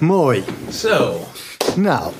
Mooi. 0.00 0.44
Zo, 0.72 1.26
Nou, 1.76 2.12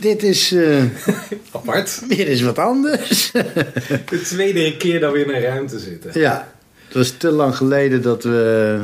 dit 0.00 0.22
is 0.22 0.52
eh, 0.52 0.82
apart. 1.52 2.02
weer 2.08 2.26
eens 2.28 2.40
wat 2.42 2.58
anders. 2.58 3.30
De 4.10 4.20
tweede 4.24 4.76
keer 4.76 5.00
dat 5.00 5.12
we 5.12 5.24
in 5.24 5.34
een 5.34 5.40
ruimte 5.40 5.78
zitten. 5.78 6.20
ja, 6.20 6.52
het 6.86 6.94
was 6.96 7.10
te 7.10 7.30
lang 7.30 7.56
geleden 7.56 8.02
dat 8.02 8.22
we 8.22 8.78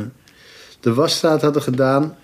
de 0.79 0.93
wasstraat 0.93 1.41
hadden 1.41 1.61
gedaan. 1.61 2.15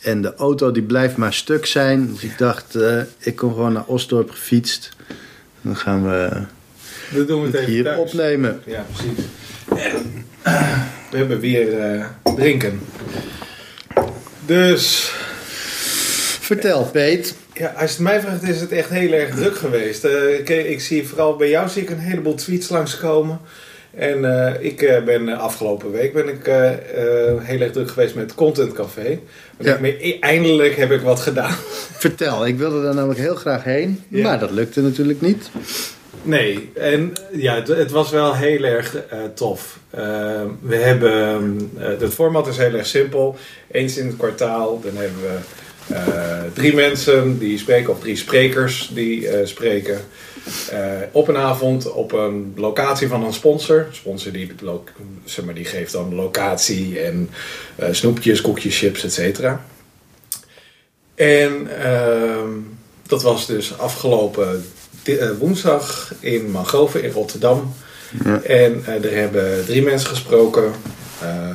En 0.00 0.22
de 0.22 0.34
auto 0.34 0.70
die 0.72 0.82
blijft 0.82 1.16
maar 1.16 1.34
stuk 1.34 1.66
zijn. 1.66 2.06
Dus 2.12 2.22
ik 2.22 2.38
dacht, 2.38 2.74
eh, 2.74 3.00
ik 3.18 3.36
kom 3.36 3.52
gewoon 3.52 3.72
naar 3.72 3.84
Osdorp 3.86 4.30
gefietst. 4.30 4.88
Dan 5.60 5.76
gaan 5.76 6.04
we 6.04 6.42
Dat 7.14 7.26
doen 7.28 7.40
we 7.40 7.46
het 7.46 7.56
even 7.56 7.72
hier 7.72 7.84
thuis. 7.84 7.98
opnemen. 7.98 8.62
Ja, 8.66 8.86
precies. 8.92 9.24
En, 9.68 10.24
eh, 10.42 10.80
we 11.10 11.16
hebben 11.16 11.40
weer 11.40 12.06
drinken. 12.36 12.80
Dus, 14.46 15.12
Vertel, 16.40 16.84
Peet. 16.84 17.34
ja, 17.52 17.68
als 17.68 17.90
je 17.90 17.96
het 17.96 17.98
mij 17.98 18.20
vraagt, 18.20 18.42
is 18.42 18.60
het 18.60 18.72
echt 18.72 18.88
heel 18.88 19.12
erg 19.12 19.34
druk 19.34 19.56
geweest. 19.56 20.04
Eh, 20.04 20.38
ik, 20.38 20.48
ik 20.48 20.80
zie 20.80 21.08
vooral 21.08 21.36
bij 21.36 21.48
jou 21.48 21.68
zie 21.68 21.82
ik 21.82 21.90
een 21.90 21.98
heleboel 21.98 22.34
tweets 22.34 22.68
langskomen. 22.68 23.40
En 23.94 24.24
eh, 24.24 24.64
ik 24.64 24.82
eh, 24.82 25.04
ben 25.04 25.28
afgelopen 25.28 25.92
week 25.92 26.12
ben 26.12 26.28
ik 26.28 26.44
heel 27.42 27.60
erg 27.60 27.72
druk 27.72 27.90
geweest 27.90 28.14
met 28.14 28.34
Content 28.34 28.72
Café. 28.72 29.18
Ja. 29.58 29.76
ik 29.76 30.16
eindelijk 30.20 30.76
heb 30.76 30.90
ik 30.90 31.00
wat 31.00 31.20
gedaan. 31.20 31.56
Vertel, 31.92 32.46
ik 32.46 32.56
wilde 32.56 32.82
daar 32.82 32.94
namelijk 32.94 33.20
heel 33.20 33.36
graag 33.36 33.64
heen. 33.64 34.02
Ja. 34.08 34.22
Maar 34.22 34.38
dat 34.38 34.50
lukte 34.50 34.82
natuurlijk 34.82 35.20
niet. 35.20 35.50
Nee, 36.24 36.70
en 36.74 37.12
ja, 37.32 37.62
het, 37.62 37.90
was 37.90 38.10
wel 38.10 38.34
heel 38.34 38.62
erg 38.62 38.96
eh, 38.96 39.18
tof. 39.34 39.78
Eh, 39.90 40.42
we 40.60 40.76
hebben, 40.76 41.70
eh, 41.78 41.86
het 42.00 42.14
format 42.14 42.46
is 42.46 42.56
heel 42.56 42.74
erg 42.74 42.86
simpel. 42.86 43.36
Eens 43.70 43.96
in 43.96 44.06
het 44.06 44.16
kwartaal, 44.16 44.80
dan 44.80 44.96
hebben 44.96 45.20
we 45.20 45.38
eh, 45.94 46.42
drie 46.52 46.74
mensen 46.74 47.38
die 47.38 47.58
spreken, 47.58 47.92
of 47.92 48.00
drie 48.00 48.16
sprekers 48.16 48.90
die 48.94 49.28
eh, 49.28 49.46
spreken. 49.46 50.00
op 51.12 51.28
een 51.28 51.36
avond 51.36 51.92
op 51.92 52.12
een 52.12 52.52
locatie 52.56 53.08
van 53.08 53.24
een 53.24 53.32
sponsor. 53.32 53.86
Sponsor 53.90 54.32
die, 54.32 54.52
zeg 55.24 55.44
maar, 55.44 55.54
die 55.54 55.64
geeft 55.64 55.92
dan 55.92 56.14
locatie 56.14 57.00
en 57.00 57.30
snoepjes, 57.90 58.40
koekjes, 58.40 58.78
chips, 58.78 59.04
et 59.04 59.12
cetera. 59.12 59.64
En 61.14 61.82
ehm, 61.82 62.50
dat 63.06 63.22
was 63.22 63.46
dus 63.46 63.78
afgelopen 63.78 64.64
woensdag 65.38 66.12
in 66.20 66.50
Mangrove 66.50 67.02
in 67.02 67.10
Rotterdam. 67.10 67.74
Ja. 68.24 68.40
En 68.42 68.82
eh, 68.86 69.04
er 69.04 69.16
hebben 69.16 69.64
drie 69.64 69.82
mensen 69.82 70.08
gesproken. 70.08 70.72
Eh, 71.20 71.48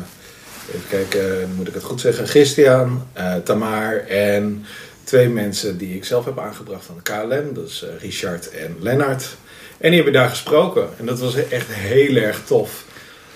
even 0.68 0.90
kijken, 0.90 1.50
moet 1.56 1.68
ik 1.68 1.74
het 1.74 1.84
goed 1.84 2.02
zeggen. 2.02 2.28
Christian, 2.28 3.08
eh 3.14 3.36
Tamar 3.36 3.98
en 4.08 4.66
twee 5.04 5.30
mensen 5.30 5.78
die 5.78 5.96
ik 5.96 6.06
zelf 6.06 6.26
heb 6.26 6.40
aangebracht 6.40 6.86
van 6.86 6.96
de 6.96 7.02
KLM. 7.02 7.54
Dat 7.54 7.68
is 7.68 7.84
eh, 7.84 8.02
Richard 8.02 8.50
en 8.50 8.76
Lennart. 8.80 9.36
En 9.78 9.88
die 9.88 9.96
hebben 9.96 10.14
daar 10.14 10.30
gesproken. 10.30 10.90
En 10.98 11.06
dat 11.06 11.20
was 11.20 11.36
echt 11.36 11.68
heel 11.70 12.16
erg 12.16 12.42
tof. 12.46 12.86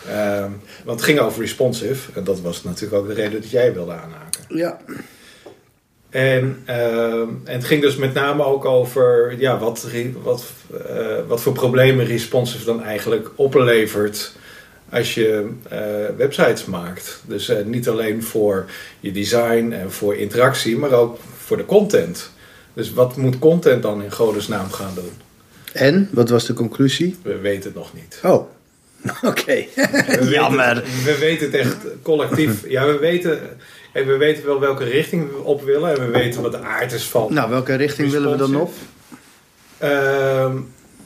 Ehm, 0.07 0.51
want 0.83 0.99
het 0.99 1.09
ging 1.09 1.19
over 1.19 1.41
responsive. 1.41 2.11
En 2.13 2.23
dat 2.23 2.41
was 2.41 2.63
natuurlijk 2.63 3.01
ook 3.01 3.07
de 3.07 3.13
reden 3.13 3.41
dat 3.41 3.49
jij 3.49 3.73
wilde 3.73 3.91
aanhaken. 3.91 4.43
Ja. 4.47 4.79
En, 6.13 6.61
ehm, 6.65 7.27
en 7.43 7.53
het 7.53 7.65
ging 7.65 7.81
dus 7.81 7.95
met 7.95 8.13
name 8.13 8.43
ook 8.43 8.65
over 8.65 9.35
ja, 9.39 9.57
wat, 9.57 9.87
wat, 10.23 10.45
eh, 10.87 10.97
wat 11.27 11.41
voor 11.41 11.53
problemen 11.53 12.05
responsive 12.05 12.65
dan 12.65 12.83
eigenlijk 12.83 13.29
oplevert 13.35 14.35
als 14.89 15.13
je 15.13 15.49
eh, 15.69 15.79
websites 16.17 16.65
maakt. 16.65 17.21
Dus 17.25 17.49
eh, 17.49 17.65
niet 17.65 17.89
alleen 17.89 18.23
voor 18.23 18.65
je 18.99 19.11
design 19.11 19.71
en 19.71 19.91
voor 19.91 20.15
interactie, 20.15 20.77
maar 20.77 20.91
ook 20.91 21.17
voor 21.37 21.57
de 21.57 21.65
content. 21.65 22.29
Dus 22.73 22.93
wat 22.93 23.17
moet 23.17 23.39
content 23.39 23.83
dan 23.83 24.03
in 24.03 24.11
godesnaam 24.11 24.71
gaan 24.71 24.93
doen? 24.95 25.11
En, 25.71 26.09
wat 26.11 26.29
was 26.29 26.45
de 26.45 26.53
conclusie? 26.53 27.17
We 27.21 27.37
weten 27.37 27.63
het 27.63 27.75
nog 27.75 27.93
niet. 27.93 28.19
Oh, 28.23 28.47
oké. 29.31 29.65
Jammer. 30.29 30.75
Weten 30.75 30.91
het, 30.91 31.03
we 31.03 31.17
weten 31.19 31.45
het 31.45 31.55
echt 31.55 31.77
collectief. 32.01 32.69
Ja, 32.69 32.85
we 32.85 32.97
weten, 32.97 33.39
we 33.93 34.17
weten 34.17 34.45
wel 34.45 34.59
welke 34.59 34.83
richting 34.83 35.31
we 35.31 35.43
op 35.43 35.61
willen 35.63 35.89
en 35.97 36.05
we 36.05 36.11
weten 36.11 36.41
wat 36.41 36.51
de 36.51 36.59
aard 36.59 36.91
is 36.91 37.03
van 37.03 37.33
Nou, 37.33 37.49
welke 37.49 37.75
richting 37.75 38.11
willen 38.11 38.31
we 38.31 38.37
dan 38.37 38.55
op? 38.55 38.71
Ehm, 39.77 40.57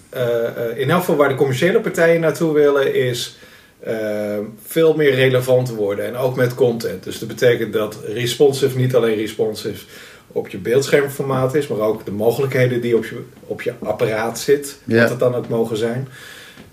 eh, 0.09 0.45
eh, 0.45 0.77
in 0.77 0.89
elk 0.89 0.99
geval 0.99 1.15
waar 1.15 1.29
de 1.29 1.35
commerciële 1.35 1.79
partijen 1.79 2.21
naartoe 2.21 2.53
willen 2.53 2.93
is 2.95 3.37
ehm, 3.83 4.43
veel 4.65 4.95
meer 4.95 5.13
relevant 5.13 5.69
worden 5.69 6.05
en 6.05 6.15
ook 6.15 6.35
met 6.35 6.55
content. 6.55 7.03
Dus 7.03 7.19
dat 7.19 7.27
betekent 7.27 7.73
dat 7.73 7.97
responsive 8.05 8.77
niet 8.77 8.95
alleen 8.95 9.15
responsive 9.15 9.85
op 10.27 10.47
je 10.47 10.57
beeldschermformaat 10.57 11.55
is, 11.55 11.67
maar 11.67 11.79
ook 11.79 12.05
de 12.05 12.11
mogelijkheden 12.11 12.81
die 12.81 12.95
op 12.97 13.05
je, 13.05 13.21
op 13.45 13.61
je 13.61 13.73
apparaat 13.83 14.39
zit, 14.39 14.77
Ja. 14.83 15.01
wat 15.01 15.09
het 15.09 15.19
dan 15.19 15.35
ook 15.35 15.49
mogen 15.49 15.77
zijn. 15.77 16.07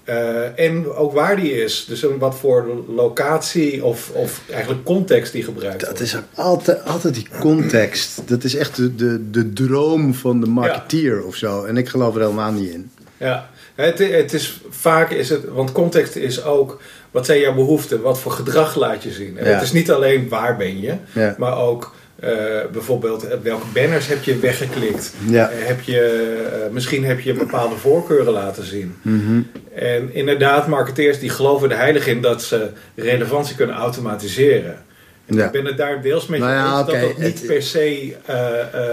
Eh, 0.04 0.58
en 0.58 0.92
ook 0.92 1.12
waar 1.12 1.36
die 1.36 1.62
is. 1.62 1.84
Dus 1.88 2.06
wat 2.18 2.34
voor 2.34 2.84
locatie 2.88 3.84
of, 3.84 4.10
of 4.10 4.40
eigenlijk 4.50 4.84
context 4.84 5.32
die 5.32 5.42
gebruikt 5.42 5.80
Dat 5.80 5.88
wordt. 5.88 6.02
is 6.02 6.16
altijd, 6.34 6.84
altijd 6.84 7.14
die 7.14 7.28
context. 7.40 8.28
Dat 8.28 8.44
is 8.44 8.54
echt 8.56 8.76
de, 8.76 8.94
de, 8.94 9.30
de 9.30 9.52
droom 9.52 10.14
van 10.14 10.40
de 10.40 10.46
marketeer 10.46 11.24
of 11.24 11.34
zo. 11.36 11.64
En 11.64 11.76
ik 11.76 11.88
geloof 11.88 12.14
er 12.14 12.20
helemaal 12.20 12.52
niet 12.52 12.70
in. 12.72 12.90
Ja, 13.16 13.50
het, 13.74 13.98
het 13.98 14.32
is 14.32 14.60
vaak 14.70 15.10
is 15.10 15.28
het, 15.28 15.44
want 15.48 15.72
context 15.72 16.16
is 16.16 16.44
ook 16.44 16.80
wat 17.10 17.26
zijn 17.26 17.40
jouw 17.40 17.54
behoeften, 17.54 18.00
wat 18.00 18.18
voor 18.18 18.32
gedrag 18.32 18.76
laat 18.76 19.02
je 19.02 19.10
zien. 19.10 19.38
En 19.38 19.44
Ja. 19.46 19.52
Het 19.52 19.62
is 19.62 19.72
niet 19.72 19.90
alleen 19.90 20.28
waar 20.28 20.56
ben 20.56 20.80
je, 20.80 20.94
Ja. 21.12 21.34
maar 21.38 21.58
ook 21.58 21.94
eh, 22.24 22.70
bijvoorbeeld 22.72 23.24
eh, 23.28 23.38
welke 23.42 23.66
banners 23.74 24.06
heb 24.06 24.22
je 24.22 24.38
weggeklikt. 24.38 25.12
Ja. 25.28 25.48
Eh, 25.50 25.66
heb 25.66 25.80
je, 25.80 26.68
misschien 26.72 27.04
heb 27.04 27.20
je 27.20 27.34
bepaalde 27.34 27.76
voorkeuren 27.76 28.32
laten 28.32 28.64
zien. 28.64 28.94
Mhm. 29.02 29.40
En 29.74 30.14
inderdaad, 30.14 30.66
marketeers 30.68 31.18
die 31.18 31.30
geloven 31.30 31.70
er 31.70 31.76
heilig 31.76 32.06
in 32.06 32.20
dat 32.20 32.42
ze 32.42 32.70
relevantie 32.94 33.56
kunnen 33.56 33.76
automatiseren. 33.76 34.82
En 35.26 35.36
Ja. 35.36 35.44
Ik 35.44 35.50
ben 35.50 35.64
het 35.64 35.76
daar 35.76 36.02
deels 36.02 36.26
mee 36.26 36.40
Nou 36.40 36.52
ja, 36.52 36.78
eens 36.78 36.86
dat 36.86 37.00
dat 37.00 37.18
niet 37.18 37.38
het- 37.38 37.46
per 37.46 37.62
se... 37.62 38.14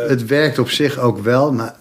Het 0.07 0.25
werkt 0.25 0.59
op 0.59 0.69
zich 0.69 0.99
ook 0.99 1.19
wel, 1.19 1.53
maar 1.53 1.75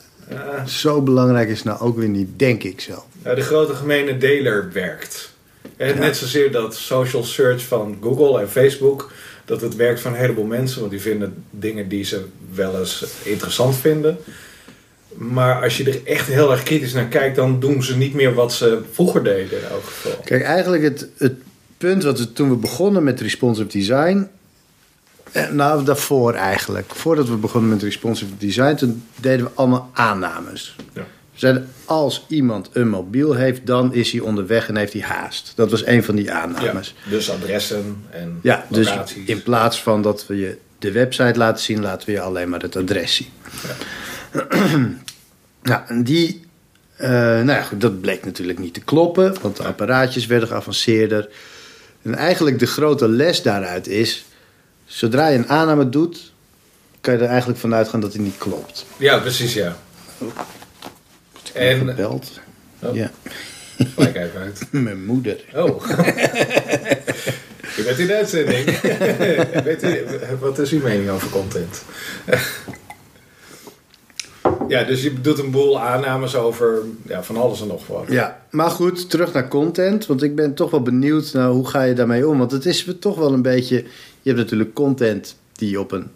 zo 0.67 1.03
belangrijk 1.03 1.49
is 1.49 1.57
het 1.57 1.65
nou 1.67 1.81
ook 1.81 1.99
weer 1.99 2.09
niet, 2.09 2.29
denk 2.39 2.63
ik 2.63 2.81
zo. 2.81 3.05
De 3.35 3.41
grote 3.41 3.75
gemene 3.75 4.17
deler 4.17 4.71
werkt. 4.73 5.33
En 5.77 5.99
Net 5.99 6.17
zozeer 6.17 6.53
dat 6.53 6.75
social 6.75 7.25
search 7.25 7.63
van 7.63 7.99
Google 8.03 8.41
en 8.41 8.51
Facebook, 8.51 9.13
dat 9.51 9.61
het 9.61 9.77
werkt 9.77 10.01
van 10.01 10.13
een 10.13 10.19
heleboel 10.19 10.45
mensen, 10.45 10.79
want 10.81 10.93
die 10.93 11.01
vinden 11.01 11.45
dingen 11.51 11.89
die 11.89 12.05
ze 12.05 12.25
wel 12.55 12.79
eens 12.79 13.05
interessant 13.23 13.77
vinden. 13.77 14.17
Maar 15.15 15.63
als 15.63 15.77
je 15.77 15.85
er 15.91 16.07
echt 16.07 16.27
heel 16.27 16.51
erg 16.51 16.63
kritisch 16.63 16.93
naar 16.93 17.07
kijkt, 17.09 17.37
dan 17.37 17.61
doen 17.61 17.83
ze 17.83 17.97
niet 17.97 18.15
meer 18.15 18.35
wat 18.35 18.53
ze 18.53 18.83
vroeger 18.93 19.25
deden 19.25 19.59
in 19.59 19.65
elk 19.71 19.85
geval. 19.85 20.21
Kijk, 20.25 20.43
eigenlijk 20.43 20.83
het, 20.83 21.09
het 21.17 21.35
punt 21.79 22.03
wat 22.03 22.19
we 22.19 22.33
toen 22.33 22.49
we 22.51 22.57
begonnen 22.57 23.05
met 23.05 23.21
responsive 23.21 23.69
design. 23.69 24.29
eh, 25.33 25.49
Nou, 25.49 25.85
daarvoor 25.85 26.35
eigenlijk. 26.35 26.95
Voordat 26.95 27.29
we 27.29 27.37
begonnen 27.37 27.71
met 27.71 27.83
responsive 27.83 28.31
design, 28.39 28.75
toen 28.75 29.03
deden 29.21 29.45
we 29.47 29.53
allemaal 29.55 29.91
aannames. 29.93 30.77
Ja. 30.93 31.07
Zeiden, 31.41 31.73
als 31.85 32.25
iemand 32.29 32.69
een 32.73 32.89
mobiel 32.89 33.35
heeft, 33.35 33.67
dan 33.67 33.95
is 33.95 34.13
hij 34.13 34.21
onderweg 34.21 34.69
en 34.69 34.77
heeft 34.77 34.93
hij 34.93 35.03
haast. 35.03 35.53
Dat 35.55 35.71
was 35.71 35.87
een 35.87 36.05
van 36.05 36.17
die 36.17 36.33
aannames. 36.33 36.95
dus 37.09 37.31
adressen 37.31 38.05
en 38.11 38.39
Ja, 38.43 38.67
dus 38.69 38.93
in 39.27 39.43
plaats 39.43 39.83
van 39.83 40.03
dat 40.03 40.27
we 40.27 40.37
je 40.37 40.59
de 40.79 40.93
website 40.93 41.39
laten 41.39 41.65
zien, 41.65 41.81
laten 41.81 42.07
we 42.07 42.13
je 42.13 42.21
alleen 42.21 42.49
maar 42.49 42.61
het 42.61 42.77
adres 42.77 43.15
zien. 43.15 43.29
Ja, 45.63 45.85
en 45.89 46.05
die, 46.05 46.45
eh, 46.97 47.11
nou 47.11 47.51
ja, 47.51 47.63
goed, 47.63 47.81
dat 47.81 48.01
bleek 48.01 48.25
natuurlijk 48.25 48.59
niet 48.59 48.75
te 48.75 48.81
kloppen, 48.81 49.35
want 49.41 49.57
de 49.57 49.65
apparaatjes 49.65 50.27
werden 50.27 50.49
geavanceerder. 50.49 51.29
En 52.03 52.15
eigenlijk 52.15 52.59
de 52.59 52.67
grote 52.67 53.09
les 53.09 53.43
daaruit 53.43 53.87
is, 53.87 54.25
zodra 54.85 55.29
je 55.29 55.39
een 55.39 55.49
aanname 55.49 55.89
doet, 55.89 56.33
kan 57.01 57.15
je 57.15 57.21
er 57.21 57.29
eigenlijk 57.29 57.59
vanuit 57.59 57.89
gaan 57.89 58.01
dat 58.01 58.13
die 58.13 58.21
niet 58.21 58.39
klopt. 58.39 58.87
Ja, 58.97 59.19
precies, 59.19 59.55
ja. 59.55 59.77
En, 61.55 61.89
Gebeld. 61.89 62.41
Oh. 62.83 62.95
Ja, 62.95 63.11
gelijk 63.77 64.17
even 64.17 64.41
uit. 64.41 64.67
mijn 64.71 65.05
moeder. 65.05 65.45
Oh. 65.55 65.85
U 67.79 67.83
bent 67.83 67.99
in 67.99 68.07
de 68.07 68.15
uitzending. 68.15 68.69
U, 70.33 70.37
wat 70.41 70.59
is 70.59 70.71
uw 70.71 70.83
mening 70.83 71.11
over 71.11 71.31
content? 71.31 71.83
ja, 74.69 74.85
dus 74.85 75.03
je 75.03 75.21
doet 75.21 75.39
een 75.39 75.51
boel 75.51 75.81
aannames 75.81 76.37
over 76.37 76.79
ja, 77.07 77.23
van 77.23 77.37
alles 77.37 77.61
en 77.61 77.67
nog 77.67 77.87
wat. 77.87 78.05
Ja, 78.09 78.43
maar 78.51 78.71
goed, 78.71 79.11
terug 79.11 79.33
naar 79.33 79.49
content. 79.49 80.07
Want 80.07 80.23
ik 80.23 80.35
ben 80.35 80.55
toch 80.55 80.71
wel 80.71 80.83
benieuwd 80.83 81.33
naar 81.33 81.49
hoe 81.49 81.69
ga 81.69 81.83
je 81.83 81.95
daarmee 81.95 82.29
om. 82.29 82.39
Want 82.39 82.51
het 82.51 82.67
is 82.67 82.89
toch 83.01 83.17
wel 83.17 83.33
een 83.33 83.43
beetje... 83.43 83.77
Je 84.23 84.31
hebt 84.31 84.39
natuurlijk 84.39 84.75
content 84.75 85.37
die 85.53 85.81
op 85.81 85.93
een... 85.93 86.11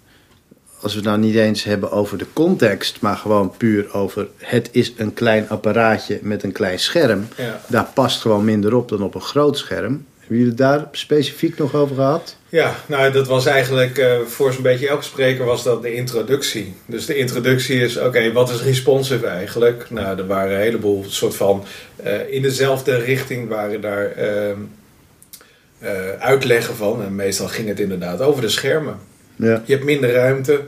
Als 0.85 0.93
we 0.93 0.99
het 0.99 1.09
nou 1.09 1.21
niet 1.21 1.35
eens 1.35 1.65
hebben 1.65 1.91
over 1.91 2.19
de 2.19 2.27
context... 2.33 3.01
maar 3.01 3.17
gewoon 3.17 3.55
puur 3.57 3.95
over... 3.95 4.29
het 4.37 4.69
is 4.73 4.93
een 4.97 5.15
klein 5.15 5.49
apparaatje 5.49 6.19
met 6.23 6.43
een 6.43 6.53
klein 6.53 6.79
scherm. 6.79 7.29
Ja. 7.37 7.61
Daar 7.67 7.91
past 7.95 8.21
gewoon 8.21 8.45
minder 8.45 8.75
op 8.75 8.89
dan 8.89 9.03
op 9.03 9.15
een 9.15 9.21
groot 9.21 9.59
scherm. 9.59 10.07
Hebben 10.19 10.37
jullie 10.37 10.49
het 10.49 10.59
daar 10.59 10.89
specifiek 10.93 11.59
nog 11.59 11.75
over 11.75 11.95
gehad? 11.95 12.37
Ja, 12.49 12.75
nou 12.87 13.13
dat 13.13 13.27
was 13.27 13.47
eigenlijk 13.47 13.99
uh, 13.99 14.21
voor 14.27 14.53
zo'n 14.53 14.63
beetje 14.63 14.89
elke 14.89 15.03
spreker 15.03 15.45
was 15.45 15.63
dat 15.63 15.83
de 15.83 15.95
introductie. 15.95 16.75
Dus 16.87 17.07
de 17.07 17.17
introductie 17.17 17.81
is, 17.81 17.97
oké, 17.97 18.33
wat 18.33 18.51
is 18.51 18.63
responsive 18.63 19.27
eigenlijk? 19.27 19.87
Nou, 19.91 20.19
er 20.19 20.27
waren 20.27 20.55
een 20.55 20.63
heleboel 20.63 21.05
soort 21.09 21.35
van, 21.35 21.65
uh, 22.05 22.33
in 22.33 22.43
dezelfde 22.43 22.97
richting 22.97 23.49
waren 23.49 23.81
daar 23.81 24.13
uh, 24.19 26.11
uitleggen 26.19 26.75
van. 26.75 27.03
En 27.03 27.15
meestal 27.15 27.49
ging 27.49 27.69
het 27.69 27.81
inderdaad 27.81 28.21
over 28.21 28.41
de 28.41 28.49
schermen. 28.49 28.99
Ja. 29.37 29.63
Je 29.65 29.73
hebt 29.73 29.85
minder 29.85 30.13
ruimte. 30.13 30.61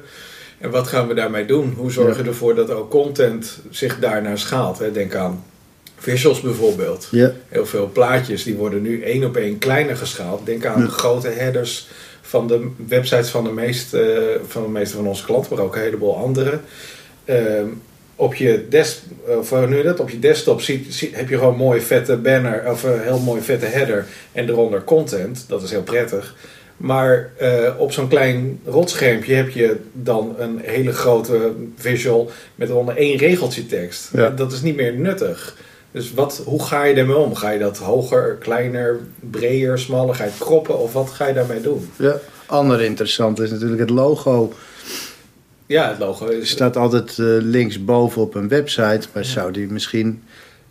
En 0.58 0.70
wat 0.70 0.86
gaan 0.86 1.08
we 1.08 1.14
daarmee 1.14 1.44
doen? 1.44 1.74
Hoe 1.76 1.90
zorgen 1.90 2.22
we 2.22 2.28
ervoor 2.28 2.54
dat 2.54 2.70
ook 2.70 2.90
content 2.90 3.58
zich 3.70 3.98
daarnaar 3.98 4.38
schaalt? 4.38 4.78
Hè? 4.78 4.92
Denk 4.92 5.14
aan 5.14 5.44
visuals 5.96 6.40
bijvoorbeeld. 6.40 7.08
Ja. 7.10 7.32
Heel 7.48 7.66
veel 7.66 7.90
plaatjes 7.92 8.42
die 8.42 8.54
worden 8.54 8.82
nu 8.82 9.02
één 9.02 9.24
op 9.24 9.36
één 9.36 9.58
kleiner 9.58 9.96
geschaald. 9.96 10.46
Denk 10.46 10.66
aan 10.66 10.90
grote 10.90 11.28
headers 11.28 11.88
van 12.20 12.46
de 12.46 12.68
websites 12.88 13.30
van 13.30 13.44
de, 13.44 13.50
meeste, 13.50 14.40
van 14.46 14.62
de 14.62 14.68
meeste 14.68 14.96
van 14.96 15.06
onze 15.06 15.24
klanten, 15.24 15.54
maar 15.54 15.64
ook 15.64 15.74
een 15.74 15.82
heleboel 15.82 16.16
andere. 16.16 16.60
Ehm, 17.24 17.66
op 18.16 18.34
je, 18.34 18.66
desk, 18.68 18.98
of, 19.24 19.66
nu 19.66 19.82
dat, 19.82 20.00
op 20.00 20.10
je 20.10 20.18
desktop 20.18 20.60
ziet, 20.60 21.10
heb 21.12 21.28
je 21.28 21.38
gewoon 21.38 21.56
mooie 21.56 21.80
vette 21.80 22.16
banner 22.16 22.70
of 22.70 22.82
een 22.82 23.00
heel 23.00 23.18
mooi 23.18 23.42
vette 23.42 23.66
header 23.66 24.06
en 24.32 24.48
eronder 24.48 24.84
content. 24.84 25.44
Dat 25.48 25.62
is 25.62 25.70
heel 25.70 25.82
prettig. 25.82 26.34
Maar 26.76 27.30
uh, 27.42 27.70
op 27.78 27.92
zo'n 27.92 28.08
klein 28.08 28.60
rotschermpje 28.64 29.34
heb 29.34 29.50
je 29.50 29.76
dan 29.92 30.34
een 30.38 30.60
hele 30.62 30.92
grote 30.92 31.52
visual 31.76 32.30
met 32.54 32.70
onder 32.70 32.96
één 32.96 33.16
regeltje 33.16 33.66
tekst. 33.66 34.10
Ja. 34.12 34.30
Dat 34.30 34.52
is 34.52 34.62
niet 34.62 34.76
meer 34.76 34.92
nuttig. 34.92 35.56
Dus 35.90 36.12
wat, 36.12 36.42
hoe 36.44 36.64
ga 36.64 36.84
je 36.84 36.94
daarmee 36.94 37.16
om? 37.16 37.34
Ga 37.34 37.50
je 37.50 37.58
dat 37.58 37.78
hoger, 37.78 38.34
kleiner, 38.34 39.00
breder, 39.30 39.78
smaller? 39.78 40.14
Ga 40.14 40.24
je 40.24 40.30
het 40.30 40.38
kroppen 40.38 40.78
of 40.78 40.92
wat 40.92 41.10
ga 41.10 41.26
je 41.26 41.34
daarmee 41.34 41.60
doen? 41.60 41.90
Ja, 41.98 42.20
ander 42.46 42.82
interessant 42.82 43.40
is 43.40 43.50
natuurlijk 43.50 43.80
het 43.80 43.90
logo. 43.90 44.52
Ja, 45.66 45.88
het 45.88 45.98
logo 45.98 46.26
is... 46.26 46.50
staat 46.50 46.76
altijd 46.76 47.18
uh, 47.18 47.26
linksboven 47.40 48.22
op 48.22 48.34
een 48.34 48.48
website, 48.48 49.08
maar 49.12 49.24
zou 49.24 49.52
die 49.52 49.66
misschien 49.66 50.22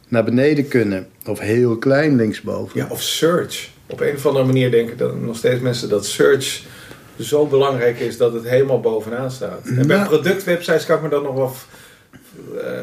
naar 0.07 0.23
beneden 0.23 0.67
kunnen? 0.67 1.07
Of 1.25 1.39
heel 1.39 1.77
klein 1.77 2.15
linksboven? 2.15 2.79
Ja, 2.79 2.87
of 2.89 3.01
search. 3.01 3.69
Op 3.87 3.99
een 3.99 4.15
of 4.15 4.25
andere 4.25 4.45
manier 4.45 4.71
denken 4.71 4.97
dat 4.97 5.21
nog 5.21 5.37
steeds 5.37 5.61
mensen 5.61 5.89
dat 5.89 6.05
search 6.05 6.63
zo 7.19 7.45
belangrijk 7.45 7.99
is 7.99 8.17
dat 8.17 8.33
het 8.33 8.43
helemaal 8.43 8.79
bovenaan 8.79 9.31
staat. 9.31 9.67
En 9.67 9.87
bij 9.87 10.05
productwebsites 10.05 10.85
kan 10.85 10.95
ik 10.95 11.01
me 11.01 11.09
dan 11.09 11.23
nog 11.23 11.35
wel 11.35 11.53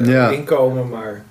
uh, 0.01 0.31
inkomen, 0.31 0.89
maar 0.89 1.23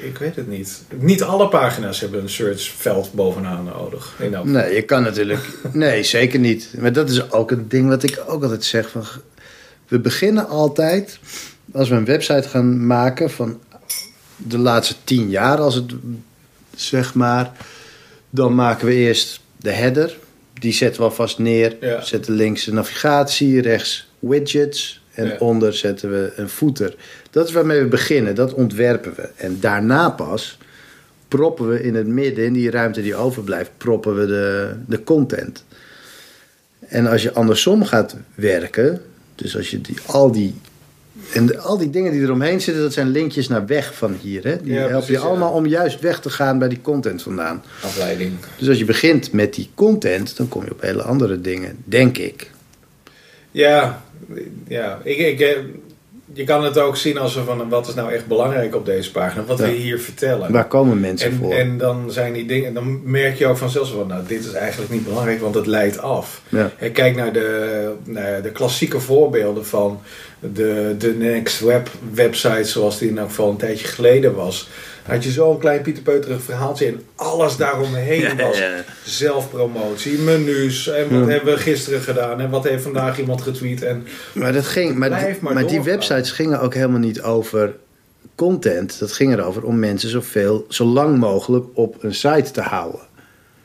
ik 0.00 0.18
weet 0.18 0.36
het 0.36 0.48
niet. 0.48 0.82
Niet 0.98 1.22
alle 1.22 1.48
pagina's 1.48 2.00
hebben 2.00 2.22
een 2.22 2.28
searchveld 2.28 3.12
bovenaan 3.12 3.64
nodig. 3.64 4.14
Nee, 4.44 4.74
je 4.74 4.82
kan 4.82 5.02
natuurlijk. 5.02 5.40
nee, 5.72 6.02
zeker 6.02 6.38
niet. 6.38 6.74
Maar 6.78 6.92
dat 6.92 7.10
is 7.10 7.30
ook 7.30 7.50
een 7.50 7.68
ding 7.68 7.88
wat 7.88 8.02
ik 8.02 8.22
ook 8.26 8.42
altijd 8.42 8.64
zeg. 8.64 8.90
Van, 8.90 9.04
we 9.88 9.98
beginnen 9.98 10.48
altijd, 10.48 11.18
als 11.72 11.88
we 11.88 11.94
een 11.94 12.04
website 12.04 12.48
gaan 12.48 12.86
maken 12.86 13.30
van 13.30 13.60
de 14.36 14.58
laatste 14.58 14.94
tien 15.04 15.30
jaar, 15.30 15.58
als 15.58 15.74
het 15.74 15.92
zeg 16.76 17.14
maar, 17.14 17.52
dan 18.30 18.54
maken 18.54 18.86
we 18.86 18.94
eerst 18.94 19.40
de 19.56 19.70
header. 19.70 20.16
Die 20.54 20.72
zetten 20.72 21.00
we 21.00 21.08
alvast 21.08 21.38
neer. 21.38 21.76
Zetten 22.00 22.34
links 22.34 22.64
de 22.64 22.72
navigatie, 22.72 23.60
rechts 23.60 24.08
widgets. 24.18 25.02
En 25.14 25.40
onder 25.40 25.74
zetten 25.74 26.10
we 26.10 26.32
een 26.36 26.48
footer. 26.48 26.94
Dat 27.30 27.46
is 27.46 27.52
waarmee 27.52 27.80
we 27.80 27.86
beginnen, 27.86 28.34
dat 28.34 28.54
ontwerpen 28.54 29.14
we. 29.16 29.28
En 29.36 29.60
daarna 29.60 30.10
pas 30.10 30.58
proppen 31.28 31.68
we 31.68 31.82
in 31.82 31.94
het 31.94 32.06
midden, 32.06 32.44
in 32.44 32.52
die 32.52 32.70
ruimte 32.70 33.02
die 33.02 33.14
overblijft, 33.14 33.70
proppen 33.76 34.18
we 34.18 34.26
de, 34.26 34.74
de 34.86 35.04
content. 35.04 35.64
En 36.78 37.06
als 37.06 37.22
je 37.22 37.32
andersom 37.32 37.84
gaat 37.84 38.16
werken, 38.34 39.02
dus 39.34 39.56
als 39.56 39.70
je 39.70 39.80
die, 39.80 39.96
al 40.06 40.32
die. 40.32 40.54
En 41.32 41.60
al 41.60 41.78
die 41.78 41.90
dingen 41.90 42.12
die 42.12 42.20
eromheen 42.20 42.60
zitten, 42.60 42.82
dat 42.82 42.92
zijn 42.92 43.08
linkjes 43.08 43.48
naar 43.48 43.66
weg 43.66 43.94
van 43.94 44.16
hier. 44.20 44.44
Hè? 44.44 44.62
Die 44.62 44.72
ja, 44.72 44.88
helpen 44.88 45.12
je 45.12 45.18
allemaal 45.18 45.52
om 45.52 45.66
juist 45.66 46.00
weg 46.00 46.20
te 46.20 46.30
gaan 46.30 46.58
bij 46.58 46.68
die 46.68 46.80
content 46.80 47.22
vandaan. 47.22 47.62
Afleiding. 47.82 48.32
Dus 48.58 48.68
als 48.68 48.78
je 48.78 48.84
begint 48.84 49.32
met 49.32 49.54
die 49.54 49.70
content, 49.74 50.36
dan 50.36 50.48
kom 50.48 50.64
je 50.64 50.70
op 50.70 50.80
hele 50.80 51.02
andere 51.02 51.40
dingen, 51.40 51.76
denk 51.84 52.18
ik. 52.18 52.50
Ja, 53.50 54.02
ja. 54.68 55.00
Ik, 55.04 55.18
ik, 55.18 55.40
eh, 55.40 55.56
je 56.32 56.44
kan 56.44 56.64
het 56.64 56.78
ook 56.78 56.96
zien 56.96 57.18
als 57.18 57.38
van 57.44 57.68
wat 57.68 57.88
is 57.88 57.94
nou 57.94 58.12
echt 58.12 58.26
belangrijk 58.26 58.74
op 58.74 58.86
deze 58.86 59.10
pagina, 59.10 59.44
wat 59.44 59.58
ja. 59.58 59.64
we 59.64 59.70
hier 59.70 60.00
vertellen. 60.00 60.52
Waar 60.52 60.68
komen 60.68 61.00
mensen 61.00 61.30
en, 61.30 61.36
voor? 61.36 61.52
En 61.52 61.78
dan 61.78 62.12
zijn 62.12 62.32
die 62.32 62.46
dingen, 62.46 62.74
dan 62.74 63.00
merk 63.04 63.38
je 63.38 63.46
ook 63.46 63.56
vanzelf 63.56 63.90
van, 63.90 64.06
nou, 64.06 64.22
dit 64.26 64.44
is 64.44 64.52
eigenlijk 64.52 64.90
niet 64.90 65.04
belangrijk, 65.04 65.40
want 65.40 65.54
het 65.54 65.66
leidt 65.66 65.98
af. 65.98 66.42
Ja. 66.48 66.70
En 66.78 66.92
kijk 66.92 67.16
naar 67.16 67.32
de, 67.32 67.92
naar 68.04 68.42
de 68.42 68.50
klassieke 68.50 69.00
voorbeelden 69.00 69.66
van 69.66 70.00
de, 70.40 70.94
de 70.98 71.14
Next 71.14 71.60
Web 71.60 71.88
website, 72.14 72.64
zoals 72.64 72.98
die 72.98 73.08
in 73.08 73.18
elk 73.18 73.28
geval 73.28 73.50
een 73.50 73.56
tijdje 73.56 73.86
geleden 73.86 74.34
was 74.34 74.68
had 75.08 75.24
je 75.24 75.30
zo'n 75.30 75.58
klein 75.58 75.82
pieterpeuterig 75.82 76.42
verhaaltje 76.42 76.86
en 76.86 77.02
alles 77.14 77.56
daaromheen 77.56 78.36
was 78.36 78.62
zelfpromotie, 79.04 80.18
menus 80.18 80.88
en 80.88 81.20
wat 81.20 81.28
hebben 81.28 81.54
we 81.54 81.60
gisteren 81.60 82.00
gedaan 82.00 82.40
en 82.40 82.50
wat 82.50 82.64
heeft 82.64 82.82
vandaag 82.82 83.18
iemand 83.18 83.42
getweet 83.42 83.82
en 83.82 84.06
maar 84.34 84.52
dat 84.52 84.66
ging, 84.66 84.96
maar, 84.96 85.36
maar, 85.40 85.66
die 85.66 85.82
websites 85.82 86.30
gingen 86.30 86.60
ook 86.60 86.74
helemaal 86.74 86.98
niet 86.98 87.22
over 87.22 87.74
content, 88.34 88.98
dat 88.98 89.12
ging 89.12 89.32
erover 89.32 89.62
om 89.62 89.78
mensen 89.78 90.08
zoveel, 90.08 90.66
zo 90.68 90.84
lang 90.84 91.18
mogelijk 91.18 91.64
op 91.74 92.02
een 92.02 92.14
site 92.14 92.50
te 92.50 92.60
houden. 92.60 93.00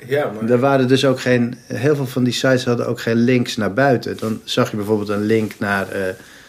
Ja, 0.07 0.31
maar... 0.31 0.49
Er 0.49 0.59
waren 0.59 0.87
dus 0.87 1.05
ook 1.05 1.19
geen, 1.19 1.57
heel 1.67 1.95
veel 1.95 2.05
van 2.05 2.23
die 2.23 2.33
sites 2.33 2.65
hadden 2.65 2.87
ook 2.87 3.01
geen 3.01 3.15
links 3.15 3.57
naar 3.57 3.73
buiten. 3.73 4.17
Dan 4.17 4.41
zag 4.43 4.69
je 4.69 4.75
bijvoorbeeld 4.75 5.09
een 5.09 5.25
link 5.25 5.51
naar 5.59 5.87
uh, 5.95 6.01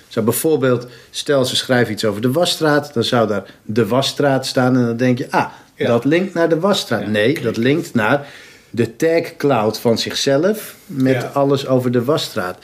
zou 0.08 0.24
bijvoorbeeld, 0.24 0.86
stel 1.10 1.44
ze 1.44 1.56
schrijven 1.56 1.92
iets 1.92 2.04
over 2.04 2.20
de 2.20 2.32
wasstraat, 2.32 2.94
dan 2.94 3.04
zou 3.04 3.28
daar 3.28 3.44
de 3.62 3.86
wasstraat 3.86 4.46
staan 4.46 4.76
en 4.76 4.84
dan 4.84 4.96
denk 4.96 5.18
je, 5.18 5.30
ah, 5.30 5.46
dat 5.76 6.04
linkt 6.04 6.34
naar 6.34 6.48
de 6.48 6.60
wasstraat. 6.60 7.06
nee, 7.06 7.40
dat 7.40 7.56
linkt 7.56 7.94
naar 7.94 8.26
de 8.70 8.96
tag 8.96 9.36
cloud 9.36 9.78
van 9.78 9.98
zichzelf 9.98 10.74
met 10.86 11.34
alles 11.34 11.66
over 11.66 11.90
de 11.90 12.04
wasstraat. 12.04 12.58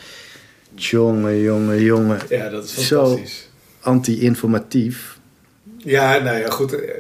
Jongen, 0.75 1.41
jongen, 1.41 1.83
jongen. 1.83 2.19
Ja, 2.29 2.49
dat 2.49 2.65
is 2.65 2.73
fantastisch. 2.73 3.39
Zo 3.39 3.89
anti-informatief. 3.89 5.19
Ja, 5.77 6.19
nou 6.19 6.39
ja, 6.39 6.49
goed. 6.51 6.73
Eh, 6.75 6.91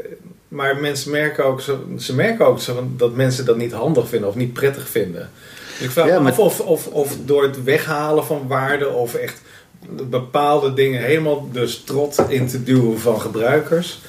maar 0.48 0.76
mensen 0.76 1.10
merken 1.10 1.44
ook, 1.44 1.60
ze 1.98 2.14
merken 2.14 2.46
ook 2.46 2.60
dat 2.96 3.14
mensen 3.14 3.44
dat 3.44 3.56
niet 3.56 3.72
handig 3.72 4.08
vinden 4.08 4.28
of 4.28 4.34
niet 4.34 4.52
prettig 4.52 4.88
vinden. 4.88 5.30
Dus 5.78 5.86
ik 5.86 5.90
vraag 5.90 6.20
me 6.20 6.28
af 6.28 6.38
of, 6.38 6.60
of, 6.60 6.86
of 6.86 7.16
door 7.24 7.42
het 7.42 7.64
weghalen 7.64 8.24
van 8.24 8.46
waarde 8.48 8.88
of 8.88 9.14
echt 9.14 9.40
bepaalde 10.10 10.74
dingen 10.74 11.02
helemaal 11.02 11.48
de 11.52 11.66
strot 11.66 12.24
in 12.28 12.46
te 12.46 12.62
duwen 12.62 13.00
van 13.00 13.20
gebruikers. 13.20 14.00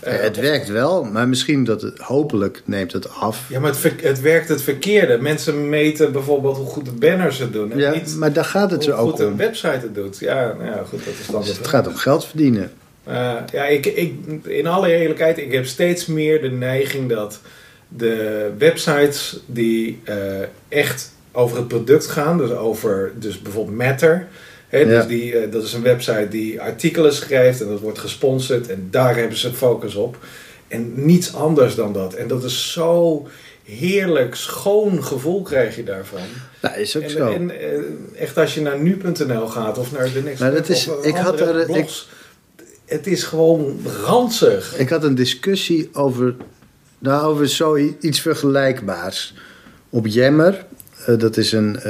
het 0.00 0.36
werkt 0.36 0.68
wel, 0.68 1.04
maar 1.04 1.28
misschien 1.28 1.64
dat 1.64 1.82
het 1.82 1.98
hopelijk 1.98 2.62
neemt 2.64 2.92
het 2.92 3.14
af. 3.14 3.44
Ja, 3.48 3.60
maar 3.60 3.70
het, 3.70 4.02
het 4.02 4.20
werkt 4.20 4.48
het 4.48 4.62
verkeerde. 4.62 5.18
Mensen 5.18 5.68
meten 5.68 6.12
bijvoorbeeld 6.12 6.56
hoe 6.56 6.66
goed 6.66 6.84
de 6.84 6.92
banners 6.92 7.38
het 7.38 7.52
doen. 7.52 7.72
En 7.72 7.78
ja, 7.78 7.92
niet 7.92 8.16
maar 8.16 8.32
daar 8.32 8.44
gaat 8.44 8.70
het 8.70 8.84
zo 8.84 8.90
ook 8.90 8.98
om. 8.98 9.04
Hoe 9.04 9.10
goed 9.10 9.20
een 9.20 9.36
website 9.36 9.68
het 9.68 9.94
doet. 9.94 10.18
Ja, 10.18 10.54
nou 10.58 10.64
ja, 10.64 10.82
goed, 10.88 11.04
dat 11.04 11.14
is 11.20 11.26
dan 11.26 11.40
dus 11.40 11.56
het 11.56 11.66
gaat 11.66 11.86
om 11.86 11.96
geld 11.96 12.26
verdienen. 12.26 12.72
Uh, 13.08 13.34
ja, 13.52 13.64
ik, 13.64 13.86
ik, 13.86 14.14
in 14.44 14.66
alle 14.66 14.96
eerlijkheid, 14.96 15.38
ik 15.38 15.52
heb 15.52 15.66
steeds 15.66 16.06
meer 16.06 16.40
de 16.40 16.50
neiging 16.50 17.08
dat 17.08 17.40
de 17.88 18.50
websites 18.58 19.40
die 19.46 20.00
uh, 20.04 20.14
echt 20.68 21.12
over 21.32 21.56
het 21.56 21.68
product 21.68 22.06
gaan, 22.06 22.38
dus 22.38 22.50
over 22.50 23.12
dus 23.18 23.42
bijvoorbeeld 23.42 23.76
Matter, 23.76 24.28
dus 24.72 25.06
die, 25.06 25.32
uh, 25.32 25.52
dat 25.52 25.64
is 25.64 25.72
een 25.72 25.82
website 25.82 26.26
die 26.30 26.60
artikelen 26.60 27.12
schrijft 27.12 27.60
en 27.60 27.68
dat 27.68 27.80
wordt 27.80 27.98
gesponsord 27.98 28.68
en 28.68 28.88
daar 28.90 29.16
hebben 29.16 29.38
ze 29.38 29.52
focus 29.52 29.94
op. 29.94 30.16
En 30.68 30.92
niets 30.94 31.34
anders 31.34 31.74
dan 31.74 31.92
dat. 31.92 32.14
En 32.14 32.28
dat 32.28 32.44
is 32.44 32.72
zo 32.72 33.26
heerlijk, 33.64 34.34
schoon 34.34 35.04
gevoel 35.04 35.42
krijg 35.42 35.76
je 35.76 35.84
daarvan. 35.84 36.20
Nou, 36.62 36.76
is 36.78 36.96
ook 36.96 37.02
en, 37.02 37.10
zo. 37.10 37.32
En 37.32 37.50
uh, 37.50 38.20
echt 38.20 38.38
als 38.38 38.54
je 38.54 38.60
naar 38.60 38.80
nu.nl 38.80 39.48
gaat 39.48 39.78
of 39.78 39.92
naar 39.92 40.12
de 40.12 40.22
Next 40.22 40.40
nou, 40.40 40.54
dat 40.54 40.68
is, 40.68 40.88
ik 41.02 41.16
had 41.16 41.40
er, 41.40 41.66
blogs, 41.66 42.08
ik, 42.56 42.64
het 42.84 43.06
is 43.06 43.22
gewoon 43.22 43.80
ranzig. 44.04 44.78
Ik 44.78 44.88
had 44.88 45.04
een 45.04 45.14
discussie 45.14 45.88
over, 45.92 46.34
nou, 46.98 47.26
over 47.26 47.48
zoiets 47.48 48.20
vergelijkbaars. 48.20 49.34
Op 49.90 50.06
Jammer, 50.06 50.64
uh, 51.08 51.18
dat 51.18 51.36
is 51.36 51.52
een 51.52 51.80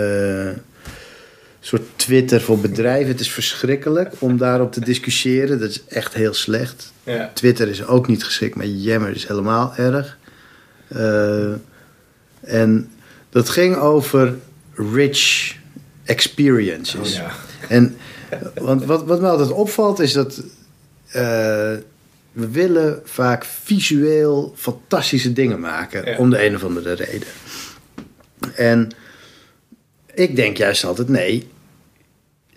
soort 1.65 1.83
Twitter 1.97 2.41
voor 2.41 2.59
bedrijven. 2.59 3.09
Het 3.09 3.21
is 3.21 3.33
verschrikkelijk 3.33 4.15
om 4.19 4.37
daarop 4.37 4.73
te 4.73 4.81
discussiëren. 4.81 5.61
Dat 5.61 5.71
is 5.71 5.85
echt 5.89 6.15
heel 6.15 6.35
slecht. 6.35 6.93
Ja. 7.05 7.31
Twitter 7.35 7.69
is 7.69 7.87
ook 7.87 8.09
niet 8.09 8.25
geschikt, 8.25 8.55
maar 8.55 8.67
Jammer 8.67 9.15
is 9.15 9.27
helemaal 9.27 9.75
erg. 9.77 10.19
Uh, 10.97 11.53
en 12.41 12.91
dat 13.31 13.49
ging 13.49 13.77
over 13.77 14.35
rich 14.75 15.55
experiences. 16.05 17.11
Oh, 17.11 17.15
ja. 17.15 17.33
En 17.69 17.97
want 18.55 18.85
wat, 18.85 19.05
wat 19.05 19.21
me 19.21 19.29
altijd 19.29 19.51
opvalt 19.51 20.01
is 20.01 20.13
dat 20.13 20.43
uh, 21.07 21.15
we 22.33 22.49
willen 22.51 23.01
vaak 23.05 23.45
visueel 23.45 24.55
fantastische 24.57 25.33
dingen 25.33 25.61
maken 25.61 26.19
om 26.19 26.31
de 26.31 26.47
een 26.47 26.55
of 26.55 26.65
andere 26.65 26.93
reden. 26.93 27.29
En 28.55 28.93
Ik 30.15 30.37
denk 30.37 30.57
juist 30.57 30.85
altijd 30.85 31.09
nee. 31.09 31.49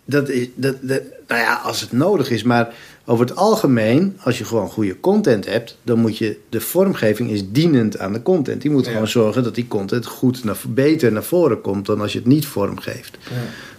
Dat 0.06 0.30
is, 0.30 0.48
dat, 0.56 0.76
dat, 0.82 1.02
nou 1.28 1.42
ja, 1.42 1.56
als 1.64 1.82
het 1.82 1.92
nodig 1.92 2.30
is, 2.30 2.44
maar 2.44 2.74
over 3.06 3.26
het 3.26 3.36
algemeen, 3.36 4.18
als 4.20 4.38
je 4.38 4.46
gewoon 4.46 4.70
goede 4.70 5.00
content 5.00 5.46
hebt, 5.46 5.78
dan 5.84 6.00
moet 6.00 6.18
je 6.18 6.40
de 6.50 6.62
vormgeving 6.62 7.30
is 7.32 7.52
dienend 7.52 7.98
aan 8.00 8.14
de 8.14 8.22
content. 8.22 8.62
Die 8.62 8.72
moet 8.72 8.86
Ja. 8.86 8.92
gewoon 8.92 9.08
zorgen 9.08 9.44
dat 9.44 9.56
die 9.56 9.68
content 9.68 10.06
goed 10.06 10.44
naar, 10.44 10.58
beter 10.68 11.12
naar 11.12 11.24
voren 11.24 11.62
komt 11.62 11.86
dan 11.86 12.02
als 12.02 12.12
je 12.14 12.18
het 12.18 12.28
niet 12.28 12.46
vormgeeft. 12.46 13.18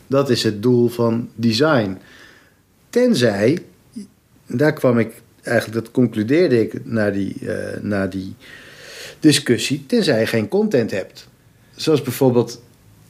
Dat 0.07 0.31
is 0.31 0.43
het 0.43 0.63
doel 0.63 0.89
van 0.89 1.29
design. 1.35 1.99
Tenzij, 2.91 3.59
daar 4.47 4.73
kwam 4.73 4.99
ik 4.99 5.13
eigenlijk, 5.43 5.85
dat 5.85 5.93
concludeerde 5.93 6.61
ik 6.61 6.85
na 6.85 7.11
die, 7.11 7.37
eh, 7.51 7.81
na 7.83 8.07
die 8.07 8.35
discussie, 9.21 9.85
tenzij 9.87 10.21
je 10.21 10.27
geen 10.27 10.49
content 10.49 10.91
hebt. 10.91 11.29
Zoals 11.75 12.03
bijvoorbeeld 12.03 12.63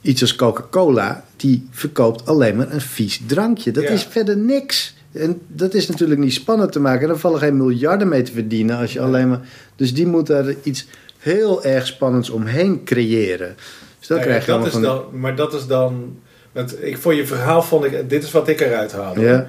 iets 0.07 0.21
als 0.21 0.35
Coca-Cola, 0.35 1.23
die 1.35 1.67
verkoopt 1.71 2.25
alleen 2.25 2.55
maar 2.55 2.71
een 2.71 2.81
vies 2.81 3.21
drankje. 3.27 3.71
Dat 3.71 3.83
Ja. 3.83 3.89
is 3.89 4.03
verder 4.09 4.37
niks. 4.37 4.95
En 5.11 5.41
dat 5.47 5.73
is 5.73 5.87
natuurlijk 5.87 6.19
niet 6.19 6.33
spannend 6.33 6.71
te 6.71 6.79
maken. 6.79 7.09
Er 7.09 7.19
vallen 7.19 7.39
geen 7.39 7.57
miljarden 7.57 8.07
mee 8.07 8.21
te 8.21 8.31
verdienen 8.31 8.77
als 8.77 8.93
je 8.93 9.01
alleen 9.01 9.29
maar. 9.29 9.39
Dus 9.75 9.93
die 9.93 10.07
moet 10.07 10.27
daar 10.27 10.53
iets 10.63 10.87
heel 11.19 11.63
erg 11.63 11.87
spannends 11.87 12.29
omheen 12.29 12.83
creëren. 12.83 13.55
Dus 13.99 14.07
dan 14.07 14.17
Nou 14.17 14.29
ja, 14.29 14.35
krijg 14.39 14.45
je 14.45 14.51
dat 14.63 14.65
is 14.65 14.71
van. 14.71 14.81
dan, 14.81 15.03
maar 15.19 15.35
dat 15.35 15.53
is 15.53 15.67
dan. 15.67 16.17
Want 16.51 16.83
ik, 16.83 16.97
voor 16.97 17.13
je 17.13 17.25
verhaal 17.27 17.61
vond 17.61 17.83
ik. 17.85 18.09
Dit 18.09 18.23
is 18.23 18.31
wat 18.31 18.47
ik 18.47 18.59
eruit 18.59 18.91
haalde. 18.91 19.21
Ja. 19.21 19.47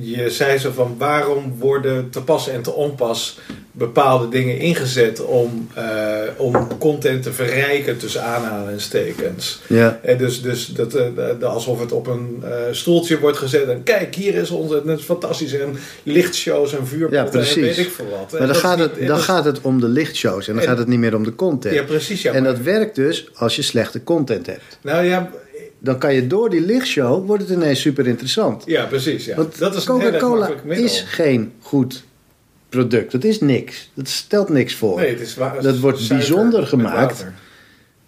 Je 0.00 0.30
zei 0.30 0.58
zo 0.58 0.70
van 0.70 0.94
waarom 0.98 1.54
worden 1.58 2.10
te 2.10 2.22
pas 2.22 2.48
en 2.48 2.62
te 2.62 2.72
onpas 2.72 3.38
bepaalde 3.72 4.28
dingen 4.28 4.58
ingezet 4.58 5.24
om, 5.24 5.68
eh, 5.74 5.84
om 6.36 6.78
content 6.78 7.22
te 7.22 7.32
verrijken 7.32 7.98
tussen 7.98 8.22
aanhalingstekens. 8.22 9.60
Ja, 9.66 10.00
En 10.02 10.18
dus, 10.18 10.42
dus 10.42 10.66
dat, 10.66 10.94
eh, 10.94 11.04
de- 11.38 11.46
alsof 11.46 11.80
het 11.80 11.92
op 11.92 12.06
een 12.06 12.42
eh, 12.44 12.50
stoeltje 12.70 13.18
wordt 13.20 13.38
gezet 13.38 13.68
en 13.68 13.82
kijk, 13.82 14.14
hier 14.14 14.34
is 14.34 14.50
onze 14.50 14.82
het 14.86 14.98
is 14.98 15.04
fantastisch 15.04 15.52
en 15.52 15.76
lichtshows 16.02 16.76
en 16.76 16.86
vuurpotten 16.86 17.24
Ja, 17.24 17.30
precies. 17.30 17.56
en 17.56 17.62
weet 17.62 17.78
ik 17.78 17.90
veel 17.90 18.08
wat. 18.10 18.38
Maar 18.38 18.46
dan, 18.46 18.56
gaat 18.56 18.78
het, 18.78 18.98
niet- 18.98 19.06
dan 19.08 19.16
dat- 19.16 19.24
gaat 19.24 19.44
het 19.44 19.60
om 19.60 19.80
de 19.80 19.88
lichtshows 19.88 20.48
en 20.48 20.54
dan 20.54 20.62
En- 20.62 20.68
gaat 20.68 20.78
het 20.78 20.88
niet 20.88 20.98
meer 20.98 21.16
om 21.16 21.24
de 21.24 21.34
content. 21.34 21.74
Ja, 21.74 21.82
precies. 21.82 22.22
Ja, 22.22 22.32
en 22.32 22.44
dat 22.44 22.58
werkt 22.58 22.94
dus 22.94 23.28
als 23.34 23.56
je 23.56 23.62
slechte 23.62 24.04
content 24.04 24.46
hebt. 24.46 24.78
nou 24.82 25.04
ja, 25.04 25.30
Dan 25.84 25.98
kan 25.98 26.14
je 26.14 26.26
door 26.26 26.50
die 26.50 26.60
lichtshow, 26.60 27.26
wordt 27.26 27.42
het 27.42 27.52
ineens 27.52 27.80
super 27.80 28.06
interessant. 28.06 28.62
ja, 28.66 28.84
precies. 28.84 29.24
Ja. 29.24 29.36
Want 29.36 29.58
dat 29.58 29.74
is 29.74 29.84
Coca-Cola 29.84 30.50
is 30.68 31.00
geen 31.06 31.52
goed 31.60 32.04
product. 32.68 33.12
Dat 33.12 33.24
is 33.24 33.40
niks. 33.40 33.90
Dat 33.94 34.08
stelt 34.08 34.48
niks 34.48 34.74
voor. 34.74 35.00
Nee, 35.00 35.10
het 35.10 35.20
is 35.20 35.34
wa- 35.34 35.60
Dat 35.60 35.78
wordt 35.78 36.08
bijzonder 36.08 36.66
gemaakt. 36.66 37.26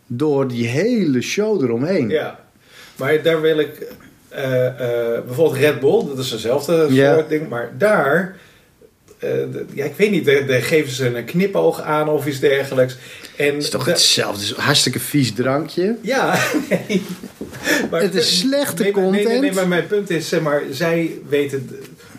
Door 0.07 0.49
die 0.49 0.67
hele 0.67 1.21
show 1.21 1.63
eromheen. 1.63 2.09
Ja, 2.09 2.41
maar 2.97 3.23
daar 3.23 3.41
wil 3.41 3.59
ik 3.59 3.87
eh, 4.29 4.67
eh, 4.67 5.25
bijvoorbeeld 5.25 5.61
Red 5.61 5.81
Bull, 5.81 6.05
dat 6.07 6.19
is 6.19 6.33
eenzelfde 6.33 6.87
Ja. 6.91 7.15
soort 7.15 7.29
ding, 7.29 7.49
maar 7.49 7.73
daar, 7.79 8.37
eh, 9.19 9.31
de- 9.31 9.65
ja, 9.75 9.85
ik 9.85 9.95
weet 9.97 10.11
niet, 10.11 10.25
daar 10.25 10.63
geven 10.63 10.93
ze 10.93 11.17
een 11.17 11.25
knipoog 11.25 11.81
aan 11.81 12.09
of 12.09 12.27
iets 12.27 12.41
dergelijks. 12.41 12.97
En 13.37 13.55
Het 13.55 13.63
is 13.63 13.71
toch 13.71 13.85
hetzelfde. 13.85 14.41
Het 14.41 14.51
is 14.51 14.57
een 14.57 14.63
hartstikke 14.63 15.01
vies 15.01 15.33
drankje. 15.33 15.97
Ja, 16.01 16.39
nee. 16.71 17.03
Maar 17.91 18.01
Het 18.01 18.15
is 18.15 18.39
slechte 18.39 18.83
nee, 18.83 18.93
maar- 18.93 19.03
Nee, 19.03 19.11
nee, 19.11 19.23
nee, 19.25 19.33
content. 19.35 19.55
maar 19.55 19.69
mijn 19.69 19.87
punt 19.87 20.11
is, 20.11 20.29
zeg 20.29 20.41
maar, 20.41 20.63
zij 20.71 21.19
weten 21.29 21.71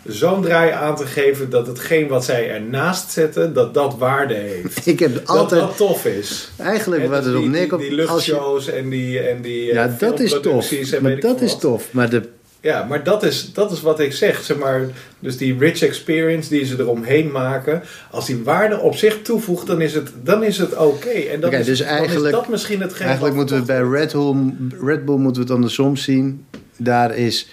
zo'n 0.04 0.42
draai 0.42 0.70
aan 0.70 0.96
te 0.96 1.06
geven 1.06 1.50
dat 1.50 1.66
hetgeen 1.66 2.08
wat 2.08 2.24
zij 2.24 2.50
ernaast 2.50 3.10
zetten, 3.10 3.52
dat 3.54 3.74
dat 3.74 3.96
waarde 3.98 4.34
heeft. 4.34 4.86
Ik 4.92 4.98
heb 4.98 5.14
Dat 5.14 5.26
altijd... 5.26 5.60
dat 5.60 5.76
tof 5.76 6.04
is. 6.04 6.50
Eigenlijk 6.56 7.02
Hè, 7.02 7.08
wat 7.08 7.24
het 7.24 7.34
op 7.34 7.40
die, 7.42 7.50
die, 7.50 7.76
die 7.78 7.88
je- 7.90 7.94
luchtshows 7.94 8.68
en 8.68 8.88
die, 8.88 9.18
en 9.20 9.42
die 9.42 9.68
eh, 9.68 9.74
Ja, 9.74 9.96
dat 9.98 10.20
is 10.20 10.40
tof. 10.42 10.72
en 10.72 11.02
Maar 11.02 11.20
dat 11.20 11.40
is 11.40 11.58
tof. 11.58 11.84
Maar 11.90 12.10
de 12.10 12.22
Ja, 12.60 12.84
maar 12.84 13.04
dat 13.04 13.22
is, 13.22 13.52
dat 13.52 13.72
is 13.72 13.80
wat 13.80 14.00
ik 14.00 14.12
zeg. 14.12 14.42
zeg 14.42 14.58
maar, 14.58 14.80
dus 15.18 15.36
die 15.36 15.58
rich 15.58 15.82
experience 15.82 16.48
die 16.48 16.64
ze 16.64 16.76
eromheen 16.78 17.30
maken, 17.30 17.82
als 18.10 18.26
die 18.26 18.42
waarde 18.44 18.78
op 18.80 18.94
zich 18.94 19.22
toevoegt, 19.22 19.66
dan 19.66 19.80
is 19.80 19.94
het, 19.94 20.12
dan 20.22 20.44
is 20.44 20.58
het 20.58 20.76
oké. 20.76 21.08
En 21.08 21.40
dan, 21.40 21.50
Oké, 21.50 21.58
is, 21.58 21.66
dus 21.66 21.78
dan 21.78 21.86
eigenlijk- 21.88 22.24
is 22.24 22.30
dat 22.32 22.48
misschien 22.48 22.80
hetgeen 22.80 23.06
Eigenlijk 23.06 23.34
moeten 23.36 23.56
we 23.58 23.64
bij 23.64 23.80
Red 23.82 24.12
Bull, 24.12 24.34
Red 24.80 25.04
Bull 25.04 25.16
moeten 25.16 25.42
we 25.42 25.48
het 25.48 25.56
andersom 25.56 25.96
zien. 25.96 26.44
Daar 26.76 27.16
is 27.16 27.48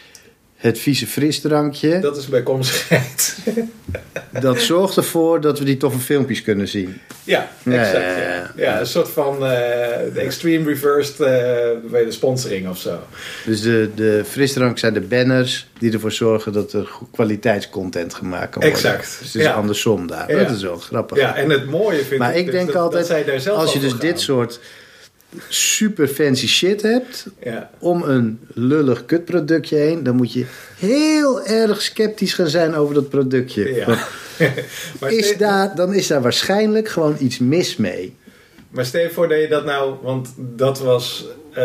het 0.64 0.80
vieze 0.80 1.08
frisdrankje. 1.08 2.00
Dat 2.00 2.18
is 2.18 2.28
bijkomstigheid. 2.28 3.38
Dat 4.42 4.62
zorgt 4.62 4.98
ervoor 4.98 5.42
dat 5.42 5.60
we 5.60 5.66
die 5.66 5.78
toffe 5.78 6.00
filmpjes 6.00 6.42
kunnen 6.42 6.68
zien. 6.68 6.98
ja, 7.24 7.50
exact. 7.66 7.94
ja, 7.94 8.18
Ja, 8.18 8.36
ja. 8.36 8.52
ja. 8.56 8.80
een 8.80 8.88
soort 8.88 9.10
van 9.10 9.34
eh, 9.34 9.40
de 10.14 10.20
extreme 10.20 10.66
reversed 10.66 11.20
eh, 11.20 11.28
bij 11.92 12.06
de 12.06 12.12
sponsoring 12.12 12.70
of 12.70 12.78
zo. 12.78 13.00
Dus 13.46 13.62
de, 13.62 13.90
de 13.96 14.24
frisdrank 14.28 14.78
zijn 14.78 14.94
de 14.94 15.02
banners 15.02 15.68
die 15.80 15.94
ervoor 15.94 16.12
zorgen 16.12 16.54
dat 16.54 16.74
er 16.74 16.90
kwaliteitscontent 17.12 18.14
gemaakt 18.14 18.52
kan 18.52 18.62
worden. 18.62 18.80
Exact, 18.80 19.18
Dus 19.20 19.34
het 19.34 19.42
is 19.42 19.48
andersom 19.48 20.08
daar. 20.08 20.28
Dat 20.28 20.50
is 20.50 20.62
wel 20.62 20.78
grappig. 20.78 21.18
Ja, 21.18 21.36
en 21.36 21.50
het 21.50 21.66
mooie 21.66 22.04
vind 22.04 22.20
maar 22.20 22.32
ik, 22.32 22.38
ik 22.38 22.46
dus 22.46 22.54
denk 22.54 22.66
dat, 22.66 22.76
dat 22.76 22.84
altijd, 22.84 23.06
zij 23.06 23.24
daar 23.24 23.40
zelf 23.40 23.58
als 23.58 23.74
je 23.74 23.80
dus 23.80 23.98
dit 23.98 24.20
soort 24.20 24.60
super 25.48 26.08
fancy 26.08 26.48
shit 26.48 26.82
hebt 26.82 27.26
Ja. 27.44 27.70
om 27.80 28.04
een 28.04 28.40
lullig 28.54 29.06
kutproductje 29.06 29.76
heen, 29.76 30.04
dan 30.04 30.16
moet 30.16 30.34
je 30.34 30.46
heel 30.78 31.46
erg 31.46 31.82
sceptisch 31.82 32.34
gaan 32.34 32.48
zijn 32.48 32.76
over 32.76 32.94
dat 32.96 33.10
productje. 33.10 33.74
Ja. 33.76 33.88
Maar, 35.00 35.12
is 35.12 35.38
daar, 35.38 35.76
dan 35.76 35.94
is 35.94 36.08
daar 36.08 36.22
waarschijnlijk 36.22 36.88
gewoon 36.90 37.16
iets 37.20 37.40
mis 37.40 37.76
mee. 37.78 38.16
maar 38.70 38.86
stel 38.86 39.02
je 39.02 39.10
voor 39.10 39.28
dat 39.28 39.40
je 39.42 39.48
dat 39.48 39.66
nou, 39.66 39.96
want 40.02 40.34
dat 40.38 40.80
was, 40.80 41.26
eh, 41.54 41.64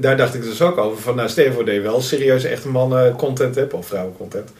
daar 0.00 0.16
dacht 0.16 0.34
ik 0.34 0.42
dus 0.42 0.62
ook 0.62 0.78
over. 0.78 1.02
Van 1.02 1.16
nou, 1.16 1.28
stel 1.28 1.44
je 1.44 1.52
voor 1.52 1.64
dat 1.64 1.74
je 1.74 1.80
wel 1.80 2.00
serieus 2.00 2.44
echte 2.44 2.68
mannen 2.68 3.16
content 3.16 3.54
hebt 3.54 3.72
of 3.72 3.86
vrouwen 3.86 4.16
content. 4.16 4.50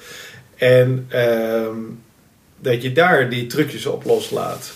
En 0.56 1.06
ehm, 1.08 1.76
dat 2.58 2.82
je 2.82 2.92
daar 2.92 3.30
die 3.30 3.46
trucjes 3.46 3.86
op 3.86 4.04
loslaat. 4.04 4.72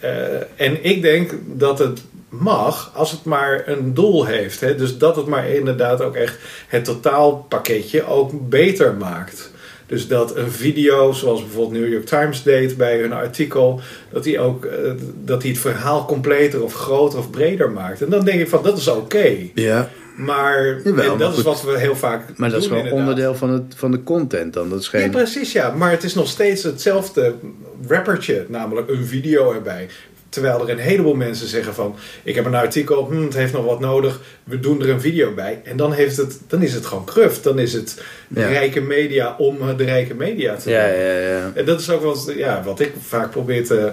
Eh, 0.00 0.34
en 0.56 0.84
ik 0.84 1.02
denk 1.02 1.32
dat 1.46 1.78
het 1.78 2.00
mag 2.30 2.90
als 2.94 3.10
het 3.10 3.24
maar 3.24 3.62
een 3.66 3.94
doel 3.94 4.24
heeft. 4.24 4.60
Hè? 4.60 4.74
Dus 4.74 4.98
dat 4.98 5.16
het 5.16 5.26
maar 5.26 5.48
inderdaad 5.48 6.02
ook 6.02 6.14
echt 6.14 6.38
het 6.68 6.84
totaalpakketje 6.84 8.06
ook 8.06 8.48
beter 8.48 8.94
maakt. 8.94 9.50
Dus 9.86 10.08
dat 10.08 10.36
een 10.36 10.50
video, 10.50 11.12
zoals 11.12 11.40
bijvoorbeeld 11.40 11.80
New 11.82 11.92
York 11.92 12.06
Times 12.06 12.42
deed 12.42 12.76
bij 12.76 12.98
hun 12.98 13.12
artikel, 13.12 13.80
dat 14.12 14.24
die 14.24 14.40
ook 14.40 14.64
eh, 14.64 14.90
dat 15.24 15.40
die 15.40 15.50
het 15.50 15.60
verhaal 15.60 16.04
completer 16.04 16.62
of 16.62 16.74
groter 16.74 17.18
of 17.18 17.30
breder 17.30 17.70
maakt. 17.70 18.02
En 18.02 18.10
dan 18.10 18.24
denk 18.24 18.40
ik 18.40 18.48
van 18.48 18.62
dat 18.62 18.78
is 18.78 18.88
oké. 18.88 19.36
Ja. 19.54 19.88
Maar 20.16 20.80
Jawel, 20.84 21.02
en 21.02 21.08
maar 21.08 21.18
dat 21.18 21.36
is 21.36 21.42
wat 21.42 21.62
we 21.62 21.78
heel 21.78 21.96
vaak 21.96 22.22
Maar 22.36 22.50
dat 22.50 22.60
is 22.62 22.68
inderdaad. 22.68 22.92
onderdeel 22.92 23.34
van, 23.34 23.50
het, 23.50 23.62
van 23.76 23.90
de 23.90 24.02
content 24.02 24.52
dan. 24.52 24.70
Dat 24.70 24.80
is 24.80 24.90
Ja, 24.92 24.98
geen... 24.98 25.10
precies, 25.10 25.52
ja. 25.52 25.70
Maar 25.70 25.90
het 25.90 26.04
is 26.04 26.14
nog 26.14 26.28
steeds 26.28 26.62
hetzelfde 26.62 27.34
rappertje, 27.88 28.44
namelijk 28.48 28.88
een 28.88 29.06
video 29.06 29.52
erbij. 29.52 29.88
Terwijl 30.30 30.60
er 30.60 30.70
een 30.70 30.78
heleboel 30.78 31.14
mensen 31.14 31.46
zeggen 31.48 31.74
van... 31.74 31.94
ik 32.22 32.34
heb 32.34 32.44
een 32.44 32.54
artikel, 32.54 33.06
hm, 33.10 33.22
het 33.22 33.34
heeft 33.34 33.52
nog 33.52 33.64
wat 33.64 33.80
nodig, 33.80 34.20
we 34.44 34.60
doen 34.60 34.82
er 34.82 34.88
een 34.90 35.00
video 35.00 35.34
bij. 35.34 35.60
En 35.64 35.76
dan, 35.76 35.92
heeft 35.92 36.16
het, 36.16 36.38
dan 36.46 36.62
is 36.62 36.72
het 36.74 36.86
gewoon 36.86 37.04
kruft. 37.04 37.42
Dan 37.42 37.58
is 37.58 37.72
het 37.72 38.02
Ja. 38.28 38.46
rijke 38.48 38.80
media 38.80 39.34
om 39.38 39.58
de 39.76 39.84
rijke 39.84 40.14
media 40.14 40.56
te 40.56 40.70
Ja, 40.70 40.86
doen. 40.86 40.96
ja, 40.98 41.18
ja. 41.18 41.50
En 41.54 41.64
dat 41.64 41.80
is 41.80 41.90
ook 41.90 42.02
wat, 42.02 42.32
ja, 42.36 42.62
wat 42.64 42.80
ik 42.80 42.92
vaak 43.06 43.30
probeer 43.30 43.64
te, 43.66 43.92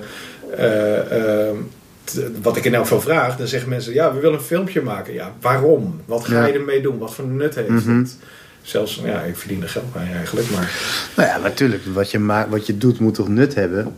eh, 0.57 0.99
eh, 0.99 1.55
te- 2.03 2.31
Wat 2.41 2.57
ik 2.57 2.65
in 2.65 2.73
elk 2.73 2.83
geval 2.83 3.01
vraag. 3.01 3.37
Dan 3.37 3.47
zeggen 3.47 3.69
mensen, 3.69 3.93
ja, 3.93 4.13
we 4.13 4.19
willen 4.19 4.37
een 4.37 4.43
filmpje 4.45 4.81
maken. 4.81 5.13
Ja, 5.13 5.33
waarom? 5.41 6.01
Wat 6.05 6.25
ga 6.25 6.33
Ja. 6.33 6.45
je 6.45 6.53
ermee 6.53 6.81
doen? 6.81 6.97
Wat 6.97 7.13
voor 7.13 7.25
nut 7.25 7.55
heeft 7.55 7.69
Mhm. 7.69 7.97
het? 7.97 8.15
Zelfs, 8.61 9.01
ja, 9.05 9.21
ik 9.21 9.37
verdien 9.37 9.61
er 9.61 9.69
geld 9.69 9.95
mee 9.95 10.13
eigenlijk, 10.15 10.49
maar... 10.49 10.71
Nou 11.15 11.29
ja, 11.29 11.37
natuurlijk. 11.37 11.83
Wat 11.93 12.11
je, 12.11 12.19
maakt, 12.19 12.49
wat 12.49 12.67
je 12.67 12.77
doet 12.77 12.99
moet 12.99 13.13
toch 13.15 13.27
nut 13.27 13.55
hebben? 13.55 13.95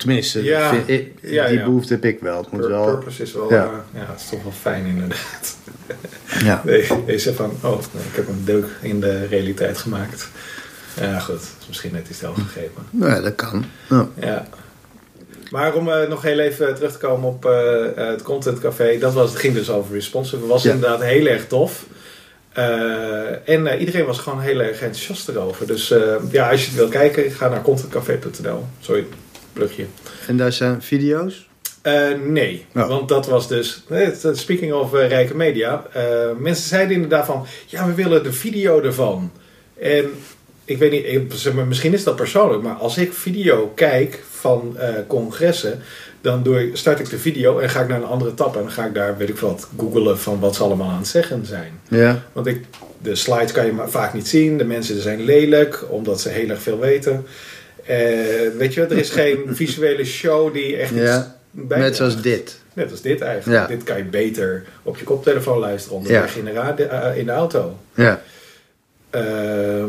Tenminste, 0.00 0.42
Ja, 0.44 0.70
vind 0.70 0.88
ik- 0.88 1.12
ja, 1.22 1.46
die 1.46 1.58
ja. 1.58 1.64
behoefte 1.64 1.92
heb 1.92 2.04
ik 2.04 2.20
wel. 2.20 2.36
Het 2.42 2.50
moet 2.50 2.60
Pur- 2.60 2.70
wel... 2.70 2.84
Purpose 2.84 3.22
is 3.22 3.32
wel, 3.32 3.50
Ja. 3.52 3.56
ja. 3.64 3.84
ja, 4.00 4.06
het 4.12 4.20
is 4.20 4.28
toch 4.28 4.42
wel 4.42 4.52
fijn 4.60 4.86
inderdaad. 4.86 5.56
Ja. 6.44 6.62
Nee, 6.64 6.86
je 7.06 7.18
zegt 7.18 7.36
van, 7.36 7.52
oh, 7.62 7.70
nee, 7.92 8.02
ik 8.10 8.16
heb 8.16 8.28
een 8.28 8.44
deuk 8.44 8.66
in 8.80 9.00
de 9.00 9.26
realiteit 9.26 9.78
gemaakt. 9.78 10.28
Ja, 11.00 11.18
goed, 11.18 11.40
misschien 11.68 11.92
net 11.92 12.08
iets. 12.10 12.20
Nou 12.90 13.10
ja, 13.12 13.20
dat 13.20 13.34
kan. 13.34 13.64
Ja. 14.20 14.46
Maar 15.50 15.74
om 15.74 15.88
eh, 15.90 16.08
nog 16.08 16.22
heel 16.22 16.38
even 16.38 16.74
terug 16.74 16.92
te 16.92 16.98
komen 16.98 17.28
op 17.28 17.44
eh, 17.46 17.84
eh, 17.86 18.08
het 18.08 18.22
Content 18.22 18.58
Café, 18.58 18.98
dat 18.98 19.12
was, 19.12 19.30
het 19.30 19.38
ging 19.38 19.54
dus 19.54 19.70
over 19.70 19.94
responsive. 19.94 20.36
Het 20.36 20.46
was 20.46 20.64
inderdaad 20.64 21.02
heel 21.02 21.26
erg 21.26 21.46
tof. 21.46 21.84
Eh, 22.52 23.48
en 23.48 23.66
eh, 23.66 23.80
iedereen 23.80 24.04
was 24.06 24.18
gewoon 24.18 24.40
heel 24.40 24.60
erg 24.60 24.80
enthousiast 24.80 25.28
erover. 25.28 25.66
Dus 25.66 25.90
eh, 25.90 26.14
ja, 26.30 26.50
als 26.50 26.60
je 26.60 26.66
het 26.66 26.76
wil 26.76 26.88
kijken, 26.88 27.30
ga 27.30 27.48
naar 27.48 27.62
contentcafé.nl. 27.62 28.64
Sorry, 28.80 29.06
plugje. 29.52 29.84
En 30.26 30.36
daar 30.36 30.52
zijn 30.52 30.82
video's? 30.82 31.48
Eh, 31.82 32.08
nee, 32.26 32.66
Oh. 32.74 32.88
want 32.88 33.08
dat 33.08 33.26
was 33.26 33.48
dus. 33.48 33.82
Speaking 34.32 34.72
of 34.72 34.94
eh, 34.94 35.08
rijke 35.08 35.36
media. 35.36 35.84
eh, 35.92 36.02
mensen 36.38 36.68
zeiden 36.68 36.94
inderdaad 36.94 37.26
van. 37.26 37.46
Ja, 37.66 37.86
we 37.86 37.94
willen 37.94 38.22
de 38.22 38.32
video 38.32 38.80
ervan. 38.82 39.30
En 39.78 40.10
ik 40.64 40.78
weet 40.78 40.90
niet, 40.90 41.04
ik- 41.06 41.32
zeg 41.34 41.52
maar, 41.52 41.66
misschien 41.66 41.92
is 41.92 42.04
dat 42.04 42.16
persoonlijk, 42.16 42.62
maar 42.62 42.74
als 42.74 42.98
ik 42.98 43.12
video 43.12 43.72
kijk 43.74 44.22
van 44.30 44.76
congressen, 45.06 45.80
dan 46.20 46.42
doe 46.42 46.66
ik, 46.66 46.76
start 46.76 47.00
ik 47.00 47.10
de 47.10 47.18
video 47.18 47.58
en 47.58 47.70
ga 47.70 47.80
ik 47.80 47.88
naar 47.88 47.98
een 47.98 48.04
andere 48.08 48.34
tab 48.34 48.54
en 48.56 48.62
dan 48.62 48.70
ga 48.70 48.84
ik 48.86 48.94
daar, 48.94 49.16
weet 49.16 49.28
ik 49.28 49.38
wat, 49.38 49.68
googelen 49.78 50.18
van 50.18 50.40
wat 50.40 50.54
ze 50.54 50.62
allemaal 50.62 50.90
aan 50.90 50.98
het 50.98 51.06
zeggen 51.08 51.46
zijn. 51.46 51.80
Ja, 51.88 52.22
Want 52.32 52.46
ik, 52.46 52.64
de 53.02 53.14
slides 53.14 53.52
kan 53.52 53.66
je 53.66 53.72
maar 53.72 53.90
vaak 53.90 54.14
niet 54.14 54.28
zien, 54.28 54.58
de 54.58 54.64
mensen 54.64 55.02
zijn 55.02 55.20
lelijk, 55.24 55.84
omdat 55.88 56.20
ze 56.20 56.28
heel 56.28 56.48
erg 56.48 56.62
veel 56.62 56.78
weten. 56.78 57.26
Eh, 57.86 58.58
weet 58.58 58.74
je, 58.74 58.80
wel, 58.80 58.90
er 58.90 58.98
is 58.98 59.10
geen 59.10 59.38
visuele 59.60 60.04
show 60.04 60.52
die 60.52 60.76
echt 60.76 60.90
iets 60.90 61.00
Ja, 61.00 61.36
net 61.50 61.96
zoals 61.96 62.22
dit. 62.22 62.58
Net 62.72 62.90
als 62.90 63.00
dit 63.00 63.20
eigenlijk. 63.20 63.60
Ja. 63.60 63.66
Dit 63.66 63.82
kan 63.82 63.96
je 63.96 64.04
beter 64.04 64.64
op 64.82 64.96
je 64.96 65.04
koptelefoon 65.04 65.58
luisteren 65.58 65.96
onderweg 65.96 66.36
in, 66.36 66.44
de 66.44 66.50
eh, 66.84 67.16
in 67.16 67.26
de 67.26 67.32
auto. 67.32 67.78
Ja, 67.94 68.20
Ehm, 69.10 69.88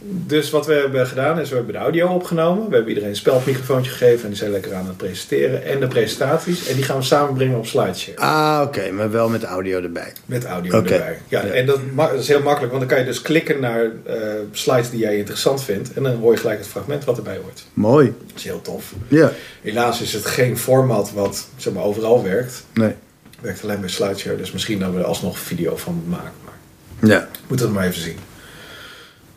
dus 0.00 0.50
wat 0.50 0.66
we 0.66 0.72
hebben 0.72 1.06
gedaan 1.06 1.40
is, 1.40 1.48
we 1.48 1.54
hebben 1.56 1.72
de 1.72 1.78
audio 1.80 2.08
opgenomen. 2.08 2.68
We 2.68 2.70
hebben 2.74 2.88
iedereen 2.88 3.08
een 3.10 3.16
spelmicrofoontje 3.16 3.90
gegeven 3.90 4.22
en 4.22 4.28
die 4.28 4.38
zijn 4.38 4.50
lekker 4.50 4.74
aan 4.74 4.86
het 4.86 4.96
presenteren. 4.96 5.64
En 5.64 5.80
de 5.80 5.86
presentaties. 5.86 6.68
En 6.68 6.74
die 6.74 6.84
gaan 6.84 6.96
we 6.96 7.02
samenbrengen 7.02 7.58
op 7.58 7.66
SlideShare. 7.66 8.18
ah 8.18 8.62
oké, 8.66 8.90
maar 8.90 9.10
wel 9.10 9.28
met 9.28 9.44
audio 9.44 9.82
erbij. 9.82 10.12
Met 10.26 10.44
audio 10.44 10.72
erbij. 10.72 11.18
Ja, 11.28 11.44
Ja. 11.44 11.50
En 11.50 11.66
dat, 11.66 11.80
dat 11.96 12.12
is 12.12 12.28
heel 12.28 12.42
makkelijk, 12.42 12.72
want 12.72 12.84
dan 12.84 12.90
kan 12.96 12.98
je 12.98 13.10
dus 13.10 13.22
klikken 13.22 13.60
naar 13.60 13.82
eh, 14.06 14.16
slides 14.52 14.90
die 14.90 15.00
jij 15.00 15.16
interessant 15.16 15.62
vindt. 15.64 15.92
En 15.92 16.02
dan 16.02 16.16
hoor 16.16 16.32
je 16.32 16.38
gelijk 16.38 16.58
het 16.58 16.68
fragment 16.68 17.04
wat 17.04 17.16
erbij 17.16 17.38
hoort. 17.42 17.64
Mooi. 17.74 18.14
Dat 18.26 18.36
is 18.36 18.44
heel 18.44 18.62
tof. 18.62 18.92
Ja, 19.08 19.32
Helaas 19.62 20.00
is 20.00 20.12
het 20.12 20.26
geen 20.26 20.58
format 20.58 21.12
wat 21.12 21.48
zeg 21.56 21.72
maar, 21.72 21.82
overal 21.84 22.22
werkt. 22.22 22.64
nee. 22.74 22.94
Het 23.30 23.46
werkt 23.46 23.62
alleen 23.62 23.80
bij 23.80 23.88
SlideShare, 23.88 24.36
dus 24.36 24.52
misschien 24.52 24.78
dat 24.78 24.92
we 24.92 24.98
er 24.98 25.04
alsnog 25.04 25.38
video 25.38 25.76
van 25.76 26.02
maken. 26.06 26.32
Maar 26.44 27.10
Ja, 27.10 27.28
Moet 27.46 27.60
het 27.60 27.72
maar 27.72 27.86
even 27.86 28.00
zien. 28.00 28.16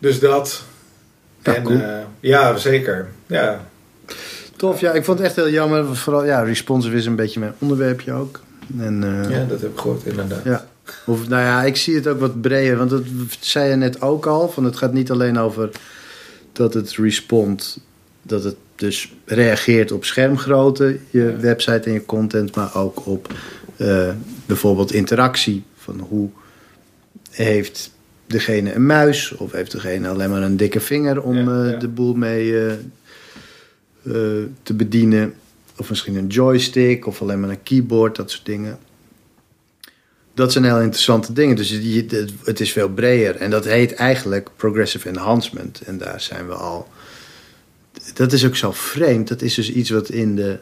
Dus 0.01 0.19
dat. 0.19 0.63
Ja, 1.43 1.55
en 1.55 1.63
cool. 1.63 1.79
eh, 1.79 1.97
ja, 2.19 2.57
zeker. 2.57 3.07
Ja, 3.27 3.65
tof. 4.55 4.79
Ja, 4.79 4.91
ik 4.91 5.03
vond 5.03 5.17
het 5.17 5.27
echt 5.27 5.35
heel 5.35 5.49
jammer. 5.49 5.95
Vooral, 5.95 6.25
ja, 6.25 6.41
responsive 6.41 6.95
is 6.95 7.05
een 7.05 7.15
beetje 7.15 7.39
mijn 7.39 7.53
onderwerpje 7.59 8.13
ook. 8.13 8.39
En, 8.79 9.03
eh, 9.03 9.29
ja, 9.37 9.43
dat 9.45 9.61
heb 9.61 9.71
ik 9.71 9.79
gehoord 9.79 10.05
inderdaad. 10.05 10.43
Ja. 10.43 10.65
Of, 11.05 11.27
nou 11.27 11.41
ja, 11.43 11.63
ik 11.63 11.75
zie 11.75 11.95
het 11.95 12.07
ook 12.07 12.19
wat 12.19 12.41
breder. 12.41 12.77
Want 12.77 12.89
dat 12.89 13.03
zei 13.39 13.69
je 13.69 13.75
net 13.75 14.01
ook 14.01 14.25
al. 14.25 14.49
Van 14.49 14.63
het 14.63 14.77
gaat 14.77 14.93
niet 14.93 15.11
alleen 15.11 15.37
over 15.39 15.69
dat 16.53 16.73
het 16.73 16.91
respond. 16.91 17.79
Dat 18.21 18.43
het 18.43 18.55
dus 18.75 19.13
reageert 19.25 19.91
op 19.91 20.05
schermgrootte. 20.05 20.97
Je 21.09 21.21
Ja. 21.23 21.37
website 21.39 21.81
en 21.81 21.93
je 21.93 22.05
content. 22.05 22.55
Maar 22.55 22.75
ook 22.75 23.05
op 23.05 23.33
eh, 23.77 24.09
bijvoorbeeld 24.45 24.91
interactie. 24.93 25.63
Van 25.77 25.99
hoe 25.99 26.29
heeft 27.31 27.91
degene 28.31 28.73
een 28.73 28.85
muis. 28.85 29.31
Of 29.31 29.51
heeft 29.51 29.71
degene 29.71 30.09
alleen 30.09 30.29
maar 30.29 30.41
een 30.41 30.57
dikke 30.57 30.79
vinger 30.79 31.21
om 31.21 31.35
Ja, 31.37 31.63
eh, 31.63 31.71
ja. 31.71 31.77
de 31.77 31.87
boel 31.87 32.13
mee 32.13 32.57
eh, 32.59 32.71
eh, 32.71 34.45
te 34.63 34.73
bedienen. 34.73 35.33
Of 35.77 35.89
misschien 35.89 36.15
een 36.15 36.27
joystick. 36.27 37.07
Of 37.07 37.21
alleen 37.21 37.39
maar 37.39 37.49
een 37.49 37.63
keyboard. 37.63 38.15
Dat 38.15 38.31
soort 38.31 38.45
dingen. 38.45 38.79
Dat 40.33 40.51
zijn 40.51 40.63
heel 40.63 40.79
interessante 40.79 41.33
dingen. 41.33 41.55
Dus 41.55 41.69
het 42.43 42.59
is 42.59 42.71
veel 42.71 42.89
breder. 42.89 43.35
En 43.35 43.49
dat 43.49 43.65
heet 43.65 43.93
eigenlijk 43.93 44.49
progressive 44.55 45.09
enhancement. 45.09 45.81
En 45.81 45.97
daar 45.97 46.21
zijn 46.21 46.47
we 46.47 46.53
al. 46.53 46.87
Dat 48.13 48.31
is 48.31 48.45
ook 48.45 48.55
zo 48.55 48.71
vreemd. 48.71 49.27
Dat 49.27 49.41
is 49.41 49.53
dus 49.53 49.71
iets 49.71 49.89
wat 49.89 50.09
in 50.09 50.35
de 50.35 50.57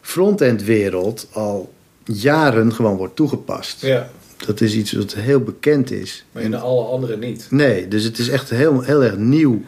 frontend 0.00 0.62
wereld 0.62 1.28
al 1.32 1.72
jaren 2.04 2.72
gewoon 2.72 2.96
wordt 2.96 3.16
toegepast. 3.16 3.80
Ja, 3.80 4.10
Dat 4.46 4.60
is 4.60 4.74
iets 4.74 4.92
wat 4.92 5.14
heel 5.14 5.40
bekend 5.40 5.90
is. 5.90 6.24
maar 6.32 6.42
in 6.42 6.54
alle 6.54 6.84
andere 6.84 7.16
niet. 7.16 7.46
Nee, 7.50 7.88
dus 7.88 8.04
het 8.04 8.18
is 8.18 8.28
echt 8.28 8.50
heel, 8.50 8.80
heel 8.82 9.04
erg 9.04 9.16
nieuw. 9.16 9.62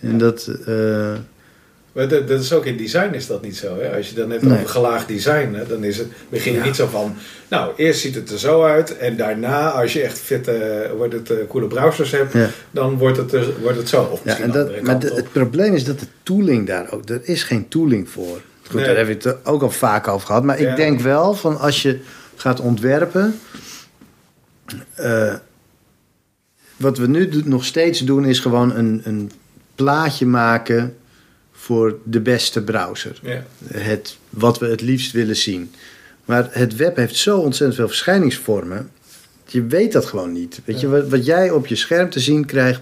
En 0.00 0.12
Ja. 0.12 0.18
dat. 0.18 0.50
eh, 0.66 1.12
Maar 1.92 2.08
dat, 2.08 2.28
dat 2.28 2.40
is 2.40 2.52
ook 2.52 2.64
in 2.66 2.76
design 2.76 3.14
is 3.14 3.26
dat 3.26 3.42
niet 3.42 3.56
zo. 3.56 3.78
Hè? 3.80 3.96
Als 3.96 4.08
je 4.08 4.14
dan 4.14 4.28
net 4.28 4.42
Nee. 4.42 4.52
over 4.52 4.68
gelaagd 4.68 5.08
design, 5.08 5.52
hè, 5.54 5.66
dan 5.66 5.84
is 5.84 5.98
het, 5.98 6.06
begin 6.28 6.52
je 6.52 6.58
Ja. 6.58 6.64
niet 6.64 6.76
zo 6.76 6.86
van, 6.86 7.14
nou, 7.48 7.72
eerst 7.76 8.00
ziet 8.00 8.14
het 8.14 8.30
er 8.30 8.38
zo 8.38 8.62
uit. 8.64 8.96
En 8.96 9.16
daarna, 9.16 9.70
als 9.70 9.92
je 9.92 10.00
echt 10.02 10.18
fitte, 10.18 10.90
wordt 10.96 11.12
het, 11.12 11.30
eh, 11.30 11.36
coole 11.48 11.66
browsers 11.66 12.10
hebt, 12.10 12.32
ja. 12.32 12.50
dan 12.70 12.98
wordt 12.98 13.16
het, 13.16 13.32
er- 13.32 13.52
wordt 13.62 13.76
het 13.78 13.88
zo. 13.88 14.02
Of 14.02 14.20
Ja, 14.24 14.38
en 14.38 14.50
dat, 14.50 14.80
maar 14.82 14.98
de- 14.98 15.14
het 15.14 15.32
probleem 15.32 15.74
is 15.74 15.84
dat 15.84 16.00
de 16.00 16.06
tooling 16.22 16.66
daar 16.66 16.92
ook. 16.92 17.08
Er 17.08 17.20
is 17.22 17.42
geen 17.42 17.68
tooling 17.68 18.08
voor. 18.08 18.40
Goed, 18.66 18.74
Nee. 18.74 18.84
daar 18.84 18.96
hebben 18.96 19.18
we 19.22 19.28
het 19.28 19.38
ook 19.46 19.62
al 19.62 19.70
vaak 19.70 20.08
over 20.08 20.26
gehad. 20.26 20.44
Maar 20.44 20.58
ik 20.58 20.76
denk 20.76 21.00
wel 21.00 21.34
van 21.34 21.58
als 21.58 21.82
je 21.82 21.98
gaat 22.36 22.60
ontwerpen. 22.60 23.38
Eh, 24.94 25.34
wat 26.76 26.98
we 26.98 27.06
nu 27.06 27.42
nog 27.44 27.64
steeds 27.64 28.00
doen 28.00 28.24
is 28.24 28.40
gewoon 28.40 28.74
een, 28.74 29.00
een 29.04 29.30
plaatje 29.74 30.26
maken 30.26 30.96
voor 31.52 31.98
de 32.04 32.20
beste 32.20 32.62
browser. 32.62 33.18
Ja. 33.22 33.44
Het, 33.66 34.18
wat 34.30 34.58
we 34.58 34.66
het 34.66 34.80
liefst 34.80 35.12
willen 35.12 35.36
zien. 35.36 35.72
Maar 36.24 36.48
het 36.50 36.76
web 36.76 36.96
heeft 36.96 37.16
zo 37.16 37.38
ontzettend 37.38 37.74
veel 37.74 37.88
verschijningsvormen. 37.88 38.90
Je 39.46 39.66
weet 39.66 39.92
dat 39.92 40.06
gewoon 40.06 40.32
niet. 40.32 40.60
Weet 40.64 40.80
je, 40.80 40.88
wat, 40.88 41.08
wat 41.08 41.24
jij 41.26 41.50
op 41.50 41.66
je 41.66 41.76
scherm 41.76 42.10
te 42.10 42.20
zien 42.20 42.44
krijgt, 42.44 42.80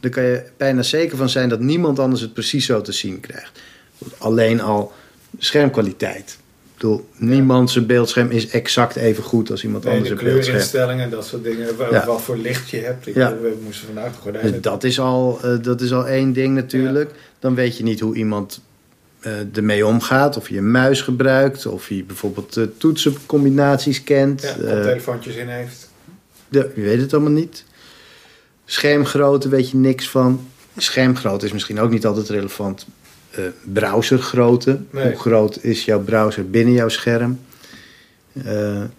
daar 0.00 0.10
kan 0.10 0.22
je 0.22 0.42
bijna 0.56 0.82
zeker 0.82 1.16
van 1.16 1.28
zijn 1.28 1.48
dat 1.48 1.60
niemand 1.60 1.98
anders 1.98 2.22
het 2.22 2.32
precies 2.32 2.66
zo 2.66 2.80
te 2.80 2.92
zien 2.92 3.20
krijgt. 3.20 3.60
Alleen 4.18 4.60
al 4.60 4.92
schermkwaliteit. 5.38 6.38
Bedoel, 6.82 7.08
niemand 7.16 7.70
zijn 7.70 7.86
beeldscherm 7.86 8.30
is 8.30 8.48
exact 8.48 8.96
even 8.96 9.22
goed 9.22 9.50
als 9.50 9.64
iemand 9.64 9.84
Nee, 9.84 9.92
anders 9.92 10.10
de 10.10 10.18
een 10.18 10.24
beeldscherm. 10.24 10.56
kleurinstellingen, 10.56 11.10
dat 11.10 11.26
soort 11.26 11.44
dingen. 11.44 11.68
Ja. 11.90 12.06
Wat 12.06 12.22
voor 12.22 12.36
licht 12.36 12.70
je 12.70 12.76
hebt. 12.76 13.06
Ik, 13.06 13.14
Ja. 13.14 13.36
We 13.36 13.58
moesten 13.64 13.86
vandaag 13.86 14.16
gordijnen. 14.20 14.52
Dus 14.52 14.60
dat 14.60 14.84
is, 14.84 15.00
al, 15.00 15.38
eh, 15.42 15.62
dat 15.62 15.80
is 15.80 15.92
al 15.92 16.06
één 16.08 16.32
ding 16.32 16.54
natuurlijk. 16.54 17.10
Dan 17.38 17.54
weet 17.54 17.76
je 17.76 17.82
niet 17.82 18.00
hoe 18.00 18.14
iemand 18.14 18.60
eh, 19.20 19.56
ermee 19.56 19.86
omgaat. 19.86 20.36
Of 20.36 20.48
je 20.48 20.56
een 20.56 20.70
muis 20.70 21.00
gebruikt. 21.00 21.66
Of 21.66 21.88
je 21.88 22.04
bijvoorbeeld 22.04 22.56
eh, 22.56 22.64
toetsencombinaties 22.78 24.04
kent. 24.04 24.42
Ja, 24.42 24.52
koptelefoontjes 24.52 25.34
in 25.34 25.48
heeft. 25.48 25.90
de, 26.48 26.70
je 26.74 26.82
weet 26.82 27.00
het 27.00 27.12
allemaal 27.12 27.32
niet. 27.32 27.64
Schermgrootte 28.64 29.48
weet 29.48 29.70
je 29.70 29.76
niks 29.76 30.08
van. 30.08 30.46
Schermgrootte 30.76 31.46
is 31.46 31.52
misschien 31.52 31.80
ook 31.80 31.90
niet 31.90 32.06
altijd 32.06 32.28
relevant. 32.28 32.86
Eh, 33.34 33.44
browsergrootte. 33.72 34.78
Nee. 34.90 35.04
Hoe 35.06 35.18
groot 35.20 35.58
is 35.62 35.84
jouw 35.84 36.00
browser 36.00 36.50
binnen 36.50 36.74
jouw 36.74 36.88
scherm? 36.88 37.40
Eh, 38.44 38.44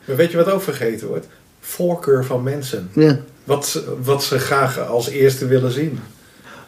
Maar 0.05 0.15
weet 0.15 0.31
je 0.31 0.37
wat 0.37 0.51
ook 0.51 0.61
vergeten 0.61 1.07
wordt? 1.07 1.27
Voorkeur 1.59 2.25
van 2.25 2.43
mensen. 2.43 2.89
ja, 2.93 3.19
Wat 3.43 3.67
ze, 3.67 3.95
wat 4.03 4.23
ze 4.23 4.39
graag 4.39 4.79
als 4.87 5.09
eerste 5.09 5.47
willen 5.47 5.71
zien. 5.71 5.99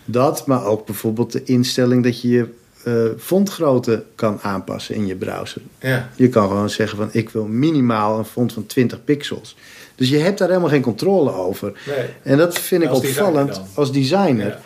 dat. 0.06 0.45
Maar 0.47 0.65
ook 0.65 0.86
bijvoorbeeld 0.86 1.32
de 1.32 1.43
instelling 1.43 2.04
dat 2.04 2.21
je 2.21 2.30
je 2.30 2.45
eh, 2.84 2.93
fontgrootte 3.17 4.04
kan 4.15 4.39
aanpassen 4.41 4.95
in 4.95 5.06
je 5.08 5.15
browser. 5.15 5.62
Ja, 5.80 6.10
Je 6.15 6.30
kan 6.30 6.47
gewoon 6.47 6.69
zeggen 6.69 6.97
van 6.97 7.10
ik 7.12 7.30
wil 7.30 7.45
minimaal 7.45 8.17
een 8.17 8.25
font 8.25 8.54
van 8.54 8.65
20 8.65 9.04
pixels. 9.04 9.56
Dus 9.95 10.10
je 10.10 10.17
hebt 10.17 10.38
daar 10.38 10.47
helemaal 10.47 10.69
geen 10.69 10.82
controle 10.82 11.32
over. 11.34 11.71
nee. 11.88 12.06
En 12.23 12.38
dat 12.38 12.60
vind 12.60 12.84
ik 12.84 12.89
Als 12.89 12.97
opvallend 12.99 13.62
als 13.73 13.91
designer. 13.91 14.47
Ja. 14.47 14.60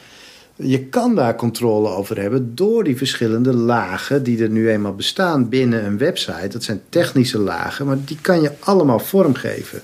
Je 0.61 0.83
kan 0.85 1.15
daar 1.15 1.35
controle 1.35 1.89
over 1.89 2.21
hebben 2.21 2.55
door 2.55 2.83
die 2.83 2.97
verschillende 2.97 3.53
lagen 3.53 4.23
die 4.23 4.43
er 4.43 4.49
nu 4.49 4.69
eenmaal 4.69 4.95
bestaan 4.95 5.49
binnen 5.49 5.85
een 5.85 5.97
website. 5.97 6.47
Dat 6.47 6.63
zijn 6.63 6.81
technische 6.89 7.39
lagen, 7.39 7.85
maar 7.85 7.97
die 8.05 8.17
kan 8.21 8.41
je 8.41 8.51
allemaal 8.59 8.99
vormgeven. 8.99 9.81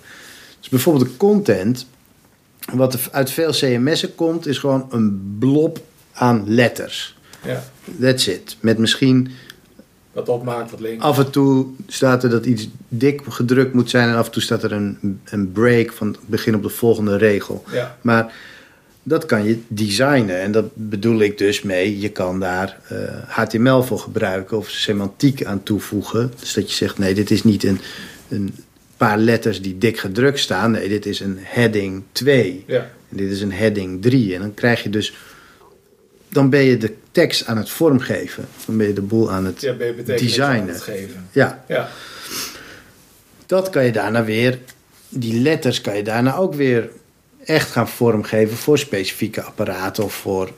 Dus 0.60 0.70
bijvoorbeeld 0.70 1.06
de 1.06 1.18
content, 1.18 1.86
wat 2.74 2.94
er 2.94 3.00
uit 3.12 3.30
veel 3.32 3.52
CMS'en 3.52 4.16
komt, 4.16 4.48
is 4.48 4.58
gewoon 4.58 4.88
een 4.92 5.36
blob 5.40 5.80
aan 6.14 6.44
letters. 6.48 7.18
ja. 7.44 7.64
That's 8.00 8.28
it. 8.28 8.58
Met 8.60 8.78
misschien 8.78 9.32
Wat 10.12 10.30
opmaakt, 10.30 10.72
wat 10.72 10.80
links. 10.80 11.04
af 11.04 11.18
en 11.18 11.32
toe 11.32 11.66
staat 11.88 12.24
er 12.24 12.30
dat 12.30 12.46
iets 12.46 12.70
dik 12.88 13.22
gedrukt 13.30 13.74
moet 13.74 13.90
zijn 13.90 14.10
en 14.10 14.16
af 14.16 14.26
en 14.26 14.32
toe 14.32 14.42
staat 14.42 14.64
er 14.64 14.72
een, 14.72 15.20
een 15.24 15.52
break 15.52 15.92
van 15.94 16.16
begin 16.26 16.56
op 16.56 16.64
de 16.64 16.70
volgende 16.70 17.18
regel. 17.18 17.64
Ja, 17.72 17.98
Maar 18.02 18.34
dat 19.08 19.26
kan 19.26 19.46
je 19.46 19.60
designen. 19.68 20.42
En 20.42 20.52
dat 20.52 20.66
bedoel 20.74 21.20
ik 21.20 21.38
dus 21.38 21.62
mee. 21.62 22.00
Je 22.00 22.10
kan 22.10 22.40
daar 22.40 22.78
eh, 22.88 22.98
HTML 23.28 23.84
voor 23.84 24.00
gebruiken 24.00 24.58
of 24.58 24.70
semantiek 24.70 25.46
aan 25.46 25.64
toevoegen. 25.64 26.32
Dus 26.40 26.54
dat 26.54 26.70
je 26.70 26.76
zegt: 26.76 26.98
nee, 26.98 27.14
dit 27.14 27.32
is 27.32 27.44
niet 27.44 27.64
een, 27.64 27.80
een 28.30 28.56
paar 28.98 29.18
letters 29.18 29.62
die 29.62 29.78
dik 29.78 30.00
gedrukt 30.00 30.40
staan. 30.40 30.72
Nee, 30.72 30.90
dit 30.90 31.06
is 31.06 31.20
een 31.20 31.38
heading 31.42 32.04
2. 32.12 32.64
ja. 32.68 32.92
En 33.10 33.18
dit 33.18 33.32
is 33.32 33.42
een 33.42 33.54
heading 33.54 34.02
3. 34.02 34.34
En 34.34 34.42
dan 34.42 34.54
krijg 34.54 34.84
je 34.84 34.90
dus. 34.90 35.14
Dan 36.30 36.50
ben 36.50 36.64
je 36.64 36.78
de 36.78 36.94
tekst 37.12 37.46
aan 37.46 37.58
het 37.58 37.70
vormgeven. 37.70 38.46
Dan 38.66 38.78
ben 38.78 38.88
je 38.88 38.94
de 38.94 39.02
boel 39.02 39.32
aan 39.32 39.46
het 39.46 39.62
ja 39.62 39.74
betekenis 39.74 40.12
aan 40.12 40.18
designen. 40.18 40.74
het 40.74 40.82
geven. 40.82 41.28
Ja, 41.32 41.64
Ja, 41.68 41.90
dat 43.46 43.70
kan 43.70 43.86
je 43.86 43.92
daarna 43.92 44.24
weer, 44.24 44.60
die 45.10 45.42
letters 45.42 45.82
kan 45.82 45.96
je 45.96 46.04
daarna 46.04 46.36
ook 46.36 46.54
weer 46.54 46.90
echt 47.46 47.72
gaan 47.72 47.88
vormgeven 47.90 48.58
voor 48.58 48.78
specifieke 48.78 49.42
apparaten 49.42 50.04
of 50.04 50.14
voor 50.14 50.52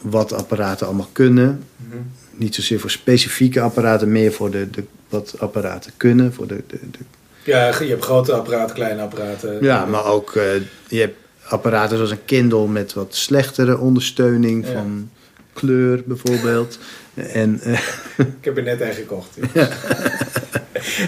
wat 0.00 0.32
apparaten 0.32 0.86
allemaal 0.86 1.08
kunnen. 1.12 1.62
Mhm. 1.76 1.96
Niet 2.30 2.54
zozeer 2.54 2.80
voor 2.80 2.90
specifieke 2.90 3.60
apparaten, 3.60 4.12
meer 4.12 4.32
voor 4.32 4.50
de, 4.50 4.70
de, 4.70 4.84
wat 5.08 5.34
apparaten 5.38 5.92
kunnen. 5.96 6.34
Voor 6.34 6.46
de, 6.46 6.62
de, 6.66 6.78
de- 6.90 6.98
ja 7.44 7.66
je 7.80 7.88
hebt 7.88 8.04
grote 8.04 8.32
apparaten, 8.32 8.74
kleine 8.74 9.02
apparaten. 9.02 9.58
ja, 9.62 9.84
maar 9.84 10.04
ook, 10.04 10.34
eh, 10.36 10.44
je 10.88 11.00
hebt 11.00 11.16
apparaten 11.48 11.96
zoals 11.96 12.10
een 12.12 12.24
Kindle 12.24 12.68
met 12.68 12.92
wat 12.92 13.14
slechtere 13.14 13.78
ondersteuning 13.78 14.66
Ja. 14.66 14.72
van 14.72 15.10
kleur 15.52 16.02
bijvoorbeeld. 16.06 16.78
En 17.14 17.60
eh, 17.64 17.72
Ik 18.16 18.44
heb 18.44 18.56
er 18.56 18.62
net 18.62 18.80
een 18.80 18.92
gekocht. 18.94 19.36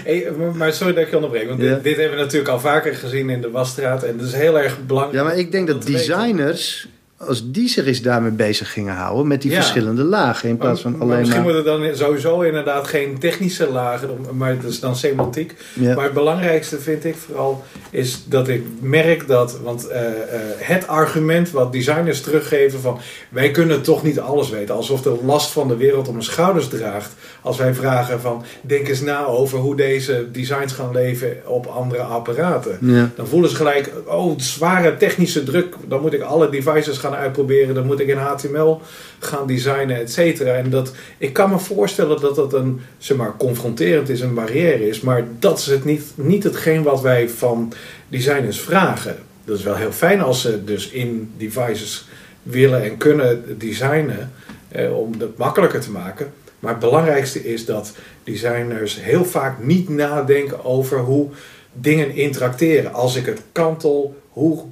Hey, 0.03 0.27
maar- 0.55 0.73
sorry 0.73 0.93
dat 0.93 1.03
ik 1.03 1.09
je 1.09 1.15
onderbreek, 1.15 1.47
want 1.47 1.61
Ja. 1.61 1.73
dit, 1.73 1.83
dit 1.83 1.97
hebben 1.97 2.17
we 2.17 2.23
natuurlijk 2.23 2.49
al 2.51 2.59
vaker 2.59 2.95
gezien 2.95 3.29
in 3.29 3.41
de 3.41 3.51
wasstraat. 3.51 4.03
En 4.03 4.17
dat 4.17 4.27
is 4.27 4.33
heel 4.33 4.59
erg 4.59 4.85
belangrijk. 4.85 5.17
ja, 5.17 5.23
maar 5.23 5.37
ik 5.37 5.51
denk 5.51 5.67
dat 5.67 5.85
designers, 5.85 6.87
als 7.17 7.51
die 7.51 7.67
zich 7.67 7.85
eens 7.85 8.01
daarmee 8.01 8.31
bezig 8.31 8.71
gingen 8.71 8.93
houden, 8.93 9.27
met 9.27 9.41
die 9.41 9.51
Ja. 9.51 9.57
verschillende 9.57 10.03
lagen, 10.03 10.49
in 10.49 10.57
plaats 10.57 10.81
van 10.81 10.91
Maar 10.91 11.01
alleen 11.01 11.19
misschien 11.19 11.43
maar... 11.43 11.53
moeten 11.53 11.81
dan 11.81 11.95
sowieso 11.95 12.41
inderdaad 12.41 12.87
geen 12.87 13.19
technische 13.19 13.71
lagen, 13.71 14.09
maar 14.31 14.55
dat 14.61 14.71
is 14.71 14.79
dan 14.79 14.95
semantiek. 14.95 15.55
Ja. 15.73 15.95
Maar 15.95 16.03
het 16.03 16.13
belangrijkste 16.13 16.79
vind 16.79 17.05
ik 17.05 17.15
vooral 17.15 17.63
is 17.89 18.23
dat 18.27 18.47
ik 18.47 18.63
merk 18.79 19.27
dat, 19.27 19.59
want 19.63 19.87
eh, 19.87 20.07
eh, 20.07 20.13
het 20.57 20.87
argument 20.87 21.51
wat 21.51 21.71
designers 21.71 22.21
teruggeven 22.21 22.79
van 22.79 22.99
wij 23.29 23.51
kunnen 23.51 23.81
toch 23.81 24.03
niet 24.03 24.19
alles 24.19 24.49
weten, 24.49 24.75
alsof 24.75 25.01
de 25.01 25.19
last 25.25 25.51
van 25.51 25.67
de 25.67 25.77
wereld 25.77 26.07
op 26.07 26.13
mijn 26.13 26.25
schouders 26.25 26.67
draagt. 26.67 27.13
Als 27.41 27.57
wij 27.57 27.73
vragen 27.73 28.21
van 28.21 28.43
denk 28.61 28.87
eens 28.87 29.01
na 29.01 29.25
over 29.25 29.59
hoe 29.59 29.75
deze 29.75 30.27
designs 30.31 30.73
gaan 30.73 30.91
leven 30.91 31.37
op 31.45 31.65
andere 31.65 32.01
apparaten. 32.01 32.77
Ja. 32.81 33.09
Dan 33.15 33.27
voelen 33.27 33.49
ze 33.49 33.55
gelijk, 33.55 33.91
oh, 34.05 34.39
zware 34.39 34.97
technische 34.97 35.43
druk. 35.43 35.75
Dan 35.87 36.01
moet 36.01 36.13
ik 36.13 36.21
alle 36.21 36.49
devices 36.49 36.97
gaan 36.97 37.04
uitproberen. 37.13 37.75
Dan 37.75 37.85
moet 37.85 37.99
ik 37.99 38.07
in 38.07 38.17
HTML 38.17 38.81
gaan 39.19 39.47
designen, 39.47 39.99
et 39.99 40.11
cetera. 40.11 40.53
En 40.53 40.69
dat, 40.69 40.93
ik 41.17 41.33
kan 41.33 41.49
me 41.49 41.59
voorstellen 41.59 42.21
dat 42.21 42.35
dat 42.35 42.53
een, 42.53 42.81
zeg 42.97 43.17
maar, 43.17 43.33
confronterend 43.37 44.09
is, 44.09 44.21
een 44.21 44.33
barrière 44.33 44.87
is. 44.87 45.01
Maar 45.01 45.27
dat 45.39 45.57
is 45.57 45.65
het 45.65 45.85
niet, 45.85 46.03
niet 46.15 46.43
hetgeen 46.43 46.83
wat 46.83 47.01
wij 47.01 47.29
van 47.29 47.73
designers 48.07 48.59
vragen. 48.59 49.17
Dat 49.45 49.57
is 49.57 49.63
wel 49.63 49.75
heel 49.75 49.91
fijn 49.91 50.21
als 50.21 50.41
ze 50.41 50.63
dus 50.63 50.89
in 50.89 51.31
devices 51.37 52.07
willen 52.43 52.83
en 52.83 52.97
kunnen 52.97 53.57
designen. 53.57 54.31
Eh, 54.75 54.97
om 54.97 55.13
het 55.17 55.37
makkelijker 55.37 55.79
te 55.81 55.91
maken. 55.91 56.33
Maar 56.59 56.71
het 56.71 56.79
belangrijkste 56.79 57.45
is 57.45 57.65
dat 57.65 57.93
designers 58.23 59.01
heel 59.01 59.25
vaak 59.25 59.63
niet 59.63 59.89
nadenken 59.89 60.65
over 60.65 60.99
hoe 60.99 61.29
dingen 61.73 62.15
interacteren. 62.15 62.93
Als 62.93 63.15
ik 63.15 63.25
het 63.25 63.41
kantel, 63.51 64.15
hoe, 64.29 64.63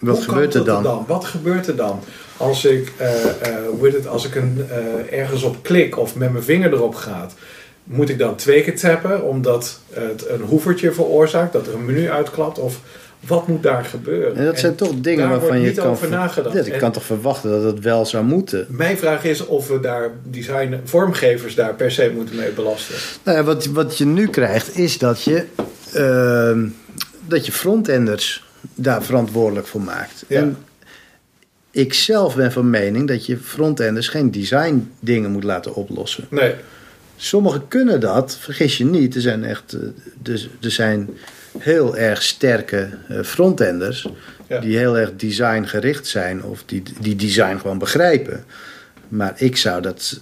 Wat 0.00 0.22
gebeurt 0.22 0.54
er 0.54 0.64
dan? 0.64 1.04
Wat 1.06 1.24
gebeurt 1.24 1.66
er 1.66 1.76
dan? 1.76 2.00
Als 2.36 2.64
ik, 2.64 2.92
heet 3.80 3.92
het, 3.92 4.06
als 4.06 4.26
ik 4.26 4.34
een, 4.34 4.66
eh, 4.70 5.18
ergens 5.18 5.42
op 5.42 5.56
klik 5.62 5.98
of 5.98 6.14
met 6.14 6.32
mijn 6.32 6.44
vinger 6.44 6.72
erop 6.72 6.94
gaat, 6.94 7.34
moet 7.84 8.08
ik 8.08 8.18
dan 8.18 8.36
twee 8.36 8.62
keer 8.62 8.78
tappen 8.78 9.22
omdat 9.22 9.80
het 9.92 10.28
een 10.28 10.40
hoevertje 10.40 10.92
veroorzaakt, 10.92 11.52
dat 11.52 11.66
er 11.66 11.74
een 11.74 11.84
menu 11.84 12.10
uitklapt? 12.10 12.58
Of 12.58 12.80
wat 13.26 13.46
moet 13.48 13.62
daar 13.62 13.84
gebeuren? 13.84 14.36
En 14.36 14.44
dat 14.44 14.58
zijn 14.58 14.74
toch 14.74 14.92
dingen 15.00 15.18
daar 15.18 15.28
waarvan 15.28 15.48
wordt 15.48 15.62
je 15.62 15.68
niet 15.68 15.78
kan... 15.78 15.86
over 15.90 16.08
ver- 16.08 16.16
nagedacht. 16.16 16.66
Ja, 16.66 16.72
En- 16.72 16.78
kan 16.78 16.92
toch 16.92 17.04
verwachten 17.04 17.50
dat 17.50 17.62
het 17.62 17.80
wel 17.80 18.06
zou 18.06 18.24
moeten? 18.24 18.66
Mijn 18.68 18.98
vraag 18.98 19.24
is 19.24 19.46
of 19.46 19.68
we 19.68 19.80
daar 19.80 20.10
design, 20.22 20.80
vormgevers 20.84 21.54
daar 21.54 21.74
per 21.74 21.90
se 21.90 22.12
moeten 22.14 22.36
mee 22.36 22.50
belasten. 22.50 22.94
Nou 23.22 23.36
ja, 23.38 23.44
wat, 23.44 23.66
wat 23.66 23.98
je 23.98 24.06
nu 24.06 24.28
krijgt 24.28 24.78
is 24.78 24.98
dat 24.98 25.22
je, 25.22 25.44
ehm, 25.92 26.66
dat 27.28 27.46
je 27.46 27.52
frontenders 27.52 28.45
daar 28.74 29.02
verantwoordelijk 29.02 29.66
voor 29.66 29.80
maakt. 29.82 30.24
Ja. 30.28 30.40
En 30.40 30.56
ik 31.70 31.94
zelf 31.94 32.36
ben 32.36 32.52
van 32.52 32.70
mening 32.70 33.08
dat 33.08 33.26
je 33.26 33.36
frontenders 33.36 34.08
geen 34.08 34.30
design 34.30 34.90
dingen 35.00 35.30
moet 35.30 35.44
laten 35.44 35.74
oplossen. 35.74 36.26
Nee, 36.30 36.54
Sommigen 37.16 37.68
kunnen 37.68 38.00
dat, 38.00 38.36
vergis 38.40 38.78
je 38.78 38.84
niet. 38.84 39.14
Er 39.14 39.20
zijn 39.20 39.44
echt 39.44 39.72
eh, 39.72 39.80
dus, 40.22 40.48
er 40.60 40.70
zijn 40.70 41.08
heel 41.58 41.96
erg 41.96 42.22
sterke 42.22 42.88
eh, 43.08 43.22
frontenders 43.22 44.08
Ja. 44.48 44.60
die 44.60 44.76
heel 44.76 44.98
erg 44.98 45.16
designgericht 45.16 46.06
zijn 46.06 46.42
of 46.44 46.62
die, 46.66 46.82
die 47.00 47.16
design 47.16 47.56
gewoon 47.56 47.78
begrijpen. 47.78 48.44
Maar 49.08 49.32
ik 49.36 49.56
zou 49.56 49.82
dat, 49.82 50.20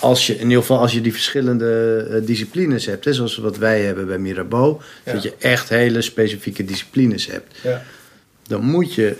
als 0.00 0.26
je, 0.26 0.34
in 0.34 0.42
ieder 0.42 0.60
geval 0.60 0.78
als 0.78 0.92
je 0.92 1.00
die 1.00 1.12
verschillende 1.12 2.06
eh, 2.10 2.26
disciplines 2.26 2.86
hebt, 2.86 3.04
hè, 3.04 3.12
zoals 3.12 3.36
wat 3.36 3.56
wij 3.56 3.80
hebben 3.82 4.06
bij 4.06 4.18
Mirabeau, 4.18 4.76
Ja. 5.04 5.12
dat 5.12 5.22
je 5.22 5.32
echt 5.38 5.68
hele 5.68 6.02
specifieke 6.02 6.64
disciplines 6.64 7.26
hebt, 7.26 7.54
ja. 7.62 7.82
dan 8.46 8.64
moet 8.64 8.94
je, 8.94 9.16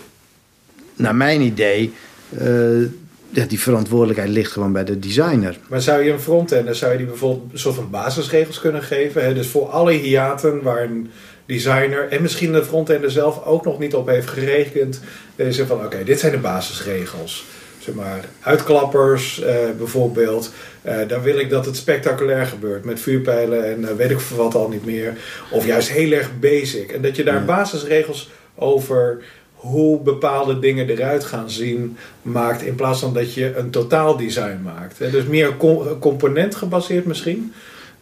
naar 0.95 1.15
mijn 1.15 1.41
idee, 1.41 1.93
eh, 2.37 2.81
ja, 3.29 3.45
die 3.47 3.59
verantwoordelijkheid 3.59 4.29
ligt 4.29 4.51
gewoon 4.51 4.71
bij 4.71 4.83
de 4.83 4.99
designer. 4.99 5.57
Maar 5.67 5.81
zou 5.81 6.03
je 6.03 6.11
een 6.11 6.19
frontender, 6.19 6.75
zou 6.75 6.91
je 6.91 6.97
die 6.97 7.07
bijvoorbeeld 7.07 7.53
een 7.53 7.59
soort 7.59 7.75
van 7.75 7.89
basisregels 7.89 8.59
kunnen 8.59 8.83
geven? 8.83 9.23
Hè? 9.25 9.33
Dus 9.33 9.47
voor 9.47 9.69
alle 9.69 9.91
hiaten 9.91 10.61
waar 10.61 10.83
een 10.83 11.09
designer 11.45 12.07
en 12.09 12.21
misschien 12.21 12.51
de 12.51 12.63
frontender 12.63 13.11
zelf 13.11 13.45
ook 13.45 13.65
nog 13.65 13.79
niet 13.79 13.93
op 13.95 14.07
heeft 14.07 14.29
gerekend. 14.29 14.99
Deze 15.35 15.51
zegt 15.51 15.67
van 15.67 15.85
oké, 15.85 16.03
dit 16.03 16.19
zijn 16.19 16.31
de 16.31 16.37
basisregels. 16.37 17.45
Zeg 17.81 17.95
maar, 17.95 18.25
uitklappers 18.41 19.41
eh, 19.41 19.55
bijvoorbeeld. 19.77 20.51
Eh, 20.81 20.97
daar 21.07 21.21
wil 21.23 21.37
ik 21.39 21.49
dat 21.49 21.65
het 21.65 21.75
spectaculair 21.77 22.45
gebeurt. 22.45 22.85
Met 22.85 22.99
vuurpijlen 22.99 23.65
en 23.65 23.89
eh, 23.89 23.95
weet 23.95 24.09
ik 24.11 24.19
veel 24.19 24.37
wat 24.37 24.55
al 24.55 24.69
niet 24.69 24.85
meer. 24.85 25.13
Of 25.51 25.65
juist 25.65 25.89
heel 25.89 26.11
erg 26.11 26.29
basic. 26.39 26.91
En 26.91 27.01
dat 27.01 27.15
je 27.15 27.23
daar 27.23 27.35
Ja. 27.39 27.45
basisregels 27.45 28.29
over 28.55 29.17
hoe 29.53 29.99
bepaalde 30.01 30.59
dingen 30.59 30.89
eruit 30.89 31.23
gaan 31.23 31.49
zien 31.49 31.97
maakt. 32.21 32.61
In 32.61 32.75
plaats 32.75 32.99
van 32.99 33.13
dat 33.13 33.33
je 33.33 33.55
een 33.57 33.69
totaaldesign 33.69 34.59
maakt. 34.63 34.99
Hè. 34.99 35.09
Dus 35.09 35.23
meer 35.23 35.57
com- 35.57 35.99
component 35.99 36.55
gebaseerd 36.55 37.05
misschien. 37.05 37.53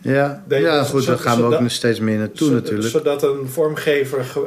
Ja, 0.01 0.43
Dat 0.47 0.59
ja 0.59 0.83
goed, 0.83 1.05
daar 1.05 1.17
gaan 1.17 1.35
we 1.37 1.41
ook 1.43 1.45
zodat- 1.47 1.61
nog 1.61 1.71
steeds 1.71 1.99
meer 1.99 2.17
naartoe 2.17 2.47
Zo- 2.47 2.53
natuurlijk. 2.53 2.89
Zodat 2.89 3.23
een 3.23 3.47
vormgever 3.49 4.23
ge- 4.23 4.45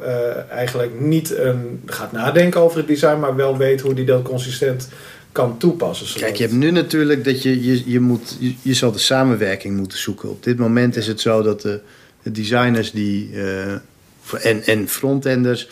eigenlijk 0.51 1.01
niet 1.01 1.37
een, 1.39 1.83
gaat 1.87 2.13
nadenken 2.13 2.61
over 2.61 2.79
het 2.79 2.87
design, 2.87 3.19
maar 3.19 3.37
wel 3.37 3.57
weet 3.57 3.81
hoe 3.81 3.95
die 3.95 4.05
dat 4.05 4.23
consistent 4.23 4.89
kan 5.33 5.59
toepassen. 5.59 6.07
zodat- 6.07 6.23
Kijk, 6.23 6.37
je 6.37 6.43
hebt 6.43 6.57
nu 6.57 6.71
natuurlijk 6.71 7.25
dat 7.25 7.43
je, 7.43 7.65
je, 7.65 7.83
je, 7.91 8.01
moet, 8.01 8.37
je, 8.39 8.55
je 8.63 8.75
zal 8.75 8.93
de 8.93 8.99
samenwerking 8.99 9.77
moeten 9.77 9.99
zoeken. 9.99 10.31
Op 10.31 10.43
dit 10.43 10.59
moment 10.59 10.97
is 10.97 11.07
het 11.07 11.21
zo 11.21 11.43
dat 11.43 11.61
de, 11.63 11.81
de 12.23 12.31
designers 12.31 12.91
die, 12.91 13.31
eh, 13.35 13.73
en, 14.41 14.63
en 14.65 14.89
frontenders, 14.89 15.69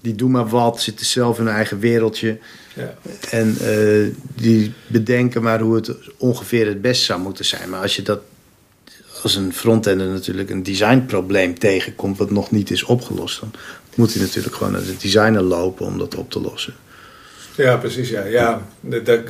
die 0.00 0.14
doen 0.14 0.30
maar 0.30 0.48
wat, 0.48 0.80
zitten 0.82 1.06
zelf 1.06 1.38
in 1.38 1.44
hun 1.46 1.54
eigen 1.54 1.78
wereldje. 1.78 2.38
Ja. 2.74 2.94
En 3.30 3.56
eh, 3.60 4.14
die 4.34 4.72
bedenken 4.86 5.42
maar 5.42 5.60
hoe 5.60 5.74
het 5.74 5.90
ongeveer 6.16 6.66
het 6.66 6.80
best 6.80 7.02
zou 7.02 7.20
moeten 7.20 7.44
zijn. 7.44 7.70
Maar 7.70 7.80
als 7.80 7.96
je 7.96 8.02
dat 8.02 8.20
als 9.22 9.34
een 9.34 9.52
frontender 9.52 10.06
natuurlijk 10.06 10.50
een 10.50 10.62
designprobleem 10.62 11.58
tegenkomt 11.58 12.18
wat 12.18 12.30
nog 12.30 12.50
niet 12.50 12.70
is 12.70 12.82
opgelost, 12.82 13.40
dan 13.40 13.50
moet 13.94 14.12
hij 14.14 14.22
natuurlijk 14.22 14.54
gewoon 14.54 14.72
naar 14.72 14.84
de 14.84 14.96
designer 14.96 15.42
lopen 15.42 15.86
om 15.86 15.98
dat 15.98 16.14
op 16.14 16.30
te 16.30 16.40
lossen. 16.40 16.74
Ja, 17.56 17.76
precies. 17.76 18.08
Ja. 18.08 18.24
Ja, 18.24 18.62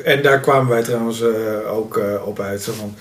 en 0.05 0.23
daar 0.23 0.41
kwamen 0.41 0.69
wij 0.69 0.83
trouwens 0.83 1.23
eh, 1.23 1.75
ook 1.75 1.99
eh, 1.99 2.27
op 2.27 2.41
uit. 2.41 2.65
Van, 2.65 2.95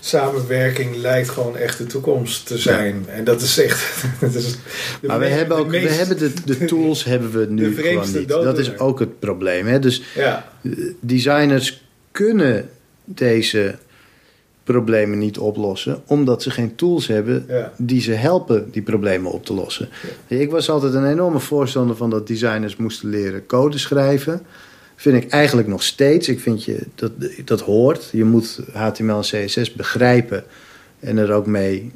samenwerking 0.00 0.96
lijkt 0.96 1.28
gewoon 1.28 1.56
echt 1.56 1.78
de 1.78 1.86
toekomst 1.86 2.46
te 2.46 2.58
zijn. 2.58 3.04
En 3.08 3.24
dat 3.24 3.40
is 3.40 3.58
echt... 3.58 4.04
dat 4.20 4.34
is 4.34 4.56
Maar 5.02 5.18
we 5.18 5.26
hebben 5.26 5.56
ook, 5.56 5.70
we 5.70 5.78
hebben 5.78 6.18
de, 6.18 6.32
de 6.44 6.64
tools 6.74 7.04
hebben 7.04 7.30
we 7.30 7.46
nu 7.48 7.76
gewoon 7.76 8.12
niet. 8.12 8.28
Dat 8.28 8.58
is 8.58 8.78
ook 8.78 8.98
het 8.98 9.18
probleem. 9.18 9.66
Hè? 9.66 9.78
Dus 9.78 10.02
Ja, 10.14 10.48
eh, 10.62 10.70
designers 11.00 11.82
kunnen 12.10 12.70
deze 13.04 13.74
problemen 14.72 15.18
niet 15.18 15.38
oplossen, 15.38 16.02
omdat 16.06 16.42
ze 16.42 16.50
geen 16.50 16.74
tools 16.74 17.06
hebben 17.06 17.44
ja. 17.48 17.72
die 17.76 18.00
ze 18.00 18.12
helpen 18.12 18.70
die 18.70 18.82
problemen 18.82 19.32
op 19.32 19.44
te 19.44 19.52
lossen. 19.52 19.88
Ik 20.26 20.50
was 20.50 20.70
altijd 20.70 20.94
een 20.94 21.10
enorme 21.10 21.38
voorstander 21.40 21.96
van 21.96 22.10
dat 22.10 22.26
designers 22.26 22.76
moesten 22.76 23.08
leren 23.08 23.46
code 23.46 23.78
schrijven. 23.78 24.42
Vind 24.96 25.22
ik 25.24 25.30
eigenlijk 25.30 25.68
nog 25.68 25.82
steeds. 25.82 26.28
Ik 26.28 26.40
vind 26.40 26.64
je 26.64 26.86
dat 26.94 27.12
dat 27.44 27.60
hoort. 27.60 28.08
Je 28.12 28.24
moet 28.24 28.60
HTML 28.72 29.22
en 29.32 29.46
CSS 29.46 29.72
begrijpen 29.72 30.44
en 31.00 31.16
er 31.16 31.32
ook 31.32 31.46
mee 31.46 31.92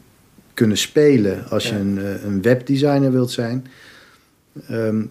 kunnen 0.55 0.79
spelen 0.79 1.45
als 1.51 1.69
je 1.69 1.75
een, 1.75 1.99
eh, 1.99 2.25
een 2.25 2.43
webdesigner 2.43 3.13
wilt 3.13 3.31
zijn. 3.31 3.67
Ehm, 4.69 5.03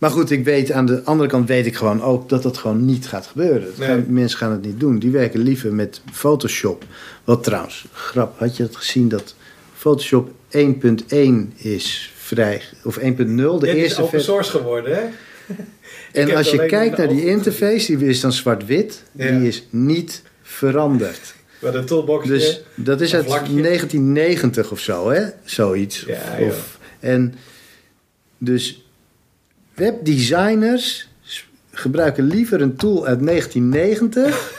maar 0.00 0.10
goed, 0.10 0.30
ik 0.30 0.44
weet 0.44 0.72
aan 0.72 0.86
de 0.86 1.04
andere 1.04 1.28
kant 1.28 1.48
weet 1.48 1.66
ik 1.66 1.76
gewoon 1.76 2.02
ook 2.02 2.28
dat 2.28 2.42
dat 2.42 2.58
gewoon 2.58 2.84
niet 2.84 3.06
gaat 3.08 3.26
gebeuren. 3.26 3.68
Nee. 3.78 3.88
gaan- 3.88 4.04
mensen 4.08 4.38
gaan 4.38 4.50
het 4.52 4.64
niet 4.64 4.80
doen. 4.80 4.98
Die 4.98 5.10
werken 5.10 5.40
liever 5.40 5.72
met 5.74 6.00
Photoshop. 6.12 6.84
Wat 7.24 7.44
trouwens, 7.44 7.86
grap, 7.92 8.38
had 8.38 8.56
je 8.56 8.62
het 8.62 8.76
gezien 8.76 9.08
dat 9.08 9.34
Photoshop 9.76 10.30
1.1 10.50 11.52
is 11.56 12.12
vrij, 12.16 12.62
of 12.84 12.96
1.0, 12.96 13.02
de 13.58 13.66
Dit 13.66 13.74
is 13.76 13.82
eerste 13.82 13.98
open 14.02 14.10
versie. 14.10 14.32
source 14.32 14.50
geworden, 14.50 14.94
hè? 14.94 15.02
En 16.12 16.34
als 16.36 16.50
je 16.50 16.66
kijkt 16.66 16.96
naar 16.96 17.08
die 17.08 17.26
interface, 17.26 17.96
die 17.96 18.08
is 18.08 18.20
dan 18.20 18.32
zwart-wit, 18.32 19.02
Ja. 19.12 19.30
die 19.38 19.48
is 19.48 19.66
niet 19.70 20.22
veranderd. 20.42 21.34
Met 21.58 21.74
een 21.74 21.84
toolbox. 21.84 22.26
Dus 22.26 22.62
dat 22.74 23.00
is 23.00 23.14
uit 23.14 23.24
vlakje. 23.24 23.60
1990 23.62 24.70
of 24.70 24.80
zo, 24.80 25.10
hè? 25.10 25.22
Zoiets. 25.44 26.04
Ja, 26.06 26.36
of, 26.40 26.78
en 27.00 27.34
dus 28.38 28.84
webdesigners 29.80 31.08
gebruiken 31.72 32.24
liever 32.24 32.60
een 32.60 32.76
tool 32.76 33.06
uit 33.06 33.26
1990 33.26 34.52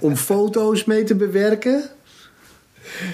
om 0.00 0.16
foto's 0.16 0.84
mee 0.84 1.04
te 1.04 1.14
bewerken 1.14 1.82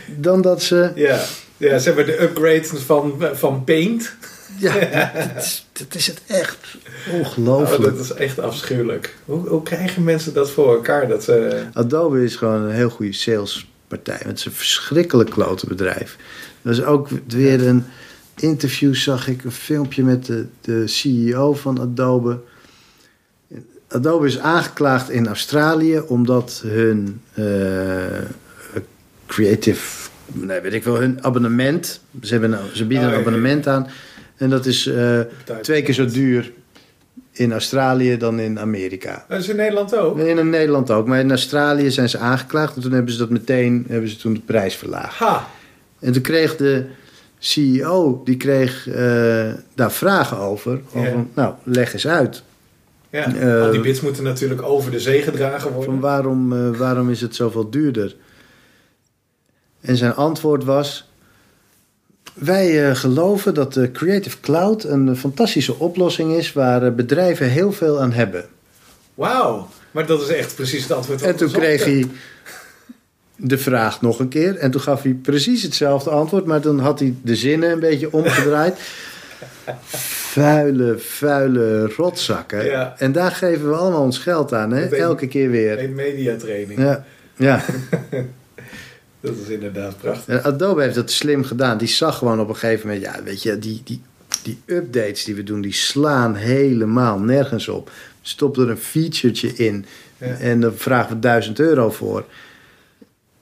dan 0.07 0.42
dat 0.42 0.62
ze. 0.62 0.92
Ja, 0.94 1.25
ja 1.57 1.79
zeg 1.79 1.94
maar 1.94 2.07
de 2.07 2.22
upgrade 2.22 2.64
van, 2.64 3.25
van 3.33 3.64
Paint. 3.64 4.14
Ja, 4.59 4.75
dat 5.35 5.42
is, 5.42 5.66
dat 5.72 5.94
is 5.94 6.07
het 6.07 6.20
echt. 6.27 6.59
Oh, 7.09 7.14
Ongelooflijk. 7.14 7.96
dat 7.96 8.05
is 8.05 8.12
echt 8.12 8.38
afschuwelijk. 8.38 9.16
Hoe, 9.25 9.48
hoe 9.48 9.62
krijgen 9.62 10.05
mensen 10.05 10.35
dat 10.35 10.51
voor 10.51 10.75
elkaar? 10.75 11.09
Dat 11.09 11.25
ze... 11.25 11.62
Adobe 11.72 12.25
is 12.25 12.37
gewoon 12.37 12.62
een 12.62 12.75
heel 12.75 12.90
goede 12.90 13.12
salespartij. 13.12 14.20
Het 14.25 14.38
is 14.38 14.44
een 14.44 14.53
verschrikkelijk 14.53 15.31
klote 15.31 15.66
bedrijf. 15.66 16.16
Dat 16.62 16.72
is 16.72 16.85
ook 16.85 17.09
weer 17.27 17.66
een 17.66 17.85
interview, 18.40 18.95
zag 18.95 19.29
ik 19.29 19.45
een 19.45 19.53
filmpje 19.53 20.05
met 20.05 20.27
de, 20.27 20.47
de 20.61 20.87
CEO 20.87 21.55
van 21.55 21.81
Adobe. 21.81 22.38
Adobe 23.88 24.27
is 24.27 24.38
aangeklaagd 24.38 25.11
in 25.11 25.27
Australië 25.27 25.99
omdat 25.99 26.62
hun 26.66 27.21
eh, 27.35 27.45
creative, 29.27 30.09
nee, 30.33 30.61
weet 30.61 30.73
ik 30.73 30.85
wel, 30.85 31.01
hun 31.01 31.25
abonnement. 31.25 32.01
Ze, 32.23 32.33
hebben 32.33 32.59
ze 32.73 32.87
bieden 32.87 33.07
Oh, 33.07 33.12
een 33.12 33.18
ja. 33.18 33.27
abonnement 33.27 33.66
aan. 33.66 33.87
En 34.37 34.51
dat 34.51 34.66
is 34.66 34.87
eh, 34.87 35.21
twee 35.62 35.83
keer 35.83 35.95
zo 35.95 36.07
duur 36.07 36.53
in 37.33 37.53
Australië 37.53 38.16
dan 38.16 38.40
in 38.40 38.59
Amerika. 38.59 39.25
Dat 39.29 39.40
is 39.40 39.49
in 39.49 39.57
Nederland 39.57 39.97
ook. 39.97 40.18
In 40.18 40.51
Nederland 40.51 40.90
ook, 40.90 41.07
maar 41.07 41.21
in 41.21 41.31
Australië 41.31 41.90
zijn 41.90 42.09
ze 42.09 42.18
aangeklaagd. 42.18 42.77
En 42.77 42.83
toen 42.83 42.92
hebben 42.92 43.12
ze 43.12 43.18
dat 43.18 43.31
meteen, 43.31 43.85
hebben 43.88 44.09
ze 44.11 44.16
toen 44.16 44.35
de 44.35 44.40
prijs 44.40 44.75
verlaagd. 44.75 45.18
Ha! 45.18 45.49
En 45.99 46.12
toen 46.12 46.23
kreeg 46.23 46.57
de 46.57 46.87
CEO, 47.42 48.20
die 48.24 48.37
kreeg 48.37 48.88
eh, 48.88 49.52
daar 49.74 49.92
vragen 49.92 50.37
over. 50.37 50.81
Van, 50.87 51.31
nou, 51.35 51.55
leg 51.62 51.92
eens 51.92 52.07
uit. 52.07 52.42
Ja, 53.11 53.35
Eh, 53.35 53.62
al 53.62 53.70
die 53.70 53.81
bits 53.81 54.00
moeten 54.00 54.22
natuurlijk 54.22 54.62
over 54.62 54.90
de 54.90 55.00
zee 55.00 55.22
gedragen 55.22 55.72
worden. 55.72 55.92
Van 55.92 56.00
waarom, 56.00 56.52
eh, 56.52 56.78
waarom 56.78 57.11
is 57.11 57.20
het 57.20 57.35
zoveel 57.35 57.70
duurder? 57.70 58.16
En 59.81 59.96
zijn 59.96 60.14
antwoord 60.14 60.64
was... 60.64 61.11
Wij 62.35 62.94
geloven 62.94 63.55
dat 63.55 63.72
de 63.72 63.90
Creative 63.90 64.40
Cloud 64.40 64.85
een 64.85 65.16
fantastische 65.16 65.78
oplossing 65.78 66.33
is... 66.33 66.52
waar 66.52 66.94
bedrijven 66.94 67.48
heel 67.48 67.72
veel 67.72 68.00
aan 68.00 68.12
hebben. 68.12 68.44
Wauw, 69.14 69.68
maar 69.90 70.07
dat 70.07 70.22
is 70.22 70.28
echt 70.28 70.55
precies 70.55 70.83
het 70.83 70.92
antwoord. 70.92 71.22
En 71.22 71.37
toen 71.37 71.50
kreeg 71.50 71.85
hij 71.85 72.07
de 73.37 73.59
vraag 73.59 74.01
nog 74.01 74.18
een 74.18 74.29
keer. 74.29 74.57
En 74.57 74.71
toen 74.71 74.81
gaf 74.81 75.03
hij 75.03 75.12
precies 75.12 75.62
hetzelfde 75.62 76.11
antwoord. 76.11 76.45
Maar 76.45 76.61
dan 76.61 76.79
had 76.79 76.99
hij 76.99 77.14
de 77.23 77.37
zinnen 77.37 77.71
een 77.71 77.81
beetje 77.81 78.12
omgedraaid. 78.12 78.79
vuile, 80.33 80.99
vuile 80.99 81.87
rotzakken. 81.87 82.64
Ja. 82.64 82.95
En 82.99 83.12
daar 83.12 83.31
geven 83.31 83.68
we 83.68 83.75
allemaal 83.75 84.03
ons 84.03 84.18
geld 84.18 84.53
aan. 84.53 84.73
Hè? 84.73 84.97
Elke 84.97 85.27
keer 85.27 85.51
weer. 85.51 85.85
Een 85.85 85.95
mediatraining. 85.95 86.81
Ja, 86.81 87.05
ja. 87.37 87.64
Dat 89.21 89.37
is 89.42 89.49
inderdaad 89.49 89.99
prachtig. 89.99 90.35
En 90.35 90.45
Adobe 90.45 90.83
heeft 90.83 90.95
dat 90.95 91.11
slim 91.11 91.45
gedaan. 91.45 91.79
Die 91.79 91.88
zag 91.88 92.18
gewoon 92.18 92.40
op 92.40 92.49
een 92.49 92.57
gegeven 92.57 92.87
moment... 92.87 93.05
Ja, 93.05 93.23
weet 93.23 93.42
je, 93.42 93.59
die, 93.59 93.81
die, 93.85 94.03
die 94.42 94.61
updates 94.66 95.25
die 95.25 95.35
we 95.35 95.42
doen... 95.42 95.61
die 95.61 95.73
slaan 95.73 96.35
helemaal 96.35 97.18
nergens 97.18 97.68
op. 97.68 97.90
Stop 98.23 98.57
er 98.57 98.71
een 98.71 98.79
featuretje 98.79 99.49
in... 99.49 99.85
Ja. 100.18 100.27
En 100.27 100.61
dan 100.61 100.73
vragen 100.77 101.14
we 101.14 101.21
1000 101.21 101.59
euro 101.59 101.90
voor. 101.90 102.25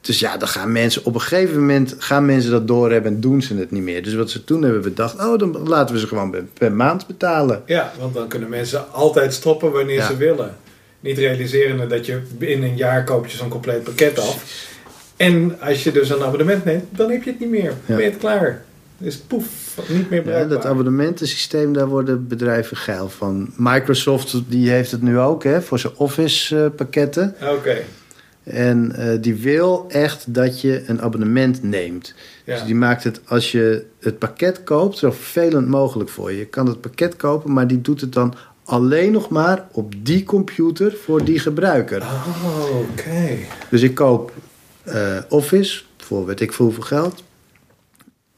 Dus 0.01 0.19
ja, 0.19 0.37
dan 0.37 0.49
gaan 0.49 0.73
mensen 0.73 1.05
op 1.05 1.15
een 1.15 1.21
gegeven 1.21 1.59
moment 1.59 1.95
gaan 1.99 2.25
mensen 2.27 2.51
dat 2.51 2.69
doorhebben 2.69 3.13
en 3.15 3.21
doen 3.21 3.43
ze 3.43 3.55
het 3.57 3.71
niet 3.71 3.83
meer. 3.83 4.03
Dus 4.03 4.15
wat 4.15 4.31
ze 4.31 4.45
toen 4.45 4.63
hebben 4.63 4.83
bedacht, 4.83 5.15
oh, 5.25 5.39
dan 5.39 5.69
laten 5.69 5.95
we 5.95 6.01
ze 6.01 6.07
gewoon 6.07 6.31
per, 6.31 6.45
per 6.53 6.73
maand 6.73 7.07
betalen. 7.07 7.63
Ja, 7.67 7.93
want 7.99 8.15
dan 8.15 8.29
kunnen 8.29 8.49
mensen 8.49 8.93
altijd 8.93 9.35
stoppen 9.35 9.73
wanneer 9.73 9.97
Ja. 9.97 10.07
ze 10.07 10.17
willen. 10.17 10.57
Niet 11.01 11.19
realiseren 11.19 11.89
dat 11.89 12.07
je 12.07 12.21
in 12.39 12.63
een 12.63 12.77
jaar 12.77 13.05
koop 13.05 13.27
je 13.27 13.37
zo'n 13.37 13.49
compleet 13.49 13.83
pakket 13.85 14.19
af. 14.19 14.67
En 15.17 15.57
als 15.61 15.85
je 15.85 15.93
dus 15.93 16.11
een 16.11 16.23
abonnement 16.23 16.65
neemt, 16.65 16.85
dan 16.91 17.11
heb 17.11 17.23
je 17.23 17.31
het 17.31 17.41
niet 17.41 17.51
meer. 17.51 17.73
Dan 17.87 17.97
ben 17.97 18.05
je 18.05 18.11
het 18.11 18.19
klaar. 18.19 18.65
Het 18.99 19.23
poef, 19.27 19.47
niet 19.89 20.11
meer 20.11 20.19
Ja, 20.19 20.25
bruikbaar. 20.25 20.49
dat 20.49 20.67
abonnementensysteem, 20.67 21.73
daar 21.73 21.87
worden 21.89 22.29
bedrijven 22.29 22.77
geil 22.77 23.09
van. 23.09 23.51
Microsoft 23.57 24.37
die 24.47 24.71
heeft 24.71 24.91
het 24.91 25.03
nu 25.03 25.19
ook 25.19 25.45
hè, 25.45 25.63
voor 25.63 25.79
zijn 25.79 25.93
Office 25.97 26.65
eh, 26.65 26.71
pakketten. 26.77 27.35
Oké, 27.57 27.77
En 28.43 28.93
eh, 28.97 29.23
die 29.23 29.35
wil 29.35 29.85
echt 29.89 30.35
dat 30.35 30.61
je 30.61 30.83
een 30.87 31.03
abonnement 31.03 31.63
neemt. 31.63 32.15
ja. 32.45 32.55
Dus 32.55 32.65
die 32.65 32.75
maakt 32.75 33.05
het, 33.05 33.21
als 33.27 33.53
je 33.53 33.85
het 34.01 34.19
pakket 34.19 34.65
koopt, 34.65 34.99
zo 34.99 35.11
vervelend 35.11 35.69
mogelijk 35.69 36.11
voor 36.11 36.33
je. 36.33 36.39
Je 36.39 36.47
kan 36.47 36.67
het 36.67 36.81
pakket 36.81 37.17
kopen, 37.17 37.53
maar 37.53 37.67
die 37.67 37.81
doet 37.81 38.01
het 38.01 38.13
dan 38.13 38.35
alleen 38.65 39.13
nog 39.13 39.29
maar 39.29 39.67
op 39.73 39.95
die 39.99 40.25
computer 40.25 40.97
voor 41.05 41.25
die 41.25 41.39
gebruiker. 41.39 42.03
Oh, 42.03 42.79
oké. 42.91 43.37
Dus 43.71 43.83
ik 43.83 43.95
koop 43.95 44.33
eh, 44.83 45.17
Office 45.29 45.83
voor 45.97 46.27
weet 46.27 46.41
ik 46.41 46.53
veel 46.53 46.65
hoeveel 46.65 46.83
geld. 46.85 47.23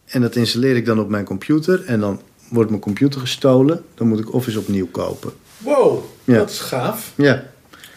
En 0.05 0.21
dat 0.21 0.37
installeer 0.37 0.77
ik 0.77 0.85
dan 0.87 1.01
op 1.01 1.09
mijn 1.09 1.25
computer. 1.25 1.85
En 1.87 2.01
dan 2.01 2.21
wordt 2.51 2.71
mijn 2.71 2.83
computer 2.83 3.21
gestolen. 3.21 3.85
Dan 3.95 4.09
moet 4.09 4.19
ik 4.19 4.33
Office 4.35 4.59
opnieuw 4.59 4.89
kopen. 4.91 5.33
Wow, 5.59 6.05
Ja. 6.25 6.37
dat 6.39 6.51
is 6.51 6.61
gaaf. 6.61 7.13
Ja, 7.17 7.45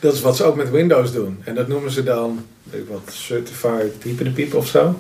Dat 0.06 0.14
is 0.14 0.22
wat 0.22 0.36
ze 0.36 0.44
ook 0.44 0.56
met 0.56 0.72
Windows 0.72 1.14
doen. 1.14 1.38
En 1.44 1.56
dat 1.56 1.68
noemen 1.68 1.92
ze 1.92 2.04
dan, 2.04 2.46
weet 2.64 2.82
ik 2.82 2.88
wat, 2.88 3.02
Certified 3.12 4.34
Piep 4.34 4.54
of 4.54 4.68
zo. 4.68 5.00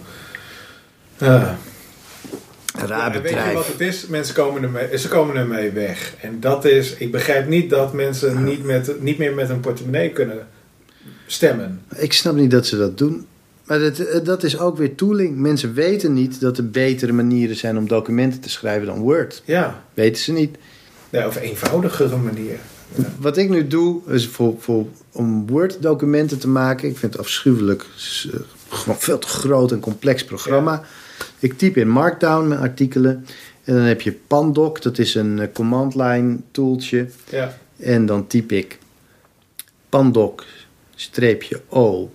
Ah. 1.18 1.28
Ja, 1.28 1.58
raar 2.86 3.16
en 3.16 3.22
weet 3.22 3.32
je 3.32 3.54
wat 3.54 3.68
het 3.68 3.80
is? 3.80 4.08
Mensen 4.08 4.36
komen 4.36 4.64
ermee, 4.64 4.98
ze 4.98 5.08
komen 5.08 5.36
ermee 5.36 5.72
weg. 5.72 6.14
En 6.22 6.40
dat 6.40 6.66
is, 6.66 6.94
ik 6.94 7.12
begrijp 7.12 7.48
niet 7.48 7.70
dat 7.70 7.94
mensen 7.94 8.44
niet, 8.44 8.64
met, 8.64 9.02
niet 9.02 9.18
meer 9.18 9.34
met 9.34 9.50
een 9.50 9.60
portemonnee 9.60 10.10
kunnen 10.10 10.48
stemmen. 11.28 11.82
Ik 11.96 12.14
snap 12.14 12.36
niet 12.36 12.52
dat 12.52 12.68
ze 12.68 12.78
dat 12.78 12.98
doen. 12.98 13.28
Maar 13.66 13.80
dat, 13.80 14.00
eh, 14.00 14.24
dat 14.24 14.44
is 14.44 14.60
ook 14.60 14.78
weer 14.78 14.96
tooling. 14.96 15.38
Mensen 15.38 15.74
weten 15.74 16.14
niet 16.14 16.40
dat 16.42 16.58
er 16.58 16.70
betere 16.70 17.12
manieren 17.12 17.56
zijn 17.56 17.78
om 17.78 17.88
documenten 17.88 18.40
te 18.40 18.50
schrijven 18.50 18.88
dan 18.88 19.00
Word. 19.00 19.42
Ja, 19.46 19.84
Weten 19.94 20.22
ze 20.22 20.32
niet. 20.32 20.58
ja 21.10 21.28
of 21.28 21.36
eenvoudigere 21.36 22.18
manier. 22.18 22.60
Wat 23.20 23.38
ik 23.38 23.50
nu 23.50 23.68
doe, 23.68 24.02
is 24.08 24.28
voor, 24.28 24.56
voor, 24.60 24.86
om 25.12 25.48
Word-documenten 25.48 26.40
te 26.40 26.48
maken. 26.48 26.90
Ik 26.90 26.98
vind 26.98 27.14
het 27.14 27.22
afschuwelijk. 27.22 27.86
Eh, 28.32 28.40
gewoon 28.70 29.00
veel 29.00 29.20
te 29.20 29.28
groot 29.28 29.72
en 29.72 29.80
complex 29.80 30.26
programma. 30.26 30.82
Ik 31.40 31.58
typ 31.58 31.78
in 31.78 31.90
Markdown 31.90 32.48
mijn 32.48 32.60
artikelen. 32.60 33.26
En 33.64 33.74
dan 33.74 33.84
heb 33.84 34.02
je 34.02 34.12
Pandoc, 34.28 34.82
dat 34.82 34.98
is 34.98 35.16
een 35.16 35.40
eh, 35.40 35.48
command 35.54 35.96
line 35.96 36.38
tooltje. 36.52 37.08
Ja. 37.30 37.58
En 37.78 38.06
dan 38.06 38.28
typ 38.28 38.52
ik 38.52 38.80
Pandoc 39.90 40.46
streepje 40.96 41.62
O. 41.68 42.12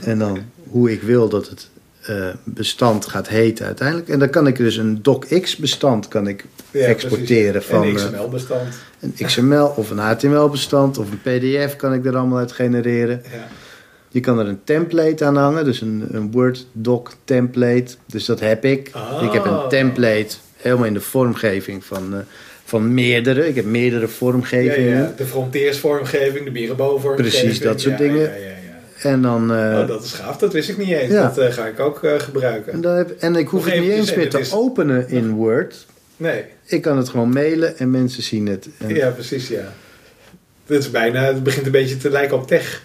En 0.00 0.18
dan 0.18 0.38
hoe 0.68 0.92
ik 0.92 1.02
wil 1.02 1.28
dat 1.28 1.48
het 1.48 1.68
eh, 2.06 2.26
bestand 2.44 3.06
gaat 3.06 3.28
heten 3.28 3.66
uiteindelijk. 3.66 4.08
En 4.08 4.18
dan 4.18 4.30
kan 4.30 4.46
ik 4.46 4.56
dus 4.56 4.76
een 4.76 5.02
docx 5.02 5.56
bestand 5.56 6.08
kan 6.08 6.26
ik 6.28 6.44
Ja, 6.70 6.80
exporteren 6.86 7.62
precies. 7.62 7.68
van 7.70 7.82
een 7.82 7.96
eh, 7.96 8.04
XML-bestand. 8.04 8.62
een 9.00 9.12
XML 9.26 9.72
of 9.76 9.90
een 9.90 9.98
HTML 9.98 10.48
bestand 10.48 10.98
of 10.98 11.06
een 11.10 11.20
PDF 11.22 11.76
kan 11.76 11.92
ik 11.94 12.04
er 12.06 12.16
allemaal 12.16 12.38
uit 12.38 12.52
genereren. 12.52 13.22
Ja. 13.32 13.46
Je 14.08 14.20
kan 14.20 14.38
er 14.38 14.46
een 14.48 14.60
template 14.64 15.24
aan 15.24 15.36
hangen, 15.36 15.64
dus 15.64 15.80
een, 15.80 16.04
een 16.10 16.30
Word 16.30 16.66
doc 16.72 17.08
template. 17.24 17.94
Dus 18.06 18.24
dat 18.24 18.40
heb 18.40 18.64
ik. 18.64 18.90
Ah. 18.92 19.22
Ik 19.22 19.32
heb 19.32 19.44
een 19.44 19.68
template 19.68 20.36
helemaal 20.56 20.86
in 20.86 20.94
de 20.94 21.00
vormgeving 21.00 21.84
van, 21.84 22.14
eh, 22.14 22.18
van 22.64 22.94
meerdere. 22.94 23.48
Ik 23.48 23.54
heb 23.54 23.64
meerdere 23.64 24.02
Ja, 24.06 24.08
vormgevingen. 24.12 24.98
ja, 24.98 25.12
de 25.16 25.24
frontiersvormgeving, 25.26 26.44
de 26.44 26.50
bierenbovenvormgeving. 26.50 27.40
Precies, 27.42 27.60
dat 27.60 27.80
soort 27.80 27.98
Ja, 27.98 28.04
dingen. 28.04 28.30
En 29.02 29.22
dan, 29.22 29.52
eh, 29.54 29.78
oh, 29.80 29.86
dat 29.88 30.04
is 30.04 30.12
gaaf, 30.12 30.36
dat 30.36 30.52
wist 30.52 30.68
ik 30.68 30.76
niet 30.78 30.88
eens. 30.90 31.12
Ja. 31.12 31.22
Dat 31.22 31.38
eh, 31.38 31.52
ga 31.52 31.66
ik 31.66 31.80
ook 31.80 32.02
eh, 32.04 32.18
gebruiken. 32.20 32.72
en, 32.72 32.80
dan 32.80 32.96
heb, 32.96 33.10
en 33.18 33.36
ik 33.36 33.48
hoef 33.48 33.64
het 33.64 33.80
niet 33.80 33.90
eens 33.90 34.14
meer 34.14 34.30
te 34.30 34.38
is- 34.38 34.52
openen 34.52 35.08
in 35.08 35.30
Word. 35.30 35.86
Nee, 36.16 36.44
Ik 36.64 36.82
kan 36.82 36.96
het 36.96 37.08
gewoon 37.08 37.28
mailen 37.28 37.78
en 37.78 37.90
mensen 37.90 38.22
zien 38.22 38.46
het. 38.46 38.68
En, 38.78 38.94
ja, 38.94 39.10
precies, 39.10 39.48
ja. 39.48 39.72
Het 40.66 40.78
is 40.78 40.90
bijna, 40.90 41.22
het 41.24 41.42
begint 41.42 41.66
een 41.66 41.72
beetje 41.72 41.96
te 41.96 42.10
lijken 42.10 42.36
op 42.36 42.46
tech. 42.46 42.82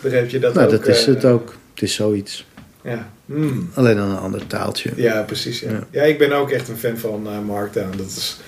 Daar 0.00 0.12
heb 0.12 0.30
je 0.30 0.38
dat 0.38 0.54
nou, 0.54 0.66
ook. 0.66 0.72
dat 0.72 0.86
is 0.86 1.06
het 1.06 1.24
ook. 1.24 1.54
Het 1.74 1.82
is 1.82 1.94
zoiets. 1.94 2.46
Ja. 2.82 3.10
Hmm. 3.26 3.70
Alleen 3.74 3.96
dan 3.96 4.10
een 4.10 4.18
ander 4.18 4.46
taaltje. 4.46 4.90
Ja, 4.96 5.22
precies. 5.22 5.60
Ja. 5.60 5.70
Ja. 5.70 5.86
ja, 5.90 6.02
ik 6.02 6.18
ben 6.18 6.32
ook 6.32 6.50
echt 6.50 6.68
een 6.68 6.76
fan 6.76 6.98
van 6.98 7.44
Markdown. 7.46 7.96
Dat 7.96 8.06
is, 8.06 8.40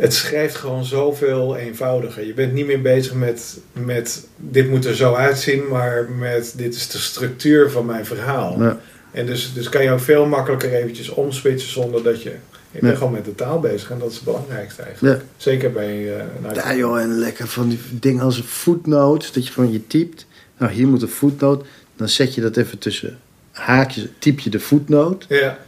het 0.00 0.14
schrijft 0.14 0.54
gewoon 0.54 0.84
zoveel 0.84 1.56
eenvoudiger. 1.56 2.26
Je 2.26 2.34
bent 2.34 2.52
niet 2.52 2.66
meer 2.66 2.80
bezig 2.82 3.14
met, 3.14 3.58
met 3.72 4.26
dit 4.36 4.68
moet 4.70 4.84
er 4.84 4.96
zo 4.96 5.14
uitzien, 5.14 5.68
maar 5.68 6.08
met 6.18 6.52
dit 6.56 6.74
is 6.74 6.88
de 6.88 6.98
structuur 6.98 7.70
van 7.70 7.86
mijn 7.86 8.06
verhaal. 8.06 8.62
Ja. 8.62 8.78
En 9.10 9.26
dus, 9.26 9.52
dus 9.54 9.68
kan 9.68 9.82
je 9.82 9.90
ook 9.90 10.00
veel 10.00 10.26
makkelijker 10.26 10.72
eventjes 10.72 11.08
omswitchen 11.08 11.70
zonder 11.70 12.02
dat 12.02 12.22
je... 12.22 12.30
Ik 12.72 12.80
ben 12.80 12.90
Ja. 12.90 12.96
gewoon 12.96 13.12
met 13.12 13.24
de 13.24 13.34
taal 13.34 13.60
bezig 13.60 13.90
en 13.90 13.98
dat 13.98 14.08
is 14.08 14.14
het 14.14 14.24
belangrijkste 14.24 14.82
eigenlijk. 14.82 15.20
Ja. 15.20 15.26
Zeker 15.36 15.72
bij... 15.72 16.10
nou, 16.42 16.54
Ja 16.54 16.74
joh, 16.74 17.00
en 17.00 17.18
lekker 17.18 17.48
van 17.48 17.68
die 17.68 17.78
dingen 17.90 18.22
als 18.22 18.36
een 18.36 18.44
footnote. 18.44 19.26
Dat 19.32 19.46
je 19.46 19.52
gewoon 19.52 19.72
je 19.72 19.86
typt. 19.86 20.26
Nou, 20.58 20.72
hier 20.72 20.86
moet 20.86 21.02
een 21.02 21.08
footnote. 21.08 21.64
Dan 21.96 22.08
zet 22.08 22.34
je 22.34 22.40
dat 22.40 22.56
even 22.56 22.78
tussen 22.78 23.18
haakjes. 23.50 24.06
Typ 24.18 24.40
je 24.40 24.50
de 24.50 24.60
footnote. 24.60 25.26
ja, 25.28 25.58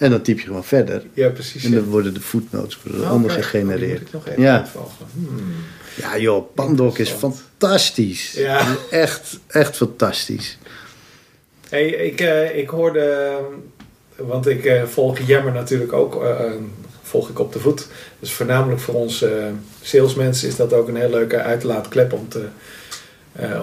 En 0.00 0.10
dan 0.10 0.22
typ 0.22 0.38
je 0.40 0.46
gewoon 0.46 0.64
verder. 0.64 1.02
ja, 1.12 1.28
precies. 1.28 1.64
En 1.64 1.70
dan 1.70 1.84
worden 1.84 2.14
de 2.14 2.20
footnotes 2.20 2.78
worden 2.82 3.00
Oh, 3.00 3.10
allemaal. 3.10 3.28
Oh, 3.28 3.34
gegenereerd. 3.34 4.12
nog 4.12 4.28
even 4.28 4.42
Ja. 4.42 4.66
Hmm. 5.14 5.54
Ja 5.94 6.18
joh, 6.18 6.54
Pandoc 6.54 6.98
is 6.98 7.10
fantastisch. 7.10 8.32
Ja. 8.32 8.76
Echt, 8.90 9.38
echt 9.46 9.76
fantastisch. 9.76 10.58
Hey, 11.68 11.88
ik, 11.88 12.20
eh, 12.20 12.58
ik 12.58 12.68
hoorde, 12.68 13.36
want 14.16 14.46
ik 14.46 14.64
eh, 14.64 14.82
volg 14.82 15.18
Jammer 15.18 15.52
natuurlijk 15.52 15.92
ook 15.92 16.24
eh, 16.24 16.50
volg 17.02 17.28
ik 17.28 17.38
op 17.38 17.52
de 17.52 17.58
voet. 17.58 17.86
Dus 18.18 18.32
voornamelijk 18.32 18.80
voor 18.80 18.94
onze 18.94 19.50
salesmensen 19.82 20.48
is 20.48 20.56
dat 20.56 20.72
ook 20.72 20.88
een 20.88 20.96
heel 20.96 21.10
leuke 21.10 21.42
uitlaatklep 21.42 22.12
om 22.12 22.28
te, 22.28 22.44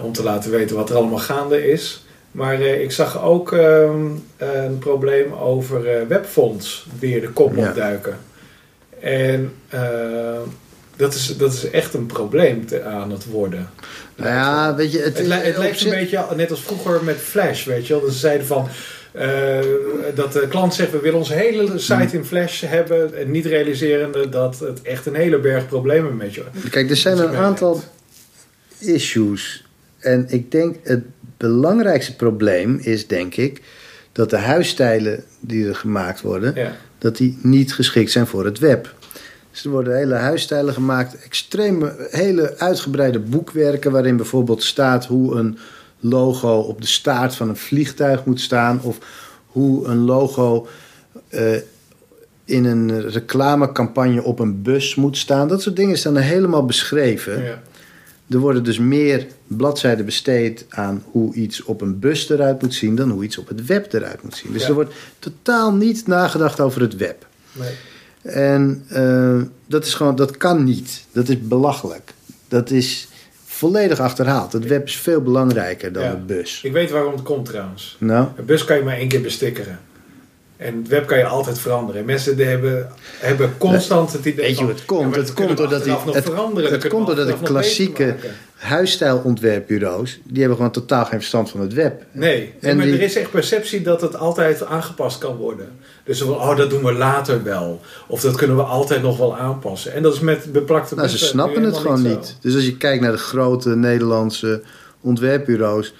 om 0.03 0.13
te 0.13 0.23
laten 0.23 0.51
weten 0.51 0.75
wat 0.75 0.89
er 0.89 0.95
allemaal 0.95 1.19
gaande 1.19 1.71
is. 1.71 2.05
Maar 2.37 2.61
ik 2.61 2.91
zag 2.91 3.23
ook 3.23 3.51
ehm, 3.53 4.05
een 4.37 4.77
probleem 4.79 5.33
over 5.33 6.07
webfonds 6.07 6.87
weer 6.99 7.21
de 7.21 7.29
kop 7.29 7.55
Ja. 7.55 7.67
opduiken. 7.67 8.17
En 8.99 9.51
dat, 10.95 11.13
is, 11.13 11.37
dat 11.37 11.53
is 11.53 11.69
echt 11.69 11.93
een 11.93 12.05
probleem 12.05 12.65
te, 12.65 12.83
aan 12.83 13.11
het 13.11 13.25
worden. 13.25 13.69
Nou 14.15 14.29
ja, 14.29 14.75
weet 14.75 14.91
je, 14.91 14.99
het, 14.99 15.17
Het, 15.17 15.27
li- 15.27 15.33
het 15.33 15.57
lijkt 15.57 15.83
een 15.83 15.89
beetje 15.89 16.25
net 16.35 16.49
als 16.51 16.61
vroeger 16.61 17.03
met 17.03 17.15
Flash, 17.17 17.65
weet 17.65 17.87
je 17.87 17.93
wel. 17.93 18.01
Dat 18.01 18.11
ze 18.11 18.17
zeiden 18.19 18.47
van... 18.47 18.67
eh, 19.11 19.59
dat 20.15 20.33
de 20.33 20.47
klant 20.49 20.73
zegt, 20.73 20.91
we 20.91 20.99
willen 20.99 21.17
onze 21.19 21.33
hele 21.33 21.77
site 21.77 22.17
in 22.17 22.25
Flash 22.25 22.61
hebben. 22.65 23.15
En 23.17 23.31
niet 23.31 23.45
realiserende 23.45 24.29
dat 24.29 24.59
het 24.59 24.81
echt 24.81 25.05
een 25.05 25.15
hele 25.15 25.39
berg 25.39 25.67
problemen 25.67 26.15
met 26.17 26.33
je... 26.33 26.43
Kijk, 26.69 26.89
er 26.89 26.95
zijn 26.95 27.17
een 27.17 27.35
aantal 27.35 27.81
issues. 28.79 29.65
En 29.99 30.25
ik 30.29 30.51
denk 30.51 30.75
het 30.83 31.03
belangrijkste 31.37 32.15
probleem 32.15 32.77
is, 32.81 33.07
denk 33.07 33.35
ik, 33.35 33.61
dat 34.11 34.29
de 34.29 34.37
huisstijlen 34.37 35.23
die 35.39 35.67
er 35.67 35.75
gemaakt 35.75 36.21
worden, 36.21 36.55
Ja, 36.55 36.75
dat 36.97 37.17
die 37.17 37.37
niet 37.41 37.73
geschikt 37.73 38.11
zijn 38.11 38.27
voor 38.27 38.45
het 38.45 38.59
web. 38.59 38.95
Dus 39.51 39.65
er 39.65 39.71
worden 39.71 39.97
hele 39.97 40.15
huisstijlen 40.15 40.73
gemaakt, 40.73 41.23
extreme, 41.23 42.07
hele 42.11 42.57
uitgebreide 42.57 43.19
boekwerken 43.19 43.91
waarin 43.91 44.17
bijvoorbeeld 44.17 44.63
staat 44.63 45.05
hoe 45.05 45.35
een 45.35 45.57
logo 45.99 46.59
op 46.59 46.81
de 46.81 46.87
staart 46.87 47.35
van 47.35 47.49
een 47.49 47.57
vliegtuig 47.57 48.25
moet 48.25 48.41
staan 48.41 48.81
of 48.81 48.97
hoe 49.45 49.87
een 49.87 49.97
logo 49.97 50.67
eh, 51.29 51.55
in 52.45 52.65
een 52.65 53.09
reclamecampagne 53.09 54.23
op 54.23 54.39
een 54.39 54.61
bus 54.61 54.95
moet 54.95 55.17
staan. 55.17 55.47
Dat 55.47 55.61
soort 55.61 55.75
dingen 55.75 55.97
staan 55.97 56.15
er 56.15 56.23
helemaal 56.23 56.65
beschreven. 56.65 57.43
ja. 57.43 57.61
Er 58.29 58.37
worden 58.37 58.63
dus 58.63 58.79
meer 58.79 59.27
bladzijden 59.47 60.05
besteed 60.05 60.65
aan 60.69 61.03
hoe 61.11 61.33
iets 61.33 61.63
op 61.63 61.81
een 61.81 61.99
bus 61.99 62.29
eruit 62.29 62.61
moet 62.61 62.73
zien 62.73 62.95
dan 62.95 63.09
hoe 63.09 63.23
iets 63.23 63.37
op 63.37 63.47
het 63.47 63.65
web 63.65 63.93
eruit 63.93 64.23
moet 64.23 64.35
zien. 64.35 64.51
Dus 64.53 64.61
Ja. 64.61 64.67
er 64.67 64.73
wordt 64.73 64.93
totaal 65.19 65.73
niet 65.73 66.07
nagedacht 66.07 66.59
over 66.59 66.81
het 66.81 66.95
web. 66.95 67.25
Nee. 67.51 67.71
En 68.33 68.83
eh, 68.87 69.41
dat 69.67 69.85
is 69.85 69.93
gewoon, 69.93 70.15
dat 70.15 70.37
kan 70.37 70.63
niet. 70.63 71.05
Dat 71.11 71.29
is 71.29 71.41
belachelijk. 71.41 72.13
Dat 72.47 72.71
is 72.71 73.07
volledig 73.45 73.99
achterhaald. 73.99 74.53
Het 74.53 74.65
web 74.67 74.85
is 74.85 74.95
veel 74.97 75.21
belangrijker 75.21 75.91
dan 75.91 76.03
Ja. 76.03 76.11
de 76.11 76.17
bus. 76.17 76.61
Ik 76.63 76.71
weet 76.71 76.91
waarom 76.91 77.11
het 77.13 77.21
komt 77.21 77.45
trouwens. 77.45 77.95
Nou, 77.99 78.27
Een 78.37 78.45
bus 78.45 78.65
kan 78.65 78.77
je 78.77 78.83
maar 78.83 78.97
één 78.97 79.07
keer 79.07 79.21
bestikkeren. 79.21 79.79
En 80.57 80.77
het 80.77 80.87
web 80.87 81.07
kan 81.07 81.17
je 81.17 81.25
altijd 81.25 81.59
veranderen. 81.59 82.01
En 82.01 82.07
mensen 82.07 82.37
die 82.37 82.45
hebben, 82.45 82.87
hebben 83.19 83.57
constant 83.57 84.11
het 84.13 84.25
idee 84.25 84.45
weet 84.45 84.57
je 84.57 84.65
het 84.67 84.85
komt? 84.85 85.01
ja, 85.01 85.07
maar 85.07 85.17
het 85.17 85.33
komt 85.33 85.57
doordat 85.57 85.83
die, 85.83 85.93
het, 86.11 86.23
veranderen. 86.25 86.71
het 86.71 86.87
komt 86.87 87.07
doordat 87.07 87.27
de 87.27 87.35
klassieke 87.43 88.15
huisstijlontwerpbureaus, 88.55 90.19
die 90.23 90.39
hebben 90.39 90.57
gewoon 90.57 90.71
totaal 90.71 91.05
geen 91.05 91.19
verstand 91.19 91.49
van 91.49 91.59
het 91.59 91.73
web. 91.73 92.03
Nee, 92.11 92.53
En 92.61 92.77
maar 92.77 92.85
die- 92.85 92.95
er 92.95 93.01
is 93.01 93.15
echt 93.15 93.31
perceptie 93.31 93.81
dat 93.81 94.01
het 94.01 94.15
altijd 94.15 94.65
aangepast 94.65 95.17
kan 95.17 95.35
worden. 95.35 95.69
Dus 96.03 96.21
van, 96.21 96.29
oh, 96.29 96.57
dat 96.57 96.69
doen 96.69 96.83
we 96.83 96.93
later 96.93 97.43
wel. 97.43 97.81
Of 98.07 98.21
dat 98.21 98.35
kunnen 98.35 98.55
we 98.55 98.61
altijd 98.63 99.01
nog 99.01 99.17
wel 99.17 99.37
aanpassen. 99.37 99.93
En 99.93 100.03
dat 100.03 100.13
is 100.13 100.19
met 100.19 100.51
beplakte 100.51 100.95
Nou, 100.95 101.07
ze 101.07 101.13
bussen 101.13 101.31
snappen 101.31 101.63
het 101.63 101.77
gewoon 101.77 102.01
niet. 102.01 102.35
Dus 102.41 102.55
als 102.55 102.65
je 102.65 102.77
kijkt 102.77 103.01
naar 103.01 103.11
de 103.11 103.17
grote 103.17 103.69
Nederlandse 103.75 104.61
ontwerpbureaus, 105.01 105.93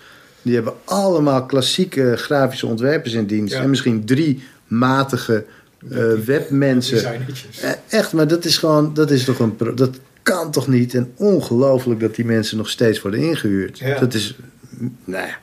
die 0.47 0.55
hebben 0.55 0.73
allemaal 0.83 1.45
klassieke 1.45 2.13
grafische 2.15 2.65
ontwerpers 2.67 3.13
in 3.13 3.25
dienst. 3.25 3.53
Ja. 3.53 3.61
En 3.61 3.69
misschien 3.69 4.05
drie 4.05 4.43
matige 4.67 5.45
eh, 5.91 5.97
webmensen. 6.25 7.03
Eh, 7.61 7.71
Echt, 7.89 8.13
maar 8.13 8.27
dat 8.27 8.45
is 8.45 8.57
gewoon, 8.57 8.93
dat 8.93 9.11
is 9.11 9.23
toch 9.23 9.39
een, 9.39 9.55
pro- 9.55 9.73
dat 9.73 9.99
kan 10.21 10.51
toch 10.51 10.67
niet? 10.67 10.93
En 10.93 11.11
ongelooflijk 11.15 11.99
dat 11.99 12.15
die 12.15 12.25
mensen 12.25 12.57
nog 12.57 12.69
steeds 12.69 13.01
worden 13.01 13.19
ingehuurd. 13.19 13.79
Ja. 13.79 13.99
Dat 13.99 14.13
is, 14.13 14.35
nou 15.05 15.27
ja, 15.27 15.37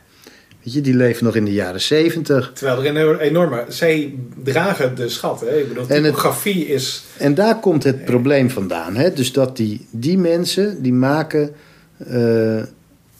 weet 0.63 0.75
je, 0.75 0.81
die 0.81 0.95
leven 0.95 1.25
nog 1.25 1.37
in 1.37 1.45
de 1.45 1.53
jaren 1.53 1.81
zeventig. 1.81 2.51
Terwijl 2.55 2.85
er 2.85 2.97
een 2.97 3.19
enorme... 3.19 3.65
Zij 3.69 4.15
dragen 4.45 4.95
de 4.97 5.09
schat. 5.09 5.41
Hè? 5.41 5.59
Ik 5.59 5.69
bedoel, 5.69 5.87
typografie 5.87 6.67
is... 6.67 7.05
En 7.19 7.35
daar 7.35 7.61
komt 7.61 7.85
het 7.85 8.05
probleem 8.05 8.51
vandaan. 8.51 8.97
Hè? 8.97 9.13
Dus 9.13 9.33
dat 9.33 9.57
die, 9.57 9.87
die 9.91 10.19
mensen, 10.19 10.83
die 10.83 10.93
maken, 10.93 11.51
eh, 11.99 12.63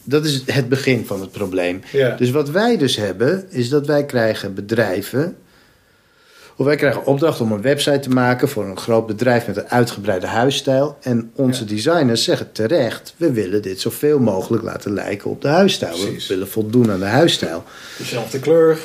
dat 0.05 0.25
is 0.25 0.41
het 0.45 0.69
begin 0.69 1.05
van 1.05 1.21
het 1.21 1.31
probleem. 1.31 1.81
Ja, 1.91 2.15
Dus 2.15 2.31
wat 2.31 2.49
wij 2.49 2.77
dus 2.77 2.95
hebben, 2.95 3.45
is 3.49 3.69
dat 3.69 3.85
wij 3.87 4.05
krijgen 4.05 4.53
bedrijven. 4.53 5.35
Of 6.57 6.65
wij 6.65 6.75
krijgen 6.75 7.05
opdracht 7.05 7.41
om 7.41 7.51
een 7.51 7.61
website 7.61 7.99
te 7.99 8.09
maken 8.09 8.49
voor 8.49 8.65
een 8.65 8.77
groot 8.77 9.07
bedrijf 9.07 9.47
met 9.47 9.57
een 9.57 9.69
uitgebreide 9.69 10.27
huisstijl. 10.27 10.97
En 11.01 11.31
onze 11.35 11.61
Ja. 11.63 11.69
designers 11.69 12.23
zeggen 12.23 12.51
terecht: 12.51 13.13
we 13.17 13.31
willen 13.31 13.61
dit 13.61 13.79
zoveel 13.81 14.19
mogelijk 14.19 14.63
laten 14.63 14.93
lijken 14.93 15.29
op 15.29 15.41
de 15.41 15.47
huisstijl. 15.47 15.97
We 15.97 16.25
willen 16.27 16.47
voldoen 16.47 16.91
aan 16.91 16.99
de 16.99 17.05
huisstijl. 17.05 17.63
dezelfde 17.97 18.39
kleur. 18.39 18.77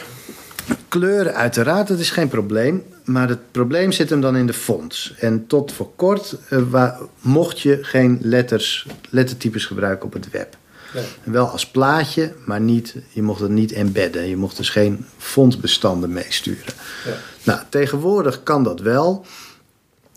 Kleuren, 0.88 1.34
uiteraard, 1.34 1.88
dat 1.88 1.98
is 1.98 2.10
geen 2.10 2.28
probleem. 2.28 2.82
Maar 3.04 3.28
het 3.28 3.50
probleem 3.50 3.92
zit 3.92 4.10
hem 4.10 4.20
dan 4.20 4.36
in 4.36 4.46
de 4.46 4.52
fonts. 4.52 5.14
En 5.18 5.46
tot 5.46 5.72
voor 5.72 5.90
kort 5.96 6.36
eh, 6.48 6.90
mocht 7.20 7.60
je 7.60 7.78
geen 7.82 8.18
letters, 8.22 8.86
lettertypes 9.10 9.64
gebruiken 9.66 10.06
op 10.06 10.12
het 10.12 10.30
web. 10.30 10.56
Nee. 10.94 11.04
Wel 11.22 11.46
als 11.48 11.66
plaatje, 11.66 12.32
maar 12.44 12.60
niet, 12.60 12.94
je 13.08 13.22
mocht 13.22 13.40
het 13.40 13.50
niet 13.50 13.72
embedden. 13.72 14.28
Je 14.28 14.36
mocht 14.36 14.56
dus 14.56 14.68
geen 14.70 15.04
fontbestanden 15.18 16.12
meesturen. 16.12 16.72
Ja. 17.06 17.16
Nou, 17.42 17.60
tegenwoordig 17.68 18.42
kan 18.42 18.64
dat 18.64 18.80
wel. 18.80 19.26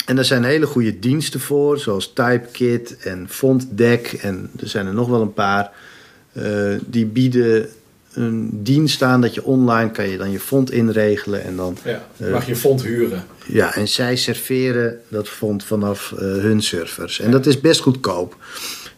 En 0.06 0.18
er 0.18 0.26
zijn 0.26 0.44
hele 0.44 0.66
goede 0.66 1.00
diensten 1.00 1.40
voor, 1.40 1.80
zoals 1.80 2.14
Typekit 2.14 2.98
en 2.98 3.28
FontDeck. 3.30 4.08
En 4.22 4.50
er 4.60 4.68
zijn 4.68 4.88
er 4.88 4.94
nog 4.94 5.08
wel 5.10 5.22
een 5.22 5.34
paar. 5.34 5.72
eh, 6.34 6.76
die 6.86 7.06
bieden 7.06 7.70
een 8.14 8.50
dienst 8.64 9.02
aan 9.02 9.22
dat 9.22 9.34
je 9.34 9.44
online 9.44 9.92
kan 9.92 10.10
je 10.10 10.18
dan 10.18 10.32
je 10.32 10.40
font 10.40 10.72
inregelen. 10.72 11.44
En, 11.44 11.56
dan, 11.56 11.78
Ja, 11.84 12.08
Eh. 12.18 12.32
mag 12.32 12.46
je 12.48 12.56
font 12.56 12.84
huren. 12.84 13.24
ja, 13.46 13.76
en 13.76 13.88
zij 13.88 14.16
serveren 14.16 15.00
dat 15.08 15.30
font 15.30 15.64
vanaf 15.64 16.12
eh, 16.12 16.20
hun 16.20 16.62
servers. 16.62 17.20
En 17.20 17.32
dat 17.32 17.46
is 17.46 17.62
best 17.62 17.82
goedkoop. 17.82 18.36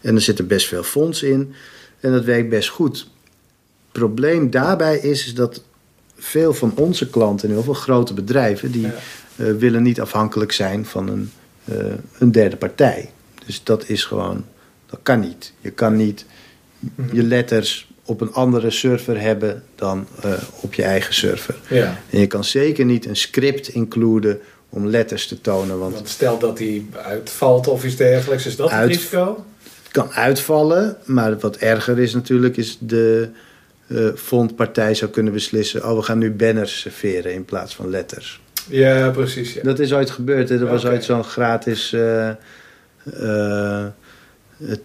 En 0.06 0.16
er 0.16 0.22
zitten 0.22 0.48
best 0.48 0.68
veel 0.68 0.84
fonts 0.84 1.24
in. 1.24 1.54
En 2.00 2.12
dat 2.12 2.24
werkt 2.24 2.50
best 2.50 2.70
goed. 2.70 3.08
probleem 3.92 4.50
daarbij 4.50 4.98
is, 4.98 5.26
is 5.26 5.34
dat 5.34 5.62
veel 6.18 6.54
van 6.54 6.72
onze 6.76 7.10
klanten, 7.10 7.50
heel 7.50 7.64
veel 7.64 7.74
grote 7.74 8.14
bedrijven, 8.14 8.72
die 8.72 8.82
Ja. 8.82 8.94
eh, 9.36 9.52
willen 9.52 9.84
niet 9.84 10.02
afhankelijk 10.02 10.52
zijn 10.52 10.86
van 10.86 11.08
een, 11.10 11.32
eh, 11.66 11.78
een 12.20 12.32
derde 12.32 12.56
partij. 12.56 13.10
Dus 13.46 13.64
dat 13.64 13.90
is 13.90 14.04
gewoon, 14.04 14.46
dat 14.90 15.00
kan 15.04 15.20
niet. 15.20 15.54
Je 15.62 15.70
kan 15.72 15.96
niet 15.96 16.26
je 17.12 17.24
letters 17.24 17.90
op 18.06 18.22
een 18.22 18.34
andere 18.34 18.70
server 18.72 19.22
hebben 19.22 19.64
dan 19.76 20.08
eh, 20.22 20.34
op 20.62 20.74
je 20.74 20.84
eigen 20.84 21.14
server. 21.14 21.56
Ja. 21.70 22.02
En 22.10 22.20
je 22.20 22.28
kan 22.28 22.44
zeker 22.44 22.86
niet 22.86 23.06
een 23.06 23.16
script 23.16 23.68
includen 23.68 24.40
om 24.70 24.88
letters 24.88 25.28
te 25.28 25.42
tonen, 25.42 25.80
want 25.80 25.94
Want 25.94 26.10
stel 26.10 26.38
dat 26.40 26.58
die 26.58 26.90
uitvalt 27.04 27.68
of 27.68 27.86
iets 27.86 27.96
dergelijks, 27.96 28.46
is 28.46 28.56
dat 28.56 28.70
Uit- 28.70 28.90
het 28.92 28.98
risico? 29.00 29.46
Kan 29.96 30.12
uitvallen. 30.12 30.98
Maar 31.06 31.40
wat 31.40 31.56
erger 31.56 32.00
is 32.00 32.14
natuurlijk, 32.14 32.58
is 32.58 32.78
de 32.80 33.30
eh 33.88 34.08
fondpartij 34.16 34.94
zou 34.94 35.12
kunnen 35.12 35.34
beslissen: 35.34 35.90
oh, 35.90 35.96
we 35.96 36.02
gaan 36.02 36.18
nu 36.18 36.32
banners 36.32 36.80
serveren 36.80 37.34
in 37.34 37.46
plaats 37.46 37.76
van 37.76 37.90
letters. 37.90 38.42
Ja, 38.70 39.10
precies. 39.10 39.54
Ja. 39.54 39.62
Dat 39.64 39.80
is 39.80 39.94
ooit 39.94 40.10
gebeurd. 40.10 40.50
Hè? 40.50 40.60
Er 40.60 40.66
was 40.66 40.86
ooit 40.86 41.04
zo'n 41.04 41.24
gratis 41.24 41.94
eh, 41.94 43.86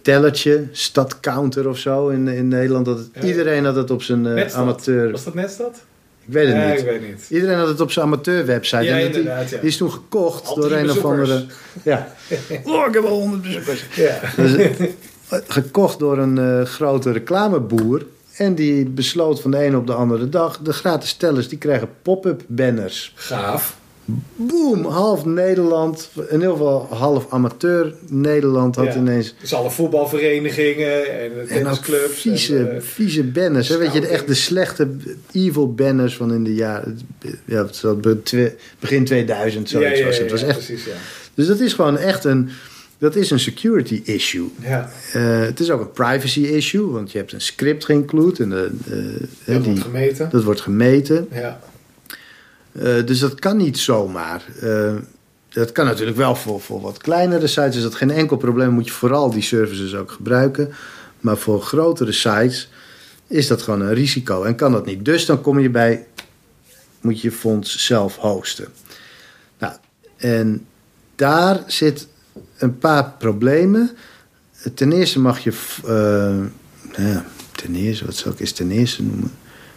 tellertje, 0.01 0.67
stadcounter 0.71 1.69
of 1.69 1.77
zo 1.77 2.07
in, 2.07 2.27
in 2.27 2.47
Nederland. 2.47 2.85
Dat 2.85 2.97
het. 2.97 3.23
Iedereen 3.23 3.65
had 3.65 3.75
het 3.75 3.91
op 3.91 4.01
zijn 4.03 4.51
amateur. 4.53 5.11
Was 5.11 5.23
dat 5.23 5.33
net 5.33 5.55
dat? 5.57 5.83
Ik 6.25 6.33
weet 6.33 6.47
het 6.47 6.67
niet. 6.67 6.79
ik 6.79 6.85
weet 6.85 7.09
niet. 7.09 7.25
Iedereen 7.29 7.57
had 7.57 7.67
het 7.67 7.81
op 7.81 7.91
zijn 7.91 8.05
amateurwebsite. 8.05 8.83
Ja, 8.83 8.91
en 8.91 8.97
die, 8.97 9.05
inderdaad, 9.05 9.49
ja. 9.49 9.57
die 9.57 9.69
is 9.69 9.77
toen 9.77 9.91
gekocht 9.91 10.47
Al 10.47 10.55
door 10.55 10.71
een 10.71 10.89
of 10.89 11.05
andere. 11.05 11.45
Ja. 11.83 12.07
Oh, 12.63 12.87
ik 12.87 12.93
heb 12.93 13.03
al 13.03 13.19
honderd 13.19 13.41
bezoekers. 13.41 13.85
Ja. 13.95 14.19
Dus, 14.35 14.55
eh, 14.55 15.39
gekocht 15.47 15.99
door 15.99 16.17
een 16.17 16.37
eh, 16.37 16.65
grote 16.65 17.11
reclameboer. 17.11 18.05
En 18.35 18.55
die 18.55 18.85
besloot 18.85 19.41
van 19.41 19.51
de 19.51 19.57
ene 19.57 19.77
op 19.77 19.87
de 19.87 19.93
andere 19.93 20.29
dag... 20.29 20.57
de 20.57 20.73
gratis 20.73 21.13
tellers 21.13 21.47
die 21.47 21.57
krijgen 21.57 21.89
pop-up 22.01 22.41
banners. 22.47 23.13
Gaaf. 23.15 23.77
Boom! 24.35 24.85
Half 24.85 25.25
Nederland, 25.25 26.09
in 26.15 26.33
ieder 26.33 26.51
geval 26.51 26.87
half 26.89 27.25
amateur 27.29 27.93
Nederland... 28.07 28.75
had 28.75 28.85
Ja. 28.85 28.95
ineens... 28.95 29.35
Dus 29.41 29.53
alle 29.53 29.71
voetbalverenigingen 29.71 31.19
en 31.19 31.31
tennisclubs. 31.47 32.21
vieze, 32.21 32.57
en, 32.57 32.75
eh, 32.75 32.81
vieze 32.81 33.23
banners. 33.23 33.67
Hè? 33.67 33.77
Weet 33.77 33.93
je, 33.93 33.99
de, 33.99 34.07
echt 34.07 34.27
de 34.27 34.33
slechte 34.33 34.89
evil 35.31 35.73
banners 35.73 36.15
van 36.15 36.33
in 36.33 36.43
de 36.43 36.53
jaren... 36.53 36.99
Ja, 37.45 37.67
begin 38.79 39.05
2000, 39.05 39.69
zoiets 39.69 40.03
was 40.03 40.17
het. 40.17 40.31
Was 40.31 40.43
echt, 40.43 40.57
precies, 40.57 40.85
ja. 40.85 40.91
dus 41.33 41.47
dat 41.47 41.59
is 41.59 41.73
gewoon 41.73 41.97
echt 41.97 42.23
een... 42.23 42.49
Dat 42.97 43.15
is 43.15 43.31
een 43.31 43.39
security 43.39 44.01
issue. 44.03 44.49
Ja, 44.59 44.91
Eh, 45.13 45.39
het 45.39 45.59
is 45.59 45.69
ook 45.69 45.81
een 45.81 45.91
privacy 45.91 46.41
issue, 46.41 46.85
want 46.85 47.11
je 47.11 47.17
hebt 47.17 47.31
een 47.31 47.41
script 47.41 47.85
geïnclude 47.85 48.43
en 48.43 48.49
de, 48.49 48.71
dat 49.45 49.63
die, 49.63 49.63
wordt 49.63 49.81
gemeten. 49.81 50.29
dat 50.31 50.43
wordt 50.43 50.61
gemeten. 50.61 51.27
Ja, 51.31 51.59
Eh, 52.71 53.05
dus 53.05 53.19
dat 53.19 53.39
kan 53.39 53.57
niet 53.57 53.79
zomaar. 53.79 54.45
Eh, 54.61 54.95
dat 55.49 55.71
kan 55.71 55.85
natuurlijk 55.85 56.17
wel 56.17 56.35
voor, 56.35 56.61
voor 56.61 56.81
wat 56.81 56.97
kleinere 56.97 57.47
sites. 57.47 57.75
Is 57.75 57.81
dat 57.81 57.95
geen 57.95 58.11
enkel 58.11 58.37
probleem. 58.37 58.69
Moet 58.69 58.87
je 58.87 58.93
vooral 58.93 59.31
die 59.31 59.41
services 59.41 59.95
ook 59.95 60.11
gebruiken. 60.11 60.73
Maar 61.19 61.37
voor 61.37 61.61
grotere 61.61 62.11
sites 62.11 62.69
is 63.27 63.47
dat 63.47 63.61
gewoon 63.61 63.81
een 63.81 63.93
risico. 63.93 64.43
En 64.43 64.55
kan 64.55 64.71
dat 64.71 64.85
niet. 64.85 65.05
Dus 65.05 65.25
dan 65.25 65.41
kom 65.41 65.59
je 65.59 65.69
bij... 65.69 66.05
Moet 67.01 67.21
je 67.21 67.31
fonds 67.31 67.85
zelf 67.85 68.15
hosten. 68.15 68.67
Nou, 69.57 69.73
en 70.17 70.65
daar 71.15 71.63
zit 71.67 72.07
een 72.57 72.77
paar 72.77 73.11
problemen. 73.17 73.91
Ten 74.73 74.91
eerste 74.91 75.19
mag 75.19 75.39
je... 75.39 75.51
uh, 75.83 75.89
nou 76.97 77.09
ja, 77.09 77.25
ten 77.51 77.75
eerste, 77.75 78.05
wat 78.05 78.15
zou 78.15 78.33
ik 78.33 78.39
eens 78.39 78.51
ten 78.51 78.71
eerste 78.71 79.03
noemen? 79.03 79.31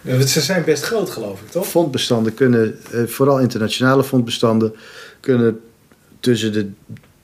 Ja, 0.05 0.27
ze 0.27 0.41
zijn 0.41 0.65
best 0.65 0.83
groot, 0.83 1.11
geloof 1.11 1.41
ik, 1.41 1.51
toch? 1.51 1.67
Fondbestanden 1.67 2.35
kunnen, 2.35 2.79
uh, 2.95 3.07
vooral 3.07 3.41
internationale 3.41 4.05
fondbestanden, 4.05 4.75
kunnen 5.21 5.61
tussen 6.21 6.53
de 6.53 6.69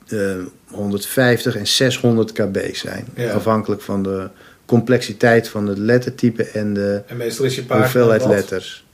uh, 0.07 0.45
150 0.71 1.55
en 1.55 1.67
600 1.67 2.31
kb 2.31 2.75
zijn. 2.75 3.07
Ja. 3.15 3.33
Afhankelijk 3.33 3.81
van 3.81 4.03
de 4.03 4.29
complexiteit 4.65 5.47
van 5.47 5.67
het 5.67 5.77
lettertype 5.77 6.43
en 6.43 6.73
de 6.73 7.01
En 7.07 7.17
meestal 7.17 7.45
is 7.45 7.55
je 7.55 7.63
hoeveelheid 7.67 8.25
letters. 8.25 8.85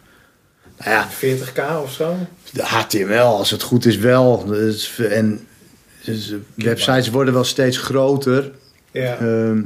Nou 0.78 0.92
ja, 0.92 1.08
40k 1.10 1.84
of 1.84 1.92
zo? 1.92 2.16
de 2.52 2.64
HTML, 2.64 3.38
als 3.38 3.52
het 3.52 3.62
goed 3.62 3.86
is 3.86 3.98
wel. 3.98 4.46
Dus, 4.46 5.00
en 5.00 5.48
dus, 6.04 6.34
websites 6.54 7.10
worden 7.10 7.34
wel 7.34 7.44
steeds 7.44 7.78
groter. 7.78 8.52
Ja. 8.92 9.18
Ehm, 9.18 9.62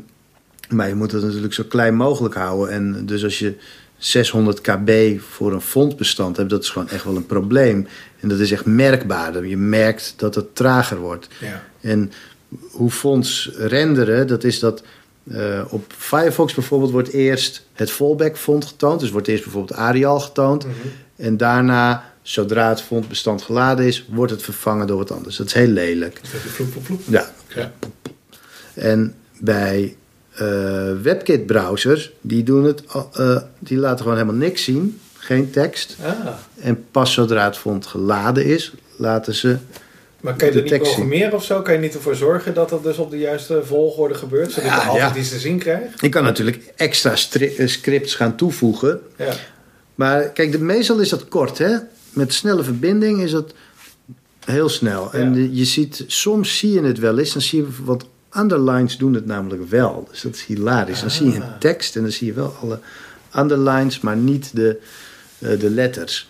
maar 0.70 0.88
je 0.88 0.96
moet 0.96 1.12
het 1.12 1.24
natuurlijk 1.24 1.54
zo 1.54 1.64
klein 1.64 1.96
mogelijk 1.96 2.36
houden. 2.36 2.74
En 2.74 3.06
dus 3.06 3.24
als 3.24 3.40
je 3.40 3.56
600 4.02 4.62
kb 4.62 5.20
voor 5.20 5.54
een 5.54 5.62
fondbestand 5.62 6.38
hebt, 6.38 6.50
dat 6.50 6.64
is 6.64 6.70
gewoon 6.70 6.90
echt 6.90 7.04
wel 7.04 7.16
een 7.16 7.26
probleem. 7.26 7.88
En 8.20 8.30
dat 8.30 8.40
is 8.40 8.52
echt 8.52 8.66
merkbaar. 8.66 9.46
Je 9.46 9.58
merkt 9.58 10.14
dat 10.18 10.36
het 10.36 10.56
trager 10.56 10.98
wordt. 10.98 11.28
ja. 11.40 11.64
En 11.82 12.12
hoe 12.72 12.92
fonts 12.92 13.52
renderen, 13.56 14.28
dat 14.28 14.44
is 14.44 14.60
dat 14.60 14.84
eh, 15.32 15.62
op 15.70 15.94
Firefox 15.98 16.54
bijvoorbeeld 16.54 16.92
wordt 16.92 17.10
eerst 17.10 17.66
het 17.74 17.92
fallback 17.92 18.38
font 18.38 18.66
getoond. 18.66 19.00
Dus 19.00 19.10
wordt 19.10 19.28
eerst 19.28 19.44
bijvoorbeeld 19.44 19.80
Arial 19.80 20.20
getoond. 20.20 20.66
Mhm. 20.66 20.76
En 21.16 21.38
daarna, 21.38 22.14
zodra 22.22 22.70
het 22.70 22.82
fondbestand 22.82 23.42
geladen 23.42 23.86
is, 23.86 24.06
wordt 24.10 24.32
het 24.32 24.42
vervangen 24.42 24.88
door 24.88 24.98
wat 24.98 25.12
anders. 25.12 25.36
Dat 25.36 25.48
is 25.48 25.54
heel 25.54 25.68
lelijk. 25.68 26.20
Dat 26.22 26.42
vloep, 26.42 26.72
vloep, 26.72 26.86
vloep. 26.86 27.02
Ja. 27.08 27.32
Ja. 27.56 27.72
En 28.74 29.16
bij 29.40 29.96
eh, 30.36 30.92
WebKit-browsers, 31.02 32.12
die, 32.22 32.44
doen 32.44 32.64
het, 32.64 32.84
eh, 33.14 33.38
die 33.60 33.78
laten 33.78 34.00
gewoon 34.00 34.18
helemaal 34.18 34.40
niks 34.40 34.64
zien. 34.64 35.00
Geen 35.18 35.52
tekst. 35.52 35.98
Ah. 36.04 36.28
En 36.60 36.86
pas 36.92 37.14
zodra 37.14 37.46
het 37.46 37.58
font 37.58 37.86
geladen 37.86 38.46
is, 38.46 38.74
laten 38.96 39.36
ze... 39.36 39.58
Maar 40.20 40.36
kan 40.36 40.48
je 40.48 40.54
dat 40.54 40.64
niet 40.64 40.82
programmeren 40.82 41.34
of 41.34 41.44
zo? 41.44 41.62
Kan 41.62 41.74
je 41.74 41.80
niet 41.80 41.94
ervoor 41.94 42.16
zorgen 42.16 42.54
dat 42.54 42.70
dat 42.70 42.84
dus 42.84 42.98
op 42.98 43.12
de 43.12 43.18
juiste 43.18 43.62
volgorde 43.66 44.14
gebeurt? 44.14 44.52
Zodat 44.52 44.70
Ja, 44.70 44.76
je 44.82 44.88
altijd 44.88 45.14
ja. 45.14 45.20
iets 45.20 45.30
te 45.30 45.40
zien 45.40 45.60
krijgt? 45.60 46.02
Je 46.02 46.10
kan 46.10 46.24
natuurlijk 46.24 46.74
extra 46.76 47.14
eh, 47.40 47.68
scripts 47.68 48.16
gaan 48.16 48.36
toevoegen. 48.36 49.02
Ja. 49.16 49.34
Maar 49.96 50.30
kijk, 50.30 50.52
de, 50.52 50.60
meestal 50.60 51.00
is 51.00 51.10
dat 51.10 51.28
kort, 51.28 51.58
hè? 51.58 51.78
Met 52.10 52.34
snelle 52.34 52.64
verbinding 52.64 53.22
is 53.22 53.32
dat 53.32 53.54
heel 54.46 54.70
snel. 54.70 55.14
En 55.14 55.56
je 55.56 55.66
ziet, 55.66 56.04
soms 56.08 56.58
zie 56.58 56.72
je 56.72 56.82
het 56.82 57.00
wel 57.00 57.20
eens, 57.20 57.34
dan 57.34 57.42
zie 57.42 57.62
je 57.62 57.68
wat 57.84 58.06
underlines 58.38 58.98
doen 58.98 59.14
het 59.14 59.26
namelijk 59.26 59.70
wel. 59.70 60.08
Dus 60.12 60.22
dat 60.22 60.36
is 60.36 60.44
hilarisch. 60.46 61.02
Dan 61.02 61.12
zie 61.12 61.30
je 61.30 61.36
een 61.36 61.42
Ah. 61.44 61.58
tekst 61.60 61.96
en 61.96 62.02
dan 62.02 62.12
zie 62.12 62.28
je 62.28 62.34
wel 62.34 62.56
alle 62.62 62.80
underlines, 63.38 64.00
maar 64.00 64.16
niet 64.18 64.56
de, 64.56 64.80
eh, 65.40 65.60
de 65.60 65.70
letters. 65.70 66.30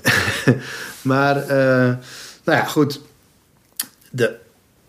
maar, 1.02 1.36
eh, 1.36 1.94
nou 2.44 2.58
ja, 2.58 2.64
goed. 2.64 3.00
De, 4.10 4.36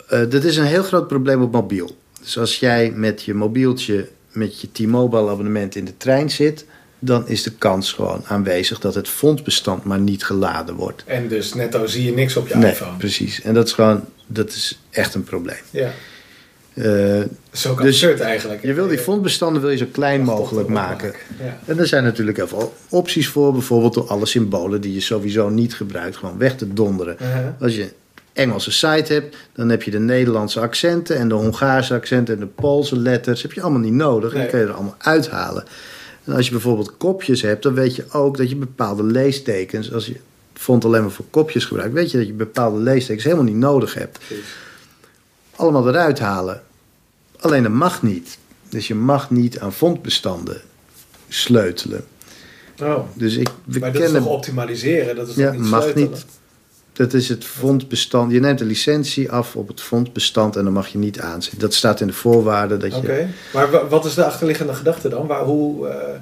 eh, 0.07 0.29
dit 0.29 0.43
is 0.43 0.57
een 0.57 0.65
heel 0.65 0.83
groot 0.83 1.07
probleem 1.07 1.41
op 1.41 1.51
mobiel. 1.51 1.97
Dus 2.21 2.37
als 2.37 2.59
jij 2.59 2.91
met 2.95 3.23
je 3.23 3.33
mobieltje, 3.33 4.07
met 4.31 4.61
je 4.61 4.71
T-Mobile 4.71 5.29
abonnement 5.29 5.75
in 5.75 5.85
de 5.85 5.97
trein 5.97 6.29
zit, 6.31 6.65
dan 6.99 7.27
is 7.27 7.43
de 7.43 7.51
kans 7.51 7.93
gewoon 7.93 8.21
aanwezig 8.25 8.79
dat 8.79 8.95
het 8.95 9.07
fondsbestand 9.09 9.83
maar 9.83 9.99
niet 9.99 10.23
geladen 10.25 10.75
wordt. 10.75 11.03
En 11.05 11.27
dus 11.27 11.53
netto 11.53 11.85
zie 11.85 12.03
je 12.05 12.13
niks 12.13 12.35
op 12.37 12.47
je 12.47 12.55
nee, 12.55 12.71
iPhone. 12.71 12.97
precies. 12.97 13.41
En 13.41 13.53
dat 13.53 13.67
is 13.67 13.73
gewoon, 13.73 14.05
dat 14.27 14.49
is 14.49 14.79
echt 14.89 15.13
een 15.13 15.23
probleem. 15.23 15.59
Ja. 15.69 15.91
Is 16.73 17.67
ook 17.67 17.81
Dus 17.81 17.85
absurd 18.03 18.19
eigenlijk. 18.19 18.61
je 18.63 18.73
wil 18.73 18.87
die 18.87 18.97
fondbestanden 18.97 19.61
wil 19.61 19.71
je 19.71 19.77
zo 19.77 19.85
klein 19.91 20.21
mogelijk 20.23 20.67
maken. 20.67 21.13
Ja. 21.43 21.59
En 21.65 21.79
er 21.79 21.87
zijn 21.87 22.03
natuurlijk 22.03 22.37
heel 22.37 22.47
veel 22.47 22.73
opties 22.89 23.27
voor, 23.27 23.51
bijvoorbeeld 23.51 23.93
door 23.93 24.07
alle 24.07 24.25
symbolen 24.25 24.81
die 24.81 24.93
je 24.93 24.99
sowieso 24.99 25.49
niet 25.49 25.75
gebruikt, 25.75 26.17
gewoon 26.17 26.37
weg 26.37 26.55
te 26.55 26.73
donderen. 26.73 27.15
Uh-huh. 27.21 27.45
Als 27.59 27.75
je 27.75 27.81
een 27.81 27.91
Engelse 28.33 28.71
site 28.71 29.13
hebt, 29.13 29.35
dan 29.53 29.69
heb 29.69 29.83
je 29.83 29.91
de 29.91 29.99
Nederlandse 29.99 30.59
accenten 30.59 31.17
en 31.17 31.27
de 31.27 31.33
Hongaarse 31.35 31.93
accenten 31.93 32.33
en 32.33 32.39
de 32.39 32.45
Poolse 32.47 32.97
letters. 32.97 33.41
heb 33.41 33.51
je 33.53 33.61
allemaal 33.61 33.79
niet 33.79 33.93
nodig. 33.93 34.29
En 34.31 34.37
Nee. 34.37 34.41
die 34.43 34.51
kan 34.51 34.59
je 34.61 34.65
er 34.65 34.73
allemaal 34.73 34.95
uithalen. 34.97 35.63
En 36.25 36.33
als 36.33 36.45
je 36.45 36.51
bijvoorbeeld 36.51 36.97
kopjes 36.97 37.41
hebt, 37.41 37.63
dan 37.63 37.73
weet 37.73 37.95
je 37.95 38.03
ook 38.11 38.37
dat 38.37 38.49
je 38.49 38.55
bepaalde 38.55 39.03
leestekens, 39.03 39.93
als 39.93 40.05
je 40.05 40.15
font 40.53 40.85
alleen 40.85 41.01
maar 41.01 41.11
voor 41.11 41.25
kopjes 41.29 41.65
gebruikt, 41.65 41.93
weet 41.93 42.11
je 42.11 42.17
dat 42.17 42.27
je 42.27 42.33
bepaalde 42.33 42.79
leestekens 42.79 43.23
helemaal 43.23 43.45
niet 43.45 43.55
nodig 43.55 43.93
hebt. 43.93 44.19
Precies. 44.27 44.45
Allemaal 45.55 45.87
eruit 45.87 46.19
halen. 46.19 46.61
Alleen 47.39 47.63
dat 47.63 47.71
mag 47.71 48.03
niet. 48.03 48.37
Dus 48.69 48.87
je 48.87 48.95
mag 48.95 49.29
niet 49.29 49.59
aan 49.59 49.73
fontbestanden 49.73 50.61
sleutelen. 51.27 52.05
Oh. 52.81 52.99
Dus 53.13 53.35
ik 53.35 53.49
Maar 53.65 53.91
dat 53.91 54.01
is 54.01 54.11
toch 54.11 54.25
optimaliseren? 54.25 55.15
Dat 55.15 55.27
is 55.27 55.35
Ja, 55.35 55.51
niet 55.51 55.61
mag 55.61 55.81
sleutelen? 55.81 56.09
niet. 56.09 56.25
Dat 56.93 57.13
is 57.13 57.29
het 57.29 57.45
fondbestand. 57.45 58.31
Je 58.31 58.39
neemt 58.39 58.59
de 58.59 58.65
licentie 58.65 59.31
af 59.31 59.55
op 59.55 59.67
het 59.67 59.81
fondbestand 59.81 60.55
en 60.55 60.63
dan 60.63 60.73
mag 60.73 60.87
je 60.87 60.97
niet 60.97 61.19
aanzetten. 61.19 61.59
Dat 61.59 61.73
staat 61.73 62.01
in 62.01 62.07
de 62.07 62.13
voorwaarden. 62.13 62.79
Dat 62.79 62.93
Oké, 62.93 63.13
je, 63.13 63.25
maar 63.53 63.71
wa- 63.71 63.87
wat 63.87 64.05
is 64.05 64.13
de 64.13 64.25
achterliggende 64.25 64.73
gedachte 64.73 65.09
dan? 65.09 65.27
Waar, 65.27 65.43
hoe, 65.43 65.87
eh, 65.87 66.15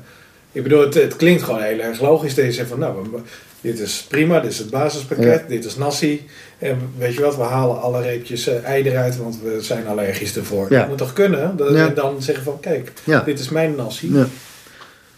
ik 0.52 0.64
bedoel, 0.64 0.82
het, 0.82 0.94
het 0.94 1.16
klinkt 1.16 1.44
gewoon 1.44 1.62
heel 1.62 1.80
erg 1.80 2.02
logisch 2.02 2.36
dat 2.36 2.46
je 2.46 2.52
zegt 2.52 2.70
van, 2.70 2.80
nou, 2.80 3.08
we- 3.12 3.20
dit 3.62 3.80
is 3.80 4.06
prima, 4.10 4.40
dit 4.40 4.52
is 4.52 4.58
het 4.58 4.70
basispakket, 4.70 5.48
dit 5.48 5.66
is 5.66 5.76
nasi. 5.76 6.28
En 6.60 6.78
weet 6.98 7.14
je 7.14 7.22
wat, 7.22 7.36
we 7.36 7.42
halen 7.42 7.82
alle 7.82 8.02
reepjes 8.02 8.48
eh, 8.48 8.64
ei 8.64 8.84
eruit, 8.84 9.18
want 9.18 9.40
we 9.44 9.58
zijn 9.62 9.88
allergisch 9.88 10.36
ervoor. 10.36 10.68
Ja. 10.70 10.80
Dat 10.80 10.88
moet 10.88 10.98
toch 10.98 11.14
kunnen? 11.14 11.58
Dat, 11.58 11.72
Ja. 11.72 11.88
En 11.88 11.94
dan 11.94 12.22
zeggen 12.22 12.44
van, 12.44 12.60
kijk, 12.60 12.92
ja, 13.04 13.22
dit 13.22 13.40
is 13.40 13.50
mijn 13.50 13.76
nasi. 13.76 14.08
ja. 14.14 14.28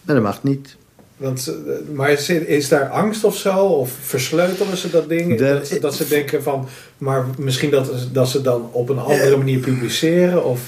Nee, 0.04 0.16
dat 0.16 0.22
mag 0.22 0.42
niet. 0.42 0.76
Want, 1.16 1.46
eh, 1.66 1.94
maar 1.94 2.10
is, 2.10 2.28
is 2.30 2.68
daar 2.68 2.88
angst 2.88 3.24
of 3.24 3.36
zo? 3.36 3.56
Of 3.64 3.92
versleutelen 4.00 4.76
ze 4.76 4.90
dat 4.90 5.08
ding? 5.08 5.38
De- 5.38 5.44
dat, 5.44 5.66
ze, 5.66 5.78
dat 5.78 5.94
ze 5.94 6.08
denken 6.08 6.42
van, 6.42 6.68
maar 6.98 7.26
misschien 7.38 7.70
dat, 7.70 7.90
dat 8.12 8.28
ze 8.28 8.40
dan 8.42 8.68
op 8.72 8.88
een 8.88 8.98
andere 8.98 9.36
manier 9.36 9.58
publiceren? 9.58 10.44
Of, 10.44 10.60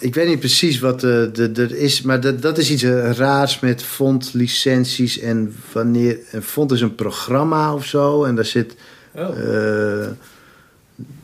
Ik 0.00 0.14
weet 0.14 0.28
niet 0.28 0.38
precies 0.38 0.78
wat 0.80 1.02
er 1.02 1.72
is, 1.76 2.02
maar 2.02 2.20
dat, 2.20 2.42
dat 2.42 2.58
is 2.58 2.70
iets 2.70 2.82
eh, 2.82 3.10
raars 3.12 3.60
met 3.60 3.82
fondlicenties 3.82 5.18
en 5.18 5.54
wanneer. 5.72 6.18
Een 6.32 6.42
fond 6.42 6.72
is 6.72 6.80
een 6.80 6.94
programma 6.94 7.74
of 7.74 7.84
zo 7.84 8.24
en 8.24 8.34
daar 8.34 8.44
zit. 8.44 8.74
Oh, 9.14 9.38
eh 9.38 10.06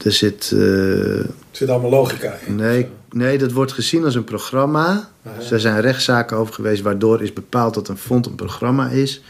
er 0.05 0.12
zit. 0.12 0.51
eh, 0.55 1.18
er 1.18 1.26
zit 1.51 1.68
allemaal 1.68 1.91
logica 1.91 2.34
in. 2.47 2.55
nee, 2.57 2.88
nee, 3.11 3.38
dat 3.38 3.53
wordt 3.53 3.72
gezien 3.72 4.05
als 4.05 4.14
een 4.14 4.24
programma. 4.24 5.09
Er 5.51 5.61
zijn 5.61 5.80
rechtszaken 5.80 6.36
over 6.36 6.55
geweest 6.55 6.82
waardoor 6.82 7.22
is 7.22 7.32
bepaald 7.32 7.74
dat 7.74 7.88
een 7.88 7.97
fond 7.99 8.26
een 8.26 8.34
programma 8.34 8.88
is. 8.88 9.22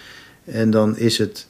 En 0.44 0.70
dan 0.70 0.96
is 0.96 1.18
het, 1.18 1.46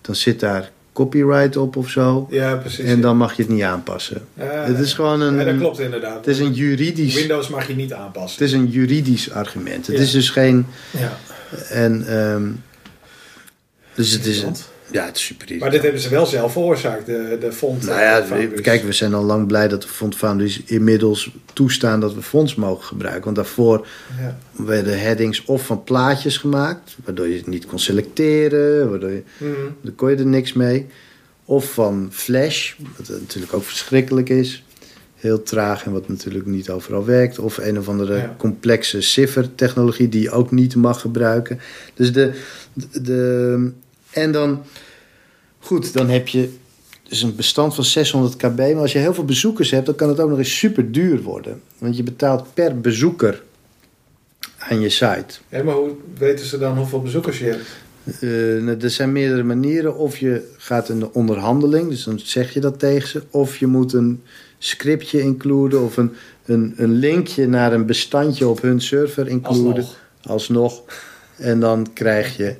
dan 0.00 0.14
zit 0.14 0.40
daar 0.40 0.70
copyright 0.92 1.56
op 1.56 1.76
of 1.76 1.88
zo. 1.90 2.26
Ja, 2.30 2.56
precies. 2.56 2.84
En 2.84 3.00
dan 3.00 3.16
mag 3.16 3.36
je 3.36 3.42
het 3.42 3.50
niet 3.50 3.62
aanpassen. 3.62 4.26
Ja, 4.34 4.44
het 4.44 4.78
is 4.78 4.92
gewoon 4.94 5.20
een. 5.20 5.34
Ja, 5.38 5.44
dat 5.44 5.56
klopt 5.56 5.78
inderdaad. 5.78 6.16
Het 6.16 6.26
is 6.26 6.38
een 6.38 6.52
juridisch. 6.52 7.14
Windows 7.14 7.48
mag 7.48 7.66
je 7.68 7.74
niet 7.74 7.92
aanpassen. 7.92 8.38
Het 8.44 8.48
is 8.52 8.58
een 8.60 8.66
juridisch 8.68 9.30
argument. 9.30 9.86
Het 9.86 9.96
Ja. 9.96 10.02
is 10.02 10.10
dus 10.10 10.30
geen. 10.30 10.66
Ja. 10.90 11.16
En, 11.68 12.06
ehm, 12.06 12.42
dus 13.94 14.10
het 14.10 14.26
is. 14.26 14.36
Interessant. 14.42 14.68
Ja, 14.92 15.04
het 15.04 15.16
is 15.16 15.24
super 15.24 15.56
Maar 15.58 15.70
dit 15.70 15.82
hebben 15.82 16.00
ze 16.00 16.08
wel 16.08 16.26
zelf 16.26 16.52
veroorzaakt, 16.52 17.06
de, 17.06 17.36
de 17.40 17.52
font. 17.52 17.84
Nou 17.86 18.00
ja, 18.00 18.46
kijk, 18.60 18.82
we 18.82 18.92
zijn 18.92 19.14
al 19.14 19.24
lang 19.24 19.46
blij 19.46 19.68
dat 19.68 19.82
de 19.82 19.88
Fond 19.88 20.16
inmiddels 20.66 21.30
toestaan 21.52 22.00
dat 22.00 22.14
we 22.14 22.22
fonds 22.22 22.54
mogen 22.54 22.84
gebruiken. 22.84 23.24
Want 23.24 23.36
daarvoor 23.36 23.86
Ja. 24.20 24.38
werden 24.64 25.00
headings 25.00 25.44
of 25.44 25.66
van 25.66 25.84
plaatjes 25.84 26.36
gemaakt, 26.36 26.96
waardoor 27.04 27.28
je 27.28 27.36
het 27.36 27.46
niet 27.46 27.66
kon 27.66 27.78
selecteren, 27.78 28.90
waardoor 28.90 29.10
je, 29.10 29.22
Mhm. 29.38 29.50
dan 29.82 29.94
kon 29.94 30.10
je 30.10 30.16
er 30.16 30.26
niks 30.26 30.52
mee. 30.52 30.86
Of 31.44 31.72
van 31.72 32.08
Flash, 32.12 32.74
wat 32.96 33.08
natuurlijk 33.20 33.52
ook 33.54 33.64
verschrikkelijk 33.64 34.28
is. 34.28 34.64
Heel 35.16 35.42
traag 35.42 35.84
en 35.84 35.92
wat 35.92 36.08
natuurlijk 36.08 36.46
niet 36.46 36.70
overal 36.70 37.04
werkt. 37.04 37.38
Of 37.38 37.58
een 37.58 37.78
of 37.78 37.88
andere 37.88 38.16
Ja. 38.16 38.34
complexe 38.38 39.00
cipher-technologie 39.00 40.08
die 40.08 40.22
je 40.22 40.30
ook 40.30 40.50
niet 40.50 40.74
mag 40.76 41.00
gebruiken. 41.00 41.60
Dus 41.94 42.12
de, 42.12 42.32
de- 43.02 43.70
En 44.10 44.32
dan... 44.32 44.62
Goed, 45.58 45.92
dan 45.92 46.08
heb 46.08 46.28
je 46.28 46.52
dus 47.10 47.22
een 47.22 47.36
bestand 47.36 47.74
van 47.74 47.84
600 47.84 48.36
kb. 48.36 48.58
Maar 48.58 48.76
als 48.76 48.92
je 48.92 48.98
heel 48.98 49.14
veel 49.14 49.24
bezoekers 49.24 49.70
hebt, 49.70 49.86
dan 49.86 49.94
kan 49.94 50.08
het 50.08 50.20
ook 50.20 50.28
nog 50.28 50.38
eens 50.38 50.58
super 50.58 50.92
duur 50.92 51.22
worden. 51.22 51.60
Want 51.78 51.96
je 51.96 52.02
betaalt 52.02 52.54
per 52.54 52.80
bezoeker 52.80 53.42
aan 54.58 54.80
je 54.80 54.88
site. 54.88 55.38
Ja, 55.48 55.62
maar 55.62 55.74
hoe 55.74 55.90
weten 56.18 56.46
ze 56.46 56.58
dan 56.58 56.76
hoeveel 56.76 57.02
bezoekers 57.02 57.38
je 57.38 57.44
hebt? 57.44 57.68
Eh, 58.20 58.82
er 58.82 58.90
zijn 58.90 59.12
meerdere 59.12 59.42
manieren. 59.42 59.96
Of 59.96 60.16
je 60.16 60.52
gaat 60.56 60.88
in 60.88 60.98
de 60.98 61.12
onderhandeling, 61.12 61.88
dus 61.88 62.04
dan 62.04 62.18
zeg 62.18 62.54
je 62.54 62.60
dat 62.60 62.78
tegen 62.78 63.08
ze. 63.08 63.22
Of 63.30 63.56
je 63.56 63.66
moet 63.66 63.92
een 63.92 64.22
scriptje 64.58 65.20
includen 65.20 65.82
of 65.82 65.96
een, 65.96 66.12
een, 66.44 66.74
een 66.76 66.92
linkje 66.92 67.46
naar 67.46 67.72
een 67.72 67.86
bestandje 67.86 68.48
op 68.48 68.62
hun 68.62 68.80
server 68.80 69.28
includen. 69.28 69.74
Alsnog. 69.74 69.98
Alsnog. 70.22 70.82
En 71.36 71.60
dan 71.60 71.86
krijg 71.92 72.36
je, 72.36 72.56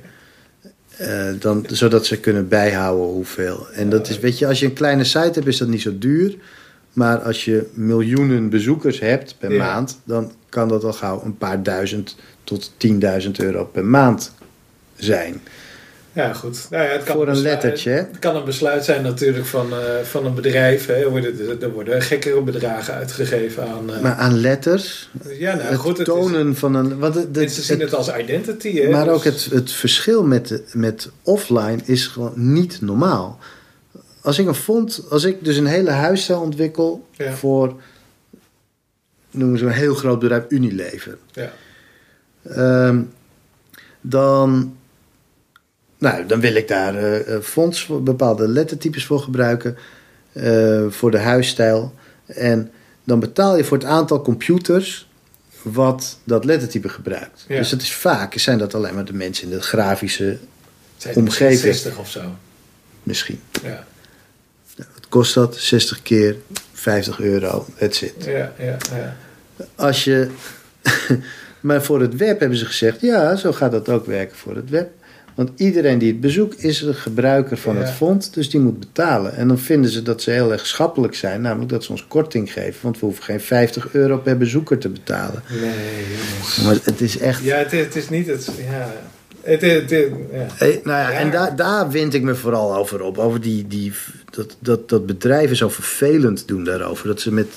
eh, 0.97 1.29
dan, 1.39 1.65
zodat 1.71 2.05
ze 2.05 2.19
kunnen 2.19 2.47
bijhouden 2.47 3.05
hoeveel. 3.05 3.67
En 3.73 3.89
dat 3.89 4.09
is, 4.09 4.19
weet 4.19 4.37
je, 4.39 4.47
als 4.47 4.59
je 4.59 4.65
een 4.65 4.73
kleine 4.73 5.03
site 5.03 5.31
hebt, 5.33 5.47
is 5.47 5.57
dat 5.57 5.67
niet 5.67 5.81
zo 5.81 5.97
duur. 5.97 6.35
Maar 6.93 7.19
als 7.19 7.45
je 7.45 7.67
miljoenen 7.73 8.49
bezoekers 8.49 8.99
hebt 8.99 9.35
per 9.39 9.51
Ja. 9.51 9.57
maand, 9.57 9.99
dan 10.03 10.31
kan 10.49 10.67
dat 10.67 10.83
al 10.83 10.93
gauw 10.93 11.21
een 11.25 11.37
paar 11.37 11.63
duizend 11.63 12.15
tot 12.43 12.71
10.000 12.77 13.31
euro 13.31 13.65
per 13.65 13.85
maand 13.85 14.33
zijn. 14.95 15.41
Ja, 16.13 16.33
goed. 16.33 16.67
Nou 16.69 16.83
ja, 16.83 16.89
het 16.89 17.03
kan 17.03 17.15
Voor 17.15 17.27
een 17.27 17.41
lettertje? 17.41 17.91
Het 17.91 18.19
kan 18.19 18.35
een 18.35 18.45
besluit 18.45 18.85
zijn 18.85 19.03
natuurlijk 19.03 19.45
van, 19.45 19.71
eh, 19.71 19.99
van 20.03 20.25
een 20.25 20.33
bedrijf. 20.33 20.85
Hè. 20.85 20.93
Er, 20.93 21.09
worden, 21.09 21.61
er 21.61 21.71
worden 21.71 22.01
gekkere 22.01 22.41
bedragen 22.41 22.93
uitgegeven 22.93 23.67
aan... 23.67 23.93
eh, 23.93 24.01
Maar 24.01 24.15
aan 24.15 24.39
letters, 24.39 25.09
ja, 25.39 25.55
nou 25.55 25.67
het 25.67 25.77
goed. 25.79 25.97
Het 25.97 26.07
is, 26.07 26.13
tonen 26.13 26.55
van 26.55 26.73
een. 26.75 26.99
Want 26.99 27.15
het, 27.15 27.35
mensen 27.35 27.63
zien 27.63 27.79
het 27.79 27.93
als 27.93 28.15
identity. 28.15 28.79
Hè. 28.79 28.89
maar 28.89 29.05
Dus- 29.05 29.13
ook 29.13 29.23
het, 29.23 29.47
het 29.51 29.71
verschil 29.71 30.23
met, 30.23 30.61
met 30.73 31.09
offline 31.23 31.79
is 31.85 32.07
gewoon 32.07 32.33
niet 32.35 32.81
normaal. 32.81 33.39
Als 34.21 34.39
ik 34.39 34.47
een 34.47 34.55
font, 34.55 35.03
als 35.09 35.23
ik 35.23 35.45
dus 35.45 35.57
een 35.57 35.65
hele 35.65 35.89
huisstijl 35.91 36.41
ontwikkel 36.41 37.05
Ja. 37.11 37.33
voor, 37.33 37.81
noemen 39.31 39.59
ze 39.59 39.65
een 39.65 39.71
heel 39.71 39.95
groot 39.95 40.19
bedrijf, 40.19 40.43
Unilever. 40.49 41.17
Ja. 41.31 41.51
Ehm, 42.43 43.01
dan, 44.01 44.75
nou, 46.01 46.25
dan 46.25 46.39
wil 46.39 46.55
ik 46.55 46.67
daar 46.67 46.95
eh, 46.95 47.35
eh, 47.35 47.41
fonts 47.41 47.85
voor 47.85 48.03
bepaalde 48.03 48.47
lettertypes 48.47 49.05
voor 49.05 49.19
gebruiken. 49.19 49.77
eh, 50.33 50.85
voor 50.89 51.11
de 51.11 51.17
huisstijl. 51.17 51.93
En 52.25 52.71
dan 53.03 53.19
betaal 53.19 53.57
je 53.57 53.63
voor 53.63 53.77
het 53.77 53.87
aantal 53.87 54.21
computers 54.21 55.09
wat 55.61 56.17
dat 56.23 56.45
lettertype 56.45 56.89
gebruikt. 56.89 57.45
Ja. 57.47 57.57
Dus 57.57 57.71
het 57.71 57.81
is 57.81 57.93
vaak 57.93 58.33
zijn 58.37 58.57
dat 58.57 58.73
alleen 58.75 58.93
maar 58.93 59.05
de 59.05 59.13
mensen 59.13 59.43
in 59.43 59.49
de 59.49 59.61
grafische 59.61 60.37
zijn 60.97 61.15
omgeving. 61.15 61.59
60 61.59 61.97
of 61.97 62.09
zo. 62.09 62.21
misschien. 63.03 63.41
Ja, 63.63 63.85
Wat 64.75 65.07
kost 65.09 65.33
dat? 65.33 65.57
60 65.57 66.01
keer 66.01 66.35
50 66.73 67.19
euro. 67.19 67.65
That's 67.77 68.01
it. 68.01 68.13
ja, 68.25 68.53
ja. 68.59 68.77
ja. 68.95 69.17
Als 69.75 70.03
je. 70.03 70.29
maar 71.59 71.83
voor 71.83 72.01
het 72.01 72.15
web 72.15 72.39
hebben 72.39 72.57
ze 72.57 72.65
gezegd: 72.65 73.01
ja, 73.01 73.35
zo 73.35 73.51
gaat 73.51 73.71
dat 73.71 73.89
ook 73.89 74.05
werken 74.05 74.37
voor 74.37 74.55
het 74.55 74.69
web. 74.69 74.89
Want 75.35 75.49
iedereen 75.55 75.97
die 75.97 76.11
het 76.11 76.21
bezoekt 76.21 76.63
is 76.63 76.81
een 76.81 76.95
gebruiker 76.95 77.57
van 77.57 77.75
Ja. 77.75 77.81
het 77.81 77.89
fond, 77.91 78.33
dus 78.33 78.49
die 78.49 78.59
moet 78.59 78.79
betalen. 78.79 79.35
En 79.35 79.47
dan 79.47 79.57
vinden 79.59 79.91
ze 79.91 80.01
dat 80.01 80.21
ze 80.21 80.31
heel 80.31 80.51
erg 80.51 80.67
schappelijk 80.67 81.15
zijn, 81.15 81.41
namelijk 81.41 81.69
dat 81.71 81.83
ze 81.83 81.91
ons 81.91 82.07
korting 82.07 82.51
geven, 82.53 82.79
want 82.81 82.99
we 82.99 83.05
hoeven 83.05 83.23
geen 83.23 83.41
50 83.41 83.93
euro 83.93 84.17
per 84.17 84.37
bezoeker 84.37 84.77
te 84.77 84.89
betalen. 84.89 85.43
Nee, 85.49 86.05
jongens. 86.31 86.61
Maar 86.63 86.75
het 86.83 87.01
is 87.01 87.17
echt. 87.17 87.43
Ja, 87.43 87.57
het 87.57 87.73
is, 87.73 87.85
het 87.85 87.95
is 87.95 88.09
niet 88.09 88.27
het... 88.27 88.49
Ja. 88.69 88.93
Het, 89.41 89.61
het, 89.61 89.89
het- 89.89 90.09
ja. 90.31 90.45
Hey, 90.53 90.79
nou 90.83 90.99
ja, 91.01 91.09
Ja. 91.11 91.17
en 91.19 91.31
daar, 91.31 91.55
daar 91.55 91.89
wind 91.89 92.13
ik 92.13 92.21
me 92.21 92.35
vooral 92.35 92.75
over 92.75 93.01
op. 93.01 93.17
Over 93.17 93.41
die, 93.41 93.67
die, 93.67 93.93
dat, 94.29 94.55
dat, 94.59 94.89
dat 94.89 95.05
bedrijven 95.05 95.55
zo 95.55 95.69
vervelend 95.69 96.47
doen 96.47 96.63
daarover. 96.63 97.07
Dat 97.07 97.21
ze, 97.21 97.31
met, 97.33 97.47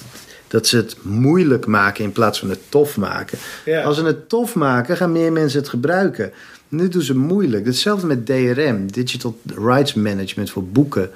dat 0.48 0.66
ze 0.66 0.76
het 0.76 0.96
moeilijk 1.02 1.66
maken 1.66 2.04
in 2.04 2.12
plaats 2.12 2.38
van 2.38 2.50
het 2.50 2.58
tof 2.68 2.96
maken. 2.96 3.38
Ja. 3.64 3.82
Als 3.82 3.96
ze 3.96 4.04
het 4.04 4.28
tof 4.28 4.54
maken, 4.54 4.96
gaan 4.96 5.12
meer 5.12 5.32
mensen 5.32 5.58
het 5.60 5.68
gebruiken. 5.68 6.32
Nu 6.74 6.88
doen 6.88 7.02
ze 7.02 7.16
moeilijk. 7.16 7.66
Hetzelfde 7.66 8.06
met 8.06 8.26
DRM, 8.26 8.86
Digital 8.86 9.38
Rights 9.56 9.94
Management 9.94 10.50
voor 10.50 10.64
boeken. 10.64 11.10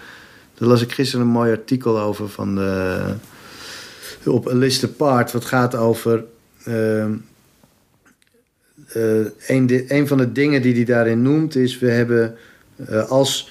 Daar 0.55 0.69
las 0.69 0.83
ik 0.83 0.93
gisteren 0.93 1.27
een 1.27 1.33
mooi 1.33 1.51
artikel 1.51 2.01
over 2.01 2.29
van 2.29 2.55
de, 2.55 3.01
op 4.25 4.49
Aliste 4.49 4.89
Part. 4.93 5.33
Wat 5.33 5.45
gaat 5.45 5.75
over. 5.75 6.25
ehm, 6.65 7.13
eh, 8.89 9.25
een, 9.89 10.07
van 10.09 10.19
de 10.19 10.33
dingen 10.33 10.63
die 10.63 10.75
hij 10.75 10.85
daarin 10.85 11.23
noemt 11.23 11.57
is: 11.57 11.79
we 11.79 11.91
hebben 11.91 12.37
eh, 12.87 13.09
als 13.11 13.51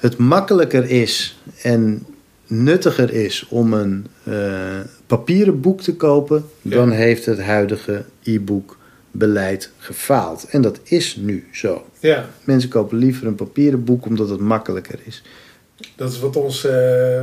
het 0.00 0.16
makkelijker 0.16 0.90
is 0.90 1.38
en 1.62 2.06
nuttiger 2.46 3.12
is 3.12 3.46
om 3.48 3.72
een 3.72 4.06
eh, 4.22 4.80
papieren 5.06 5.60
boek 5.60 5.80
te 5.80 5.94
kopen, 5.96 6.44
Ja. 6.62 6.70
dan 6.76 6.90
heeft 6.90 7.26
het 7.26 7.40
huidige 7.40 8.04
e-book 8.22 8.76
beleid 9.16 9.70
gefaald. 9.78 10.46
En 10.50 10.60
dat 10.62 10.80
is 10.82 11.16
nu 11.16 11.48
zo. 11.52 11.86
ja, 11.98 12.28
Mensen 12.44 12.70
kopen 12.70 12.98
liever 12.98 13.26
een 13.26 13.34
papieren 13.34 13.84
boek 13.84 14.06
omdat 14.06 14.28
het 14.28 14.40
makkelijker 14.40 14.98
is. 15.04 15.22
dat 15.96 16.12
is 16.12 16.20
wat 16.20 16.36
ons, 16.36 16.64
eh 16.64 16.72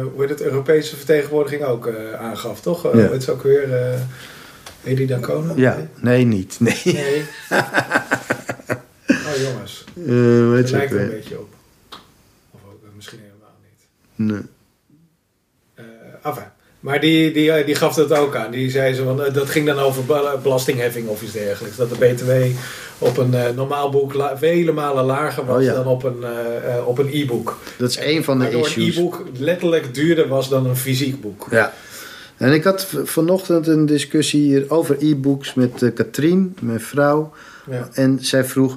hoe 0.01 0.11
heet 0.17 0.29
het, 0.29 0.41
Europese 0.41 0.95
vertegenwoordiging 0.95 1.63
ook 1.63 1.87
eh, 1.87 2.13
aangaf, 2.13 2.61
toch? 2.61 2.85
Eh 2.85 2.93
Ja. 3.03 3.11
Het 3.11 3.21
is 3.21 3.29
ook 3.29 3.43
weer 3.43 3.73
eh 3.73 3.99
Edi 4.83 5.05
Dancona? 5.05 5.53
Ja, 5.55 5.87
nee, 6.01 6.25
niet. 6.25 6.59
Nee. 6.59 6.81
Nee. 6.83 7.23
oh 9.27 9.35
jongens, 9.43 9.83
Eh, 9.97 10.53
heet 10.53 10.57
het 10.57 10.71
lijkt 10.71 10.91
er 10.91 11.01
een 11.01 11.09
beetje 11.09 11.39
op. 11.39 11.53
Of 12.51 12.59
ook, 12.65 12.83
eh, 12.83 12.89
misschien 12.95 13.19
helemaal 13.19 13.55
niet. 13.63 13.81
Nee. 14.31 14.41
Eh 15.73 15.85
enfin. 16.29 16.45
Maar 16.81 16.99
die, 16.99 17.31
die, 17.33 17.51
eh, 17.51 17.65
die 17.65 17.75
gaf 17.75 17.95
dat 17.95 18.11
ook 18.13 18.35
aan. 18.35 18.51
Die 18.51 18.69
zei 18.69 18.93
zo 18.93 19.03
van, 19.03 19.23
eh, 19.23 19.33
dat 19.33 19.49
ging 19.49 19.65
dan 19.65 19.79
over 19.79 20.05
bela- 20.05 20.37
belastingheffing 20.37 21.07
of 21.07 21.21
iets 21.21 21.31
dergelijks. 21.31 21.77
Dat 21.77 21.89
de 21.89 21.95
BTW 21.95 22.31
op 22.97 23.17
een 23.17 23.33
eh, 23.33 23.49
normaal 23.55 23.89
boek 23.89 24.13
la- 24.13 24.37
vele 24.37 24.71
malen 24.71 25.03
lager 25.05 25.45
was 25.45 25.57
Oh 25.57 25.63
ja. 25.63 25.73
dan 25.73 25.85
op 25.85 26.03
een, 26.03 26.23
op 26.85 26.97
een 26.97 27.09
e-book. 27.11 27.57
Dat 27.77 27.89
is 27.89 27.97
een 27.99 28.23
van 28.23 28.37
de 28.37 28.43
Waardoor 28.43 28.65
issues. 28.65 28.95
een 28.95 29.01
e-book 29.01 29.23
letterlijk 29.37 29.93
duurder 29.93 30.27
was 30.27 30.49
dan 30.49 30.65
een 30.65 30.75
fysiek 30.75 31.21
boek. 31.21 31.47
Ja. 31.51 31.73
En 32.37 32.53
ik 32.53 32.63
had 32.63 32.87
vanochtend 33.03 33.67
een 33.67 33.85
discussie 33.85 34.41
hier 34.41 34.65
over 34.67 34.95
e-books 34.99 35.53
met 35.53 35.91
Katrien, 35.95 36.55
mijn 36.61 36.79
vrouw. 36.81 37.31
Ja. 37.69 37.89
En 37.93 38.17
zij 38.21 38.43
vroeg, 38.45 38.75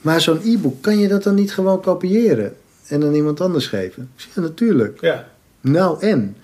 maar 0.00 0.20
zo'n 0.20 0.40
e-book, 0.44 0.82
kan 0.82 0.98
je 0.98 1.08
dat 1.08 1.22
dan 1.22 1.34
niet 1.34 1.52
gewoon 1.54 1.80
kopiëren? 1.80 2.54
En 2.88 3.02
aan 3.02 3.14
iemand 3.14 3.40
anders 3.40 3.66
geven? 3.66 4.10
Ik 4.16 4.20
zei, 4.22 4.30
ja, 4.34 4.40
natuurlijk. 4.40 4.98
ja, 5.00 5.28
Nou 5.60 6.00
en? 6.00 6.36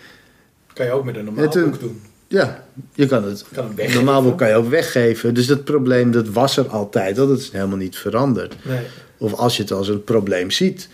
Kan 0.74 0.86
je 0.86 0.92
ook 0.92 1.04
met 1.04 1.16
een 1.16 1.24
normaal 1.24 1.48
toen- 1.48 1.70
boek 1.70 1.80
doen. 1.80 2.00
Ja, 2.28 2.64
je 2.94 3.06
kan 3.06 3.24
het. 3.24 3.44
Kan 3.52 3.74
weggeven. 3.76 4.04
Normaal 4.04 4.22
boek 4.22 4.38
kan 4.38 4.48
je 4.48 4.54
ook 4.54 4.68
weggeven. 4.68 5.34
Dus 5.34 5.46
dat 5.46 5.64
probleem, 5.64 6.10
dat 6.10 6.28
was 6.28 6.56
er 6.56 6.68
altijd. 6.68 7.18
al. 7.18 7.26
Dat 7.28 7.38
is 7.38 7.50
helemaal 7.52 7.76
niet 7.76 7.96
veranderd. 7.96 8.54
Nee. 8.64 8.80
Of 9.18 9.32
als 9.34 9.56
je 9.56 9.62
het 9.62 9.72
als 9.72 9.88
een 9.88 10.04
probleem 10.04 10.50
ziet. 10.50 10.88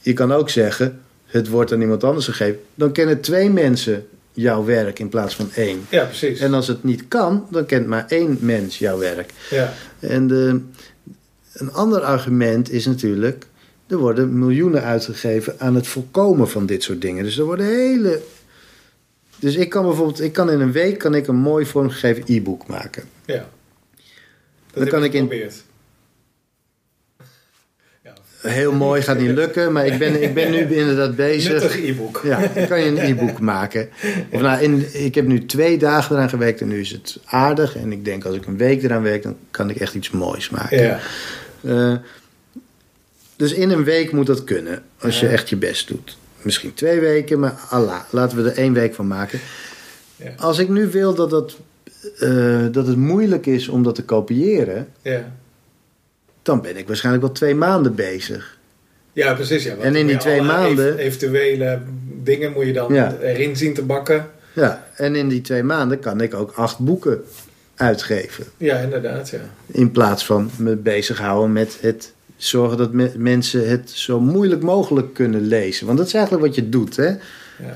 Je 0.00 0.12
kan 0.12 0.32
ook 0.32 0.50
zeggen, 0.50 1.00
het 1.26 1.48
wordt 1.48 1.72
aan 1.72 1.80
iemand 1.80 2.04
anders 2.04 2.26
gegeven. 2.26 2.60
Dan 2.74 2.92
kennen 2.92 3.20
twee 3.20 3.50
mensen 3.50 4.06
jouw 4.32 4.64
werk 4.64 4.98
in 4.98 5.08
plaats 5.08 5.34
van 5.36 5.50
één. 5.54 5.86
Ja, 5.90 6.04
precies. 6.04 6.40
En 6.40 6.54
als 6.54 6.68
het 6.68 6.84
niet 6.84 7.08
kan, 7.08 7.46
dan 7.50 7.66
kent 7.66 7.86
maar 7.86 8.04
één 8.08 8.38
mens 8.40 8.78
jouw 8.78 8.98
werk. 8.98 9.32
ja. 9.50 9.72
En 9.98 10.26
de, 10.26 10.60
een 11.52 11.72
ander 11.72 12.00
argument 12.00 12.70
is 12.70 12.86
natuurlijk... 12.86 13.46
er 13.86 13.96
worden 13.96 14.38
miljoenen 14.38 14.82
uitgegeven 14.82 15.54
aan 15.58 15.74
het 15.74 15.86
voorkomen 15.86 16.48
van 16.48 16.66
dit 16.66 16.82
soort 16.82 17.00
dingen. 17.00 17.24
Dus 17.24 17.38
er 17.38 17.44
worden 17.44 17.66
hele... 17.66 18.20
Dus 19.40 19.54
ik 19.54 19.68
kan 19.68 19.84
bijvoorbeeld... 19.86 20.20
Ik 20.20 20.32
kan 20.32 20.50
in 20.50 20.60
een 20.60 20.72
week 20.72 20.98
kan 20.98 21.14
ik 21.14 21.26
een 21.26 21.36
mooi 21.36 21.66
vormgegeven 21.66 22.22
e-book 22.26 22.66
maken. 22.66 23.02
ja. 23.24 23.34
Dat 23.36 23.48
Dan 24.72 24.82
heb 24.82 24.92
kan 24.92 25.04
ik 25.04 25.12
in- 25.12 25.20
geprobeerd. 25.20 25.62
Ja. 28.04 28.12
Heel 28.40 28.72
mooi 28.72 29.02
gaat 29.02 29.18
niet 29.18 29.30
lukken, 29.30 29.72
maar 29.72 29.86
ik 29.86 29.98
ben, 29.98 30.22
ik 30.22 30.34
ben 30.34 30.50
nu 30.50 30.58
inderdaad 30.80 31.16
bezig... 31.16 31.52
Nuttig 31.52 31.76
e-book. 31.84 32.20
Ja, 32.24 32.46
dan 32.54 32.66
kan 32.66 32.80
je 32.80 32.86
een 32.86 32.98
e-book 32.98 33.40
maken. 33.54 33.88
Of 34.30 34.40
nou, 34.40 34.62
in, 34.62 34.86
ik 34.92 35.14
heb 35.14 35.26
nu 35.26 35.46
twee 35.46 35.78
dagen 35.78 36.16
eraan 36.16 36.28
gewerkt 36.28 36.60
en 36.60 36.68
nu 36.68 36.80
is 36.80 36.90
het 36.90 37.18
aardig. 37.24 37.76
En 37.76 37.92
ik 37.92 38.04
denk 38.04 38.24
als 38.24 38.36
ik 38.36 38.46
een 38.46 38.56
week 38.56 38.82
eraan 38.82 39.02
werk, 39.02 39.22
dan 39.22 39.36
kan 39.50 39.70
ik 39.70 39.76
echt 39.76 39.94
iets 39.94 40.10
moois 40.10 40.50
maken. 40.50 40.82
Ja. 40.82 41.00
Eh, 41.64 41.94
dus 43.36 43.52
in 43.52 43.70
een 43.70 43.84
week 43.84 44.12
moet 44.12 44.26
dat 44.26 44.44
kunnen, 44.44 44.82
als 44.98 45.20
je 45.20 45.28
echt 45.28 45.48
je 45.48 45.56
best 45.56 45.88
doet. 45.88 46.18
Misschien 46.42 46.74
twee 46.74 47.00
weken, 47.00 47.38
maar 47.38 47.54
Allah, 47.70 48.00
laten 48.10 48.42
we 48.42 48.50
er 48.50 48.56
één 48.56 48.72
week 48.72 48.94
van 48.94 49.06
maken. 49.06 49.40
Ja. 50.16 50.30
Als 50.36 50.58
ik 50.58 50.68
nu 50.68 50.86
wil 50.90 51.14
dat, 51.14 51.30
dat, 51.30 51.56
eh, 52.18 52.66
dat 52.72 52.86
het 52.86 52.96
moeilijk 52.96 53.46
is 53.46 53.68
om 53.68 53.82
dat 53.82 53.94
te 53.94 54.04
kopiëren, 54.04 54.88
Ja. 55.02 55.32
dan 56.42 56.60
ben 56.62 56.76
ik 56.76 56.86
waarschijnlijk 56.86 57.24
wel 57.24 57.34
twee 57.34 57.54
maanden 57.54 57.94
bezig. 57.94 58.58
Ja, 59.12 59.34
precies. 59.34 59.64
Ja. 59.64 59.76
En 59.76 59.96
in 59.96 60.06
die 60.06 60.16
twee 60.16 60.42
maanden- 60.42 60.92
ev- 60.98 60.98
Eventuele 61.06 61.80
dingen 62.22 62.52
moet 62.52 62.66
je 62.66 62.72
dan 62.72 62.94
Ja. 62.94 63.16
erin 63.20 63.56
zien 63.56 63.74
te 63.74 63.82
bakken. 63.82 64.26
Ja, 64.52 64.86
en 64.96 65.14
in 65.16 65.28
die 65.28 65.40
twee 65.40 65.62
maanden 65.62 65.98
kan 65.98 66.20
ik 66.20 66.34
ook 66.34 66.52
acht 66.52 66.78
boeken 66.78 67.24
uitgeven. 67.76 68.44
Ja, 68.56 68.78
inderdaad. 68.78 69.28
Ja. 69.28 69.38
In 69.66 69.90
plaats 69.90 70.26
van 70.26 70.50
me 70.58 70.76
bezighouden 70.76 71.52
met 71.52 71.78
het 71.80 72.12
zorgen 72.44 72.78
dat 72.78 72.92
me- 72.92 73.12
mensen 73.16 73.68
het 73.68 73.90
zo 73.90 74.20
moeilijk 74.20 74.62
mogelijk 74.62 75.14
kunnen 75.14 75.40
lezen. 75.46 75.86
Want 75.86 75.98
dat 75.98 76.06
is 76.06 76.14
eigenlijk 76.14 76.46
wat 76.46 76.54
je 76.54 76.68
doet. 76.68 76.96
Hè? 76.96 77.06
Ja. 77.08 77.18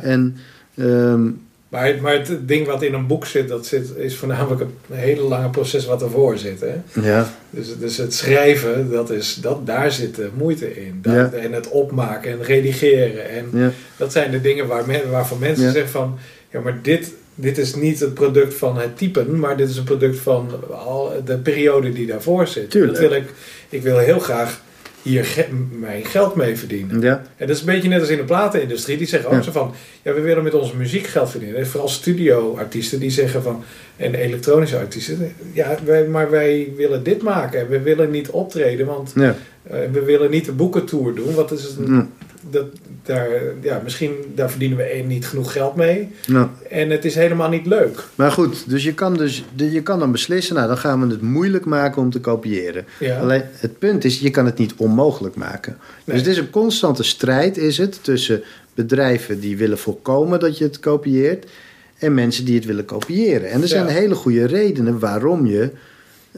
En 0.03 0.37
ehm, 0.77 1.31
Maar, 1.69 1.95
maar 2.01 2.13
het 2.15 2.49
ding 2.49 2.67
wat 2.67 2.83
in 2.83 2.95
een 2.95 3.07
boek 3.07 3.27
zit, 3.27 3.49
dat 3.49 3.67
zit, 3.67 3.97
is 3.97 4.17
voornamelijk 4.17 4.61
een 4.61 4.97
hele 4.97 5.23
lange 5.23 5.51
proces 5.51 5.87
wat 5.87 6.03
ervoor 6.03 6.39
zit. 6.39 6.61
Hè? 6.61 7.01
Ja, 7.03 7.31
Dus, 7.51 7.79
dus 7.79 7.97
het 7.97 8.15
schrijven, 8.15 8.91
dat 8.91 9.11
is, 9.11 9.35
dat, 9.35 9.67
daar 9.67 9.93
zit 9.93 10.15
de 10.15 10.29
moeite 10.37 10.85
in. 10.87 10.99
Dat, 11.03 11.15
Ja. 11.15 11.31
En 11.33 11.53
het 11.53 11.69
opmaken 11.69 12.31
en 12.31 12.43
redigeren. 12.43 13.29
En 13.31 13.49
ja, 13.53 13.71
dat 13.97 14.13
zijn 14.13 14.31
de 14.31 14.41
dingen 14.41 14.67
waar 14.67 14.87
men, 14.87 15.11
waarvan 15.11 15.39
mensen 15.39 15.73
zeggen 15.73 15.91
van... 15.91 16.19
Ja, 16.51 16.61
maar 16.61 16.79
dit, 16.83 17.13
dit 17.35 17.59
is 17.59 17.75
niet 17.75 18.01
het 18.01 18.15
product 18.15 18.55
van 18.55 18.79
het 18.79 18.99
typen, 18.99 19.39
maar 19.39 19.57
dit 19.57 19.69
is 19.69 19.77
een 19.77 19.85
product 19.85 20.19
van 20.19 20.51
al 20.71 21.13
de 21.25 21.39
periode 21.39 21.93
die 21.93 22.07
daarvoor 22.07 22.47
zit. 22.47 22.71
Tuurlijk. 22.71 22.93
Dat 23.01 23.09
wil 23.09 23.19
ik, 23.19 23.25
ik 23.69 23.83
wil 23.83 23.99
heel 23.99 24.19
graag 24.19 24.63
hier 25.03 25.25
ge- 25.25 25.47
mijn 25.79 26.05
geld 26.05 26.35
mee 26.35 26.57
verdienen. 26.57 27.01
ja, 27.01 27.23
En 27.37 27.47
dat 27.47 27.57
is 27.57 27.61
een 27.61 27.67
beetje 27.67 27.89
net 27.89 28.01
als 28.01 28.09
in 28.09 28.17
de 28.17 28.25
platenindustrie. 28.25 28.97
Die 28.97 29.07
zeggen 29.07 29.29
ook 29.31 29.35
Ja. 29.37 29.43
zo 29.43 29.51
van, 29.53 29.75
ja, 30.03 30.13
we 30.15 30.21
willen 30.21 30.43
met 30.43 30.55
onze 30.55 30.77
muziek 30.77 31.07
geld 31.07 31.31
verdienen. 31.31 31.59
En 31.59 31.67
vooral 31.67 31.89
studioartiesten 31.89 33.01
die 33.01 33.11
zeggen 33.11 33.43
van, 33.43 33.65
en 33.97 34.15
elektronische 34.15 34.79
artiesten. 34.79 35.35
Ja, 35.53 35.77
wij, 35.85 36.07
maar 36.07 36.31
wij 36.31 36.73
willen 36.77 37.03
dit 37.03 37.23
maken. 37.23 37.61
En 37.61 37.69
we 37.69 37.81
willen 37.81 38.11
niet 38.11 38.29
optreden, 38.31 38.87
want 38.87 39.13
ja. 39.15 39.37
eh, 39.63 39.79
we 39.93 40.03
willen 40.03 40.31
niet 40.31 40.45
de 40.45 40.53
boekentour 40.53 41.15
doen. 41.15 41.35
Dat 41.35 41.51
is 41.53 41.75
een, 41.79 41.85
Hm. 41.87 42.03
Dat, 42.55 42.67
daar, 43.03 43.29
ja, 43.63 43.81
misschien 43.85 44.11
daar 44.35 44.51
verdienen 44.51 44.77
we 44.79 44.83
één 44.83 45.07
niet 45.07 45.27
genoeg 45.27 45.53
geld 45.53 45.75
mee. 45.77 46.09
En 46.71 46.91
het 46.91 47.05
is 47.05 47.15
helemaal 47.15 47.49
niet 47.49 47.67
leuk. 47.67 48.05
maar 48.15 48.33
goed, 48.33 48.71
dus 48.71 48.85
je 48.85 48.95
kan, 48.95 49.15
dus, 49.15 49.45
je 49.57 49.83
kan 49.83 49.99
dan 49.99 50.13
beslissen, 50.13 50.55
nou 50.55 50.69
dan 50.69 50.79
gaan 50.79 51.01
we 51.07 51.13
het 51.13 51.23
moeilijk 51.23 51.65
maken 51.65 52.03
om 52.03 52.11
te 52.11 52.21
kopiëren. 52.21 52.85
Ja. 52.99 53.19
Alleen 53.19 53.43
het 53.53 53.79
punt 53.79 54.05
is, 54.05 54.21
je 54.21 54.31
kan 54.31 54.45
het 54.47 54.59
niet 54.59 54.75
onmogelijk 54.77 55.35
maken. 55.35 55.77
Nee. 56.05 56.17
Dus 56.17 56.27
het 56.27 56.27
is 56.27 56.39
een 56.39 56.51
constante 56.51 57.03
strijd 57.03 57.57
is 57.57 57.79
het 57.79 57.99
tussen 58.03 58.43
bedrijven 58.75 59.41
die 59.41 59.57
willen 59.57 59.79
voorkomen 59.79 60.41
dat 60.41 60.59
je 60.59 60.65
het 60.65 60.81
kopieert 60.81 61.47
en 61.99 62.15
mensen 62.15 62.45
die 62.45 62.55
het 62.55 62.65
willen 62.65 62.85
kopiëren. 62.85 63.51
En 63.51 63.63
er 63.63 63.69
zijn 63.69 63.87
Ja. 63.87 63.93
hele 63.93 64.15
goede 64.15 64.45
redenen 64.47 64.99
waarom 64.99 65.47
je 65.47 65.71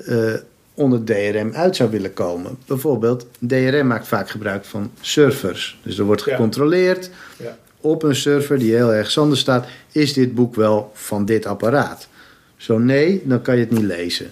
eh, 0.05 0.33
onder 0.77 1.05
DRM 1.05 1.51
uit 1.53 1.77
zou 1.77 1.91
willen 1.91 2.13
komen. 2.13 2.59
Bijvoorbeeld, 2.67 3.27
DRM 3.47 3.87
maakt 3.87 4.09
vaak 4.09 4.31
gebruik 4.31 4.65
van 4.65 4.91
servers. 5.01 5.79
Dus 5.83 5.99
er 5.99 6.05
wordt 6.05 6.23
gecontroleerd 6.23 7.11
Ja. 7.39 7.59
op 7.81 8.03
een 8.03 8.17
server 8.17 8.59
die 8.59 8.75
heel 8.75 8.93
erg 8.93 9.17
anders 9.19 9.41
staat, 9.41 9.67
is 9.93 10.13
dit 10.13 10.35
boek 10.35 10.55
wel 10.55 10.91
van 10.95 11.25
dit 11.25 11.47
apparaat? 11.47 12.09
Zo 12.57 12.79
nee, 12.79 13.23
dan 13.25 13.43
kan 13.43 13.55
je 13.55 13.61
het 13.61 13.71
niet 13.71 13.83
lezen. 13.83 14.31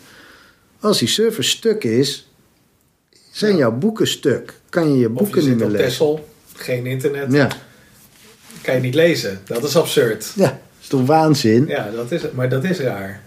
Als 0.80 0.98
die 0.98 1.08
server 1.08 1.44
stuk 1.44 1.84
is, 1.84 2.28
zijn 3.30 3.52
Ja. 3.52 3.58
jouw 3.58 3.72
boeken 3.72 4.06
stuk. 4.06 4.54
Kan 4.68 4.92
je 4.92 4.98
je 4.98 5.08
boeken 5.08 5.34
niet 5.36 5.44
zit 5.44 5.56
meer 5.56 5.64
op 5.66 5.70
lezen. 5.72 5.86
Texel, 5.88 6.28
geen 6.54 6.86
internet, 6.86 7.32
Ja, 7.32 7.48
kan 8.62 8.74
je 8.74 8.80
niet 8.80 8.94
lezen. 8.94 9.40
Dat 9.44 9.64
is 9.64 9.76
absurd. 9.76 10.32
ja, 10.34 10.60
is 10.80 10.86
toch 10.88 11.06
waanzin? 11.06 11.66
Ja, 11.66 11.90
dat 11.90 12.12
is 12.12 12.22
het. 12.22 12.32
Maar 12.32 12.48
dat 12.48 12.64
is 12.64 12.78
raar. 12.78 13.22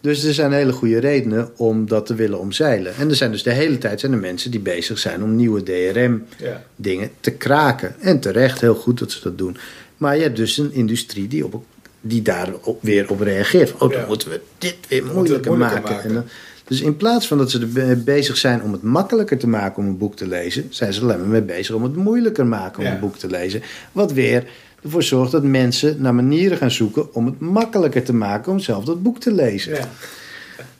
Dus 0.00 0.24
er 0.24 0.34
zijn 0.34 0.52
hele 0.52 0.72
goede 0.72 0.98
redenen 0.98 1.48
om 1.56 1.88
dat 1.88 2.06
te 2.06 2.14
willen 2.14 2.38
omzeilen. 2.38 2.94
En 2.96 3.08
er 3.08 3.16
zijn 3.16 3.30
dus 3.30 3.42
de 3.42 3.52
hele 3.52 3.78
tijd 3.78 4.00
zijn 4.00 4.12
er 4.12 4.18
mensen 4.18 4.50
die 4.50 4.60
bezig 4.60 4.98
zijn 4.98 5.22
om 5.22 5.36
nieuwe 5.36 5.62
DRM-dingen 5.62 7.04
Ja. 7.04 7.10
te 7.20 7.30
kraken. 7.30 7.94
En 8.00 8.20
terecht, 8.20 8.60
heel 8.60 8.74
goed 8.74 8.98
dat 8.98 9.12
ze 9.12 9.20
dat 9.22 9.38
doen. 9.38 9.56
Maar 9.96 10.16
je 10.16 10.22
hebt 10.22 10.36
dus 10.36 10.58
een 10.58 10.72
industrie 10.72 11.28
die, 11.28 11.44
op, 11.44 11.64
die 12.00 12.22
daar 12.22 12.48
op, 12.62 12.82
weer 12.82 13.10
op 13.10 13.20
reageert. 13.20 13.72
Oh, 13.72 13.78
dan 13.80 13.90
Ja. 13.90 14.06
moeten 14.06 14.28
we 14.30 14.40
dit 14.58 14.76
weer 14.88 15.04
moeilijker, 15.04 15.50
moeilijker 15.50 15.80
maken. 15.80 15.92
maken. 15.94 16.08
En 16.08 16.14
dan, 16.14 16.24
dus 16.64 16.80
in 16.80 16.96
plaats 16.96 17.26
van 17.26 17.38
dat 17.38 17.50
ze 17.50 17.60
er 17.60 17.68
be- 17.68 17.96
bezig 18.04 18.36
zijn 18.36 18.62
om 18.62 18.72
het 18.72 18.82
makkelijker 18.82 19.38
te 19.38 19.48
maken 19.48 19.82
om 19.82 19.88
een 19.88 19.98
boek 19.98 20.16
te 20.16 20.26
lezen, 20.28 20.66
zijn 20.70 20.92
ze 20.92 21.00
alleen 21.00 21.18
maar 21.18 21.28
mee 21.28 21.42
bezig 21.42 21.74
om 21.74 21.82
het 21.82 21.96
moeilijker 21.96 22.46
maken 22.46 22.78
om 22.78 22.84
Ja. 22.84 22.92
een 22.94 23.00
boek 23.00 23.16
te 23.16 23.26
lezen. 23.30 23.62
Wat 23.92 24.12
weer 24.12 24.44
ervoor 24.82 25.02
zorgt 25.02 25.32
dat 25.32 25.42
mensen 25.42 25.96
naar 26.00 26.14
manieren 26.14 26.58
gaan 26.58 26.70
zoeken 26.70 27.14
om 27.14 27.26
het 27.26 27.40
makkelijker 27.40 28.02
te 28.02 28.14
maken 28.14 28.52
om 28.52 28.58
zelf 28.58 28.84
dat 28.84 29.02
boek 29.02 29.20
te 29.20 29.32
lezen. 29.32 29.74
Ja. 29.74 29.88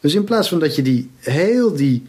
Dus 0.01 0.15
in 0.15 0.25
plaats 0.25 0.49
van 0.49 0.59
dat 0.59 0.77
je 0.77 0.83
die 0.83 1.11
heel 1.21 1.75
die 1.77 2.03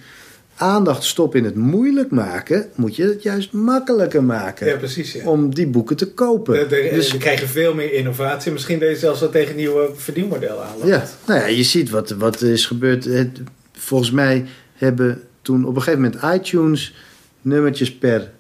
aandacht 0.56 1.04
stopt 1.04 1.36
in 1.36 1.44
het 1.44 1.56
moeilijk 1.56 2.12
maken, 2.12 2.70
moet 2.76 2.96
je 2.96 3.04
het 3.04 3.24
juist 3.24 3.52
makkelijker 3.52 4.24
maken 4.24 4.68
ja, 4.68 4.76
precies. 4.76 5.14
Ja. 5.14 5.30
om 5.30 5.54
die 5.56 5.68
boeken 5.68 5.96
te 5.96 6.12
kopen. 6.14 6.54
De- 6.60 6.68
de- 6.68 6.90
dus 6.94 7.12
we 7.12 7.18
krijgen 7.18 7.48
veel 7.48 7.74
meer 7.74 7.94
innovatie. 7.94 8.52
Misschien 8.52 8.80
je 8.80 8.96
zelfs 8.96 9.20
wat 9.20 9.32
tegen 9.32 9.56
nieuwe 9.56 9.90
verdienmodellen 9.96 10.64
aanloopt. 10.66 10.88
ja, 10.88 11.08
nou 11.28 11.40
ja, 11.40 11.46
je 11.46 11.64
ziet 11.64 11.90
wat, 11.90 12.10
wat 12.10 12.42
is 12.42 12.66
gebeurd. 12.66 13.06
Het, 13.06 13.40
volgens 13.72 14.12
mij 14.12 14.46
hebben 14.74 15.22
toen 15.42 15.66
op 15.66 15.76
een 15.76 15.82
gegeven 15.82 16.02
moment 16.02 16.42
iTunes 16.42 16.96
nummertjes 17.42 17.96
per 17.98 18.32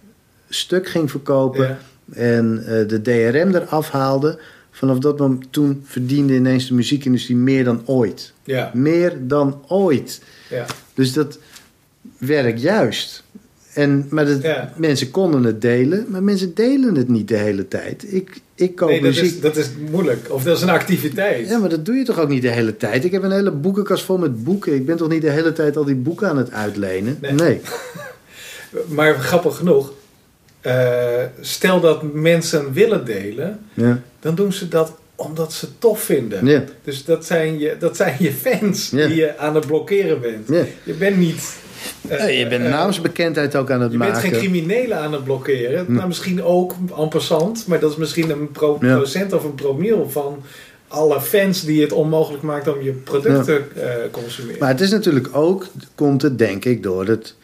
stuk 0.49 0.87
ging 0.89 1.11
verkopen 1.11 1.63
Ja. 1.67 1.77
En 2.13 2.63
eh, 2.65 2.87
de 2.87 3.01
DRM 3.01 3.55
eraf 3.55 3.89
haalde. 3.89 4.39
Vanaf 4.71 4.97
dat 4.99 5.17
moment 5.19 5.45
toen 5.49 5.81
verdiende 5.85 6.33
ineens 6.33 6.67
de 6.67 6.73
muziekindustrie 6.73 7.37
meer 7.37 7.63
dan 7.63 7.81
ooit. 7.85 8.33
Ja. 8.43 8.71
Meer 8.73 9.13
dan 9.21 9.61
ooit. 9.67 10.21
Ja. 10.49 10.65
Dus 10.93 11.13
dat 11.13 11.39
werkt 12.17 12.61
juist. 12.61 13.23
En, 13.73 14.07
maar 14.09 14.25
dat, 14.25 14.41
Ja. 14.41 14.73
mensen 14.77 15.11
konden 15.11 15.43
het 15.43 15.61
delen, 15.61 16.05
maar 16.09 16.23
mensen 16.23 16.53
delen 16.55 16.95
het 16.95 17.07
niet 17.07 17.27
de 17.27 17.35
hele 17.37 17.67
tijd. 17.67 18.13
Ik, 18.13 18.41
ik 18.55 18.75
koop 18.75 18.89
Nee, 18.89 19.01
dat 19.01 19.09
muziek. 19.09 19.23
is, 19.25 19.39
dat 19.39 19.55
is 19.57 19.67
moeilijk. 19.91 20.27
Of 20.33 20.43
dat 20.43 20.55
is 20.57 20.61
een 20.63 20.69
activiteit. 20.69 21.49
Ja, 21.49 21.57
maar 21.57 21.69
dat 21.69 21.85
doe 21.85 21.95
je 21.95 22.03
toch 22.03 22.19
ook 22.19 22.29
niet 22.29 22.41
de 22.41 22.49
hele 22.51 22.77
tijd? 22.77 23.03
Ik 23.05 23.11
heb 23.11 23.23
een 23.23 23.31
hele 23.31 23.51
boekenkast 23.51 24.03
vol 24.03 24.17
met 24.17 24.43
boeken. 24.43 24.73
Ik 24.75 24.85
ben 24.85 24.97
toch 24.97 25.09
niet 25.09 25.21
de 25.21 25.29
hele 25.29 25.53
tijd 25.53 25.77
al 25.77 25.85
die 25.85 25.95
boeken 25.95 26.27
aan 26.29 26.37
het 26.37 26.51
uitlenen? 26.51 27.17
Nee. 27.21 27.31
Nee. 27.33 27.61
Maar 28.87 29.15
grappig 29.19 29.57
genoeg, 29.57 29.93
eh, 30.67 31.23
stel 31.41 31.79
dat 31.79 32.13
mensen 32.13 32.73
willen 32.73 33.05
delen, 33.05 33.59
Ja. 33.73 34.01
dan 34.19 34.35
doen 34.35 34.53
ze 34.53 34.67
dat 34.67 34.91
omdat 35.15 35.53
ze 35.53 35.65
het 35.65 35.73
tof 35.81 36.01
vinden. 36.01 36.45
Ja. 36.45 36.63
Dus 36.83 37.05
dat 37.05 37.25
zijn 37.25 37.59
je, 37.59 37.75
dat 37.79 37.95
zijn 37.95 38.15
je 38.19 38.31
fans 38.31 38.89
Ja. 38.89 39.07
die 39.07 39.15
je 39.15 39.37
aan 39.37 39.55
het 39.55 39.67
blokkeren 39.67 40.21
bent. 40.21 40.47
Ja. 40.47 40.63
Je 40.83 40.93
bent 40.93 41.17
niet... 41.17 41.55
eh, 42.07 42.17
Ja, 42.19 42.25
je 42.25 42.47
bent 42.47 42.63
eh, 42.63 42.69
naamsbekendheid 42.69 43.55
ook 43.55 43.71
aan 43.71 43.81
het 43.81 43.91
Je 43.91 43.97
maken. 43.97 44.21
bent 44.21 44.33
geen 44.33 44.41
criminelen 44.41 44.97
aan 44.97 45.13
het 45.13 45.23
blokkeren. 45.23 45.85
Hm. 45.85 45.93
Nou, 45.93 46.07
misschien 46.07 46.43
ook 46.43 46.75
en 46.97 47.07
passant, 47.09 47.67
maar 47.67 47.79
dat 47.79 47.91
is 47.91 47.97
misschien 47.97 48.29
een 48.29 48.51
pro- 48.51 48.77
Ja. 48.81 48.95
procent 48.95 49.33
of 49.33 49.43
een 49.43 49.55
promiel 49.55 50.09
van 50.09 50.43
alle 50.87 51.21
fans 51.21 51.61
die 51.63 51.81
het 51.81 51.91
onmogelijk 51.91 52.43
maakt 52.43 52.67
om 52.67 52.81
je 52.81 52.91
product 52.91 53.43
te 53.45 53.61
eh, 53.75 53.89
consumeren. 54.11 54.59
Maar 54.59 54.69
het 54.69 54.81
is 54.81 54.91
natuurlijk 54.91 55.27
ook, 55.35 55.67
komt 55.95 56.21
het 56.21 56.37
denk 56.37 56.65
ik 56.65 56.83
door 56.83 57.05
het 57.07 57.35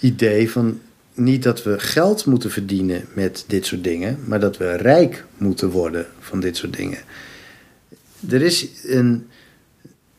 idee 0.00 0.50
van 0.50 0.80
niet 1.16 1.42
dat 1.42 1.62
we 1.62 1.78
geld 1.78 2.24
moeten 2.26 2.50
verdienen 2.50 3.04
met 3.12 3.44
dit 3.46 3.66
soort 3.66 3.84
dingen, 3.84 4.18
maar 4.24 4.40
dat 4.40 4.56
we 4.56 4.76
rijk 4.76 5.24
moeten 5.36 5.68
worden 5.70 6.06
van 6.20 6.40
dit 6.40 6.56
soort 6.56 6.76
dingen. 6.76 6.98
Er 8.30 8.42
is 8.42 8.68
een, 8.86 9.26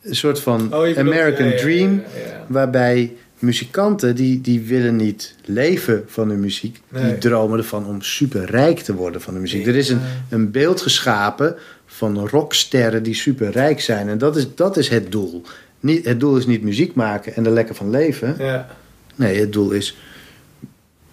een 0.02 0.16
soort 0.16 0.40
van 0.40 0.62
Oh, 0.74 0.80
bedoelt- 0.80 0.98
American 0.98 1.46
ja, 1.46 1.52
ja, 1.54 1.58
Dream 1.60 1.94
ja, 1.94 2.46
waarbij 2.48 3.16
muzikanten 3.40 4.16
die, 4.16 4.42
die 4.42 4.62
willen 4.62 4.96
niet 4.96 5.36
leven 5.46 6.04
van 6.08 6.30
hun 6.30 6.40
muziek, 6.40 6.82
die 6.92 7.18
dromen 7.18 7.58
ervan 7.58 7.86
om 7.86 8.02
superrijk 8.02 8.80
te 8.80 8.94
worden 8.96 9.22
van 9.22 9.34
de 9.34 9.40
muziek. 9.40 9.68
Er 9.68 9.76
is 9.76 9.90
een, 9.90 10.00
een 10.30 10.52
beeld 10.52 10.82
geschapen 10.82 11.56
van 11.86 12.28
rocksterren 12.28 13.04
die 13.04 13.14
superrijk 13.16 13.82
zijn 13.82 14.10
en 14.10 14.18
dat 14.18 14.36
is, 14.36 14.48
dat 14.56 14.78
is 14.78 14.90
het 14.90 15.12
doel. 15.12 15.42
Niet, 15.80 16.06
het 16.06 16.20
doel 16.20 16.38
is 16.38 16.46
niet 16.46 16.64
muziek 16.64 16.94
maken 16.94 17.36
en 17.36 17.46
er 17.46 17.52
lekker 17.52 17.76
van 17.76 17.90
leven. 17.90 18.36
Ja, 18.40 18.68
Nee, 19.16 19.40
het 19.40 19.54
doel 19.54 19.72
is 19.72 19.98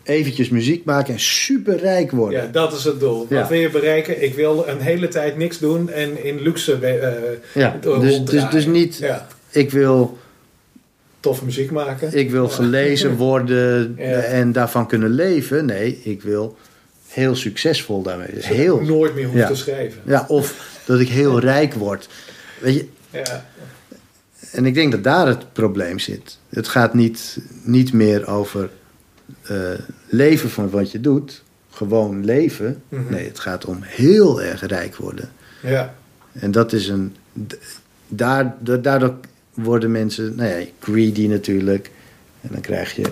eventjes 0.05 0.49
muziek 0.49 0.85
maken 0.85 1.13
en 1.15 1.21
superrijk 1.21 2.11
worden. 2.11 2.41
ja, 2.43 2.47
dat 2.47 2.73
is 2.73 2.85
het 2.85 3.01
doel. 3.01 3.27
Ja. 3.29 3.41
Wat 3.41 3.49
wil 3.49 3.59
je 3.61 3.71
bereiken? 3.71 4.23
Ik 4.23 4.35
wil 4.35 4.69
een 4.69 4.81
hele 4.81 5.09
tijd 5.09 5.37
niks 5.37 5.59
doen 5.59 5.91
en 5.91 6.25
in 6.25 6.41
luxe 6.41 6.75
eh 6.75 7.13
Ja, 7.55 7.77
dus, 7.81 7.93
ronddraaien. 7.95 8.25
dus, 8.27 8.51
dus 8.51 8.67
niet, 8.67 8.97
Ja, 8.97 9.27
ik 9.51 9.71
wil, 9.71 10.19
tof 11.21 11.43
muziek 11.43 11.71
maken. 11.71 12.13
ik 12.19 12.31
wil 12.31 12.49
gelezen 12.49 13.17
worden 13.27 13.99
en 13.99 14.53
daarvan 14.53 14.87
kunnen 14.87 15.11
leven. 15.11 15.65
Nee, 15.65 16.01
ik 16.03 16.23
wil 16.23 16.57
heel 17.09 17.35
succesvol 17.37 18.03
daarmee. 18.03 18.29
Dus 18.35 18.47
heel, 18.49 18.81
ik 18.81 18.87
nooit 18.87 19.15
meer 19.15 19.27
hoef 19.27 19.47
te 19.47 19.55
schrijven. 19.55 20.01
ja, 20.07 20.25
of 20.29 20.73
dat 20.87 21.01
ik 21.01 21.09
heel 21.09 21.39
rijk 21.41 21.75
word. 21.75 22.09
Weet 22.61 22.75
je, 22.75 22.87
Ja, 23.11 23.47
en 24.53 24.67
ik 24.67 24.75
denk 24.75 24.93
dat 24.93 25.05
daar 25.05 25.27
het 25.27 25.53
probleem 25.53 25.99
zit. 25.99 26.39
Het 26.49 26.69
gaat 26.69 26.95
niet, 26.95 27.39
niet 27.63 27.93
meer 27.93 28.27
over 28.29 28.71
eh, 29.47 29.57
leven 30.09 30.51
van 30.51 30.71
wat 30.71 30.91
je 30.91 31.01
doet, 31.01 31.43
gewoon 31.71 32.25
leven. 32.25 32.83
Mhm. 32.89 33.03
Nee, 33.13 33.27
het 33.27 33.39
gaat 33.39 33.65
om 33.65 33.79
heel 33.83 34.43
erg 34.43 34.67
rijk 34.67 34.97
worden. 34.97 35.31
ja. 35.63 35.95
En 36.33 36.51
dat 36.51 36.73
is 36.73 36.89
een. 36.89 37.17
d- 37.47 37.57
Daar, 38.09 38.55
da- 38.61 38.77
daardoor 38.77 39.15
worden 39.55 39.91
mensen, 39.91 40.35
nou 40.37 40.49
ja, 40.51 40.67
greedy 40.81 41.27
natuurlijk. 41.27 41.91
En 42.41 42.49
dan 42.53 42.61
krijg 42.61 42.97
je, 42.97 43.03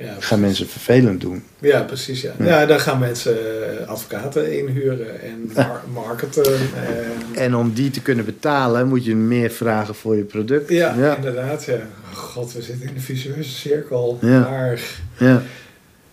ja. 0.00 0.14
gaan 0.18 0.40
mensen 0.40 0.68
vervelend 0.68 1.20
doen. 1.20 1.42
Ja, 1.58 1.82
precies. 1.82 2.20
Ja. 2.20 2.32
Ja. 2.38 2.66
daar 2.66 2.80
gaan 2.80 2.98
mensen 2.98 3.36
eh, 3.80 3.88
advocaten 3.88 4.58
inhuren 4.58 5.20
en 5.22 5.50
mar- 5.56 5.82
marketen. 5.92 6.44
En, 6.54 7.36
En 7.42 7.54
om 7.54 7.72
die 7.72 7.90
te 7.90 8.02
kunnen 8.02 8.24
betalen, 8.24 8.88
moet 8.88 9.04
je 9.04 9.14
meer 9.16 9.50
vragen 9.50 9.94
voor 9.94 10.16
je 10.16 10.22
product. 10.24 10.68
ja, 10.68 10.94
ja, 10.98 11.16
inderdaad. 11.16 11.64
Ja. 11.64 11.74
Oh, 11.74 12.16
God, 12.16 12.52
we 12.52 12.62
zitten 12.62 12.88
in 12.88 12.94
een 12.94 13.00
visueuze 13.00 13.50
cirkel. 13.50 14.18
Ja. 14.20 14.40
Maar 14.40 14.80
ja, 15.16 15.42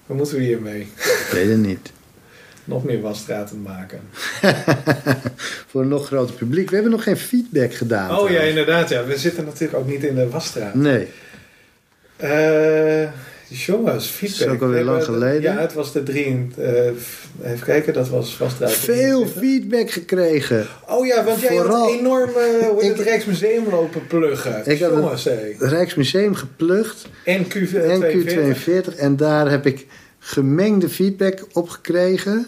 wat 0.06 0.18
moeten 0.18 0.36
we 0.38 0.44
hiermee? 0.44 0.82
ik 0.82 1.28
weet 1.32 1.50
het 1.50 1.58
niet. 1.58 1.92
nog 2.64 2.84
meer 2.84 3.02
wasstraten 3.02 3.62
maken. 3.62 4.00
Voor 5.70 5.82
een 5.82 5.88
nog 5.88 6.06
groter 6.08 6.36
publiek. 6.36 6.68
We 6.70 6.74
hebben 6.76 6.92
nog 6.94 7.04
geen 7.04 7.18
feedback 7.18 7.74
gedaan. 7.74 8.18
Oh 8.20 8.30
ja, 8.30 8.40
inderdaad. 8.42 8.90
Ja. 8.90 9.06
We 9.06 9.18
zitten 9.18 9.46
natuurlijk 9.46 9.80
ook 9.80 9.88
niet 9.88 10.04
in 10.04 10.16
de 10.16 10.30
wasstraat. 10.30 10.74
Nee. 10.74 11.08
Eh 12.18 13.08
jongens, 13.50 14.08
feedback. 14.08 14.48
Is 14.48 14.54
ook 14.54 14.62
alweer 14.62 14.80
We 14.80 14.86
lang 14.86 15.04
geleden. 15.04 15.42
Ja, 15.42 15.58
het 15.60 15.74
was 15.74 15.92
de 15.94 16.04
drie... 16.04 16.48
eh, 16.58 16.86
even 17.44 17.66
kijken, 17.66 17.94
dat 17.94 18.10
was 18.10 18.38
wasstraat. 18.38 18.72
Veel 18.72 19.26
feedback 19.28 19.90
gekregen. 19.92 20.68
Oh 20.88 21.06
ja, 21.06 21.24
want 21.24 21.40
jij 21.40 21.50
Vooral- 21.58 21.88
had 21.90 22.00
enorm 22.00 22.30
eh, 22.30 22.68
heet 22.80 22.98
het 22.98 23.00
Rijksmuseum 23.08 23.64
lopen 23.70 24.08
pluggen. 24.08 24.62
Ik 24.66 24.80
Jongens. 24.80 25.24
Het 25.60 25.70
Rijksmuseum 25.70 26.36
geplukt. 26.36 27.06
En 27.24 27.46
en 27.74 28.02
Q42. 28.04 28.28
Q42. 28.92 28.96
En 28.98 29.16
daar 29.16 29.50
heb 29.50 29.66
ik 29.66 29.86
gemengde 30.20 30.90
feedback 30.90 31.46
op 31.54 31.70
gekregen. 31.70 32.48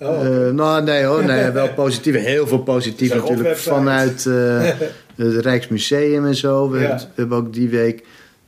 Oh, 0.00 0.26
Eh, 0.46 0.52
nou, 0.52 0.82
nee 0.82 1.04
hoor, 1.04 1.24
nee, 1.24 1.50
wel 1.60 1.68
positief. 1.72 2.14
Heel 2.14 2.46
veel 2.46 2.62
positief 2.62 3.14
natuurlijk 3.14 3.56
vanuit 3.56 4.26
eh, 4.26 4.62
het 5.16 5.36
Rijksmuseum 5.44 6.26
en 6.26 6.34
zo. 6.34 6.70
We, 6.70 6.78
Ja. 6.78 6.96
we 6.96 7.04
hebben 7.14 7.38
ook 7.38 7.52
die 7.52 7.68
week 7.68 8.02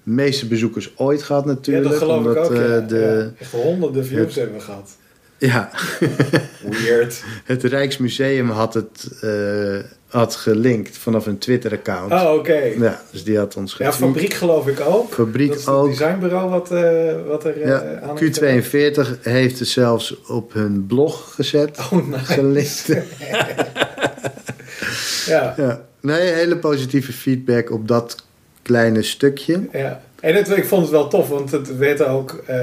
meeste 0.06 0.46
bezoekers 0.46 0.92
ooit 0.96 1.22
gehad 1.22 1.44
ja, 1.44 1.50
natuurlijk. 1.50 1.88
dat 1.88 1.98
geloof 1.98 2.26
ik 2.26 2.36
ook. 2.36 2.50
eh, 2.52 2.68
ja. 2.68 2.80
de, 2.80 2.96
Ja, 2.98 3.40
Echt 3.42 3.52
honderden 3.52 4.06
views 4.06 4.24
het- 4.24 4.34
hebben 4.34 4.54
we 4.56 4.60
gehad. 4.62 4.90
ja, 5.38 5.70
Weird. 6.84 7.22
het 7.44 7.64
Rijksmuseum 7.64 8.50
had 8.50 8.74
het 8.74 9.08
eh, 9.20 9.78
had 10.06 10.34
gelinkt 10.36 10.98
vanaf 10.98 11.26
een 11.26 11.38
Twitter-account. 11.38 12.12
Oh, 12.12 12.32
oké. 12.34 12.54
Ja, 12.78 13.02
dus 13.10 13.24
die 13.24 13.38
had 13.38 13.56
ons 13.56 13.74
Ja, 13.78 13.92
fabriek 13.92 14.34
geloof 14.34 14.66
ik 14.68 14.80
ook. 14.80 15.12
Fabriek 15.12 15.48
dat 15.48 15.58
is 15.58 15.64
het 15.64 15.74
ook. 15.74 15.88
designbureau 15.88 16.50
wat, 16.50 16.70
eh, 16.72 17.12
wat 17.26 17.44
er 17.44 17.58
Ja, 17.66 18.00
aan 18.02 18.18
heeft 18.18 18.40
Q42 18.40 19.20
heeft 19.22 19.58
het 19.58 19.68
zelfs 19.68 20.20
op 20.26 20.52
hun 20.52 20.86
blog 20.86 21.34
gezet. 21.34 21.78
Oh, 21.92 22.06
nice. 22.08 22.24
Gelinkt. 22.24 22.86
Ja, 25.26 25.54
Ja. 25.56 25.84
Nee, 26.00 26.20
hele 26.32 26.56
positieve 26.56 27.12
feedback 27.12 27.70
op 27.70 27.88
dat 27.88 28.24
kleine 28.66 29.02
stukje. 29.02 29.60
ja. 29.72 30.00
En 30.20 30.34
het, 30.34 30.56
ik 30.56 30.64
vond 30.64 30.82
het 30.82 30.90
wel 30.90 31.08
tof, 31.08 31.28
want 31.28 31.50
het 31.50 31.76
werd 31.76 32.04
ook, 32.04 32.42
eh, 32.46 32.56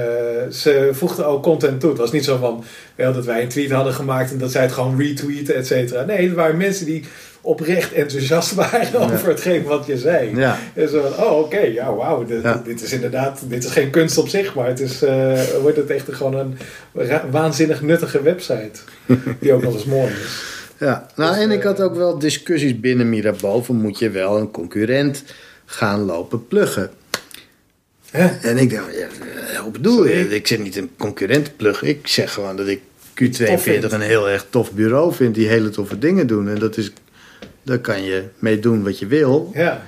ze 0.50 0.88
voegden 0.92 1.26
ook 1.26 1.42
content 1.42 1.80
toe. 1.80 1.90
Het 1.90 1.98
was 1.98 2.12
niet 2.12 2.24
zo 2.24 2.36
van 2.36 2.64
wel 2.94 3.12
dat 3.12 3.24
wij 3.24 3.42
een 3.42 3.48
tweet 3.48 3.70
hadden 3.70 3.92
gemaakt 3.94 4.30
en 4.32 4.38
dat 4.38 4.50
zij 4.52 4.62
het 4.62 4.72
gewoon 4.72 4.98
retweeten, 5.00 5.54
et 5.54 5.66
cetera. 5.66 6.04
Nee, 6.04 6.28
er 6.28 6.34
waren 6.34 6.56
mensen 6.56 6.86
die 6.86 7.04
oprecht 7.40 7.92
enthousiast 7.92 8.54
waren 8.64 9.00
over 9.00 9.28
hetgeen 9.28 9.62
wat 9.62 9.86
je 9.86 9.98
zei. 9.98 10.36
Ja, 10.36 10.58
En 10.74 10.88
zo 10.88 11.02
van, 11.14 11.24
oh 11.26 11.38
oké, 11.38 11.58
ja 11.58 11.94
wauw, 11.94 12.24
dit, 12.24 12.42
Ja. 12.42 12.62
dit 12.64 12.82
is 12.82 12.92
inderdaad, 12.92 13.40
dit 13.48 13.64
is 13.64 13.70
geen 13.70 13.90
kunst 13.90 14.18
op 14.18 14.28
zich, 14.28 14.54
maar 14.54 14.66
het 14.68 14.80
is, 14.80 15.02
eh, 15.02 15.40
wordt 15.62 15.76
het 15.76 15.90
echt 15.90 16.06
gewoon 16.12 16.34
een 16.34 16.56
waanzinnig 17.30 17.82
nuttige 17.82 18.22
website. 18.22 18.80
Die 19.38 19.52
ook 19.52 19.62
nog 19.62 19.74
eens 19.74 19.84
mooi 19.84 20.10
is. 20.10 20.42
ja. 20.78 21.06
Nou, 21.16 21.34
Dus, 21.34 21.42
en 21.44 21.50
ik 21.50 21.60
eh, 21.60 21.64
had 21.66 21.80
ook 21.80 21.94
wel 21.94 22.18
discussies 22.18 22.80
binnen 22.80 23.08
Mirabeau. 23.08 23.64
van 23.64 23.76
Moet 23.76 23.98
je 23.98 24.10
wel 24.10 24.36
een 24.38 24.50
concurrent 24.50 25.24
gaan 25.64 26.00
lopen 26.00 26.46
pluggen? 26.48 26.90
Hè? 28.10 28.26
En 28.26 28.58
ik 28.58 28.70
dacht, 28.70 28.94
ja, 29.52 29.60
hoe 29.62 29.72
bedoel 29.72 30.06
je? 30.06 30.34
Ik 30.34 30.46
zit 30.46 30.62
niet 30.62 30.76
een 30.76 30.90
concurrent 30.98 31.44
te 31.44 31.50
pluggen. 31.50 31.88
Ik 31.88 32.06
zeg 32.06 32.32
gewoon 32.32 32.56
dat 32.56 32.66
ik 32.66 32.80
Tof 33.14 33.28
Q42 33.28 33.62
vindt. 33.62 33.92
een 33.92 34.00
heel 34.00 34.28
erg 34.28 34.46
tof 34.50 34.72
bureau 34.72 35.14
vind. 35.14 35.34
Die 35.34 35.48
hele 35.48 35.70
toffe 35.70 35.98
dingen 35.98 36.26
doen. 36.26 36.48
En 36.48 36.58
dat 36.58 36.76
is, 36.76 36.92
daar 37.62 37.78
kan 37.78 38.02
je 38.02 38.24
mee 38.38 38.58
doen 38.58 38.82
wat 38.82 38.98
je 38.98 39.06
wil. 39.06 39.50
Ja, 39.54 39.86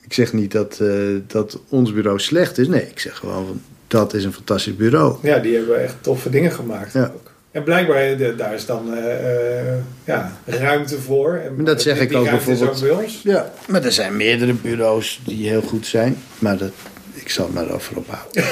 Ik 0.00 0.12
zeg 0.12 0.32
niet 0.32 0.52
dat, 0.52 0.78
eh, 0.80 0.96
dat 1.26 1.60
ons 1.68 1.92
bureau 1.92 2.18
slecht 2.20 2.58
is. 2.58 2.68
Nee, 2.68 2.82
ik 2.90 2.98
zeg 2.98 3.16
gewoon 3.16 3.46
van, 3.46 3.62
dat 3.86 4.14
is 4.14 4.24
een 4.24 4.32
fantastisch 4.32 4.76
bureau. 4.76 5.16
ja, 5.22 5.38
die 5.38 5.56
hebben 5.56 5.82
echt 5.82 5.94
toffe 6.00 6.30
dingen 6.30 6.52
gemaakt 6.52 6.92
Ja. 6.92 7.12
ook. 7.14 7.29
En 7.50 7.62
blijkbaar, 7.62 7.96
eh, 7.96 8.18
de- 8.18 8.34
daar 8.34 8.54
is 8.54 8.66
dan 8.66 8.94
eh, 8.94 9.68
eh, 9.68 9.74
ja, 10.04 10.32
ruimte 10.46 10.98
voor. 11.00 11.34
En 11.34 11.64
dat 11.64 11.82
zeg 11.82 12.00
ik 12.00 12.14
ook 12.14 12.30
bijvoorbeeld. 12.30 13.22
Ja, 13.22 13.50
maar 13.68 13.84
er 13.84 13.92
zijn 13.92 14.16
meerdere 14.16 14.52
bureaus 14.52 15.20
die 15.24 15.48
heel 15.48 15.62
goed 15.62 15.86
zijn. 15.86 16.16
Maar 16.38 16.56
dat, 16.56 16.70
ik 17.14 17.28
zal 17.30 17.44
het 17.44 17.54
maar 17.54 17.70
over 17.70 17.96
ophouden. 17.96 18.30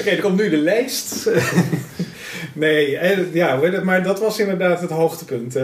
Oké, 0.00 0.10
er 0.10 0.20
komt 0.20 0.36
nu 0.36 0.50
de 0.50 0.56
lijst. 0.56 1.28
nee, 2.52 2.98
ja, 3.32 3.60
maar 3.82 4.02
dat 4.02 4.20
was 4.20 4.38
inderdaad 4.38 4.80
het 4.80 4.90
hoogtepunt. 4.90 5.56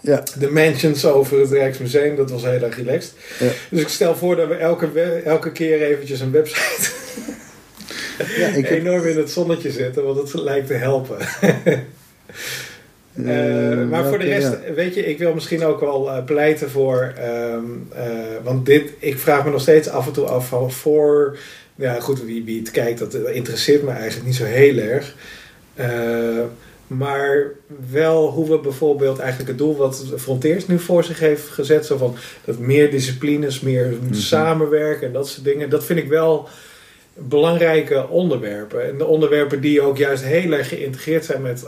Ja, 0.00 0.22
de 0.38 0.50
mentions 0.50 1.04
over 1.04 1.40
het 1.40 1.50
Rijksmuseum, 1.50 2.16
dat 2.16 2.30
was 2.30 2.42
heel 2.42 2.62
erg 2.62 2.76
relaxed. 2.76 3.12
Ja. 3.38 3.46
Dus 3.70 3.80
ik 3.80 3.88
stel 3.88 4.16
voor 4.16 4.36
dat 4.36 4.48
we 4.48 4.54
elke, 4.54 5.00
elke 5.24 5.52
keer 5.52 5.82
eventjes 5.82 6.20
een 6.20 6.30
website 6.30 6.90
ja 8.18 8.46
ik 8.46 8.66
heb, 8.66 8.78
enorm 8.78 9.06
in 9.06 9.16
het 9.16 9.30
zonnetje 9.30 9.70
zetten, 9.70 10.04
want 10.04 10.18
het 10.18 10.34
lijkt 10.42 10.66
te 10.66 10.74
helpen. 10.74 11.16
Eh, 13.26 13.88
maar 13.88 14.04
voor 14.04 14.18
de 14.18 14.24
rest, 14.24 14.56
ja. 14.66 14.74
weet 14.74 14.94
je, 14.94 15.06
ik 15.06 15.18
wil 15.18 15.34
misschien 15.34 15.64
ook 15.64 15.80
wel 15.80 16.10
eh, 16.10 16.24
pleiten 16.24 16.70
voor. 16.70 17.12
ehm, 17.16 17.64
eh, 17.92 18.04
want 18.42 18.66
dit, 18.66 18.90
ik 18.98 19.18
vraag 19.18 19.44
me 19.44 19.50
nog 19.50 19.60
steeds 19.60 19.88
af 19.88 20.06
en 20.06 20.12
toe 20.12 20.24
af 20.24 20.48
van 20.48 20.72
voor. 20.72 21.38
Ja, 21.74 22.00
goed, 22.00 22.24
wie, 22.24 22.44
wie 22.44 22.58
het 22.58 22.70
kijkt, 22.70 22.98
dat 22.98 23.14
interesseert 23.14 23.82
me 23.82 23.90
eigenlijk 23.90 24.26
niet 24.26 24.36
zo 24.36 24.44
heel 24.44 24.76
erg. 24.76 25.14
Maar 26.86 27.50
wel 27.90 28.30
hoe 28.30 28.50
we 28.50 28.58
bijvoorbeeld 28.58 29.18
eigenlijk 29.18 29.48
het 29.48 29.58
doel 29.58 29.76
wat 29.76 30.04
Frontiers 30.16 30.66
nu 30.66 30.78
voor 30.78 31.04
zich 31.04 31.18
heeft 31.18 31.48
gezet. 31.48 31.86
Zo 31.86 31.96
van 31.96 32.16
dat 32.44 32.58
meer 32.58 32.90
disciplines, 32.90 33.60
meer 33.60 33.92
samenwerken 34.10 35.06
en 35.06 35.12
dat 35.12 35.28
soort 35.28 35.44
dingen. 35.44 35.70
Dat 35.70 35.84
vind 35.84 35.98
ik 35.98 36.08
wel 36.08 36.48
belangrijke 37.18 38.08
onderwerpen. 38.08 38.88
En 38.88 38.98
de 38.98 39.04
onderwerpen 39.06 39.60
die 39.60 39.80
ook 39.80 39.96
juist 39.96 40.24
heel 40.24 40.52
erg 40.52 40.68
geïntegreerd 40.68 41.24
zijn 41.24 41.42
met 41.42 41.64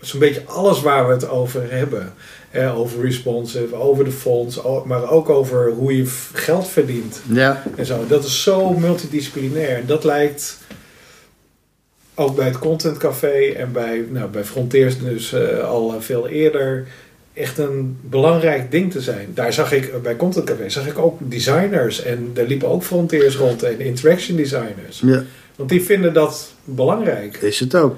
zo'n 0.00 0.20
beetje 0.20 0.42
alles 0.46 0.82
waar 0.82 1.06
we 1.06 1.12
het 1.12 1.28
over 1.28 1.70
hebben. 1.70 2.14
Eh, 2.50 2.78
over 2.78 3.02
responsive, 3.02 3.74
over 3.74 4.04
de 4.04 4.10
fonds, 4.10 4.60
maar 4.84 5.10
ook 5.10 5.28
over 5.28 5.70
hoe 5.70 5.96
je 5.96 6.06
geld 6.32 6.68
verdient 6.68 7.20
Ja, 7.28 7.62
en 7.76 7.86
zo. 7.86 8.06
Dat 8.06 8.24
is 8.24 8.42
zo 8.42 8.72
multidisciplinair. 8.72 9.86
Dat 9.86 10.04
lijkt 10.04 10.58
ook 12.14 12.36
bij 12.36 12.44
het 12.44 12.58
Content 12.58 12.98
Café 12.98 13.52
en 13.56 13.72
bij, 13.72 14.04
nou, 14.10 14.28
bij 14.30 14.44
Frontiers 14.44 14.98
dus 14.98 15.32
eh, 15.32 15.68
al 15.68 15.94
veel 16.00 16.28
eerder 16.28 16.86
echt 17.34 17.58
een 17.58 17.96
belangrijk 18.00 18.70
ding 18.70 18.92
te 18.92 19.00
zijn. 19.00 19.28
Daar 19.34 19.52
zag 19.52 19.72
ik, 19.72 20.02
bij 20.02 20.16
Content 20.16 20.44
Café 20.46 20.68
zag 20.68 20.86
ik 20.86 20.98
ook 20.98 21.18
designers 21.20 22.02
en 22.02 22.30
daar 22.34 22.46
liepen 22.46 22.68
ook 22.68 22.82
Frontiers 22.82 23.36
rond 23.36 23.62
en 23.62 23.80
interaction 23.80 24.36
designers. 24.36 25.00
ja, 25.04 25.22
Want 25.56 25.68
die 25.70 25.82
vinden 25.82 26.12
dat 26.12 26.52
belangrijk. 26.64 27.36
is 27.36 27.60
het 27.60 27.74
ook. 27.74 27.96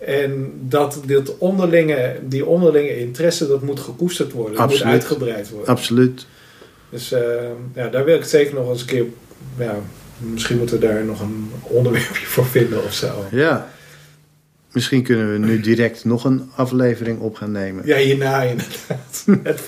En 0.00 0.52
dat 0.60 1.00
dit 1.06 1.38
onderlinge, 1.38 2.16
die 2.22 2.46
onderlinge 2.46 2.98
interesse, 2.98 3.46
dat 3.46 3.62
moet 3.62 3.80
gekoesterd 3.80 4.32
worden. 4.32 4.56
Dat 4.56 4.68
moet 4.68 4.82
uitgebreid 4.82 5.50
worden. 5.50 5.68
Absoluut. 5.68 6.26
Dus 6.90 7.12
eh, 7.12 7.20
ja, 7.74 7.88
daar 7.88 8.04
wil 8.04 8.14
ik 8.14 8.20
het 8.20 8.30
zeker 8.30 8.54
nog 8.54 8.70
eens 8.70 8.80
een 8.80 8.86
keer... 8.86 9.04
Ja, 9.58 9.74
misschien 10.18 10.58
moeten 10.58 10.80
we 10.80 10.86
daar 10.86 11.04
nog 11.04 11.20
een 11.20 11.50
onderwerpje 11.62 12.26
voor 12.26 12.46
vinden 12.46 12.84
of 12.84 12.92
zo. 12.94 13.24
Ja. 13.30 13.68
Misschien 14.76 15.02
kunnen 15.02 15.32
we 15.32 15.38
nu 15.38 15.60
direct 15.60 16.04
nog 16.04 16.24
een 16.24 16.50
aflevering 16.54 17.18
op 17.20 17.34
gaan 17.36 17.52
nemen. 17.52 17.86
Ja, 17.86 17.96
hierna 17.96 18.42
inderdaad. 18.42 19.24
Het, 19.42 19.60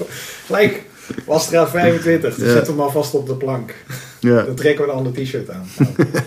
gelijk, 0.47 0.83
Wasstraat 1.27 1.71
25. 1.71 2.37
Dan 2.37 2.47
Ja. 2.49 2.61
we 2.61 2.67
hem 2.67 2.81
alvast 2.81 3.15
op 3.15 3.27
de 3.27 3.35
plank. 3.35 3.75
Ja. 4.21 4.43
Dan 4.43 4.55
trekken 4.55 4.85
we 4.85 4.91
een 4.91 4.97
ander 4.97 5.13
t-shirt 5.13 5.51
aan. 5.51 5.67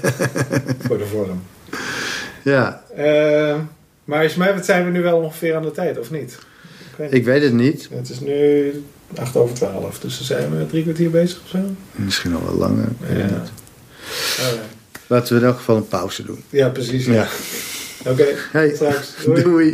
Voor 0.88 0.97
de 0.97 1.05
vorm. 1.05 1.41
ja. 2.43 2.84
Eh, 2.95 3.55
maar 4.03 4.23
is 4.23 4.36
mij, 4.36 4.53
wat 4.53 4.65
zijn 4.65 4.86
we 4.86 4.91
nu 4.91 5.01
wel 5.01 5.17
ongeveer 5.17 5.55
aan 5.55 5.61
de 5.63 5.71
tijd, 5.71 5.99
of 5.99 6.11
niet? 6.11 6.32
Ik 6.91 6.97
weet 6.97 7.09
niet. 7.11 7.19
Ik 7.19 7.25
weet 7.25 7.43
het 7.43 7.53
niet. 7.53 7.89
Het 7.93 8.09
is 8.09 8.19
nu 8.19 8.71
8 9.15 9.36
over 9.36 9.55
12, 9.55 9.99
dus 9.99 10.17
dan 10.17 10.25
zijn 10.25 10.57
we 10.57 10.65
drie 10.67 10.84
kwartier 10.84 11.09
bezig 11.09 11.41
of 11.43 11.49
zo. 11.49 11.57
Misschien 11.91 12.36
al 12.36 12.43
wel 12.45 12.55
langer. 12.55 12.88
Ja. 13.17 13.43
Laten 15.07 15.34
we 15.36 15.39
in 15.41 15.45
elk 15.47 15.57
geval 15.57 15.75
een 15.75 15.88
pauze 15.88 16.23
doen. 16.25 16.43
Ja, 16.49 16.69
precies. 16.69 17.05
Ja. 17.05 17.27
Oké, 18.09 18.35
Hey. 18.51 18.75
straks. 18.75 19.15
Doei. 19.25 19.43
Doei. 19.43 19.73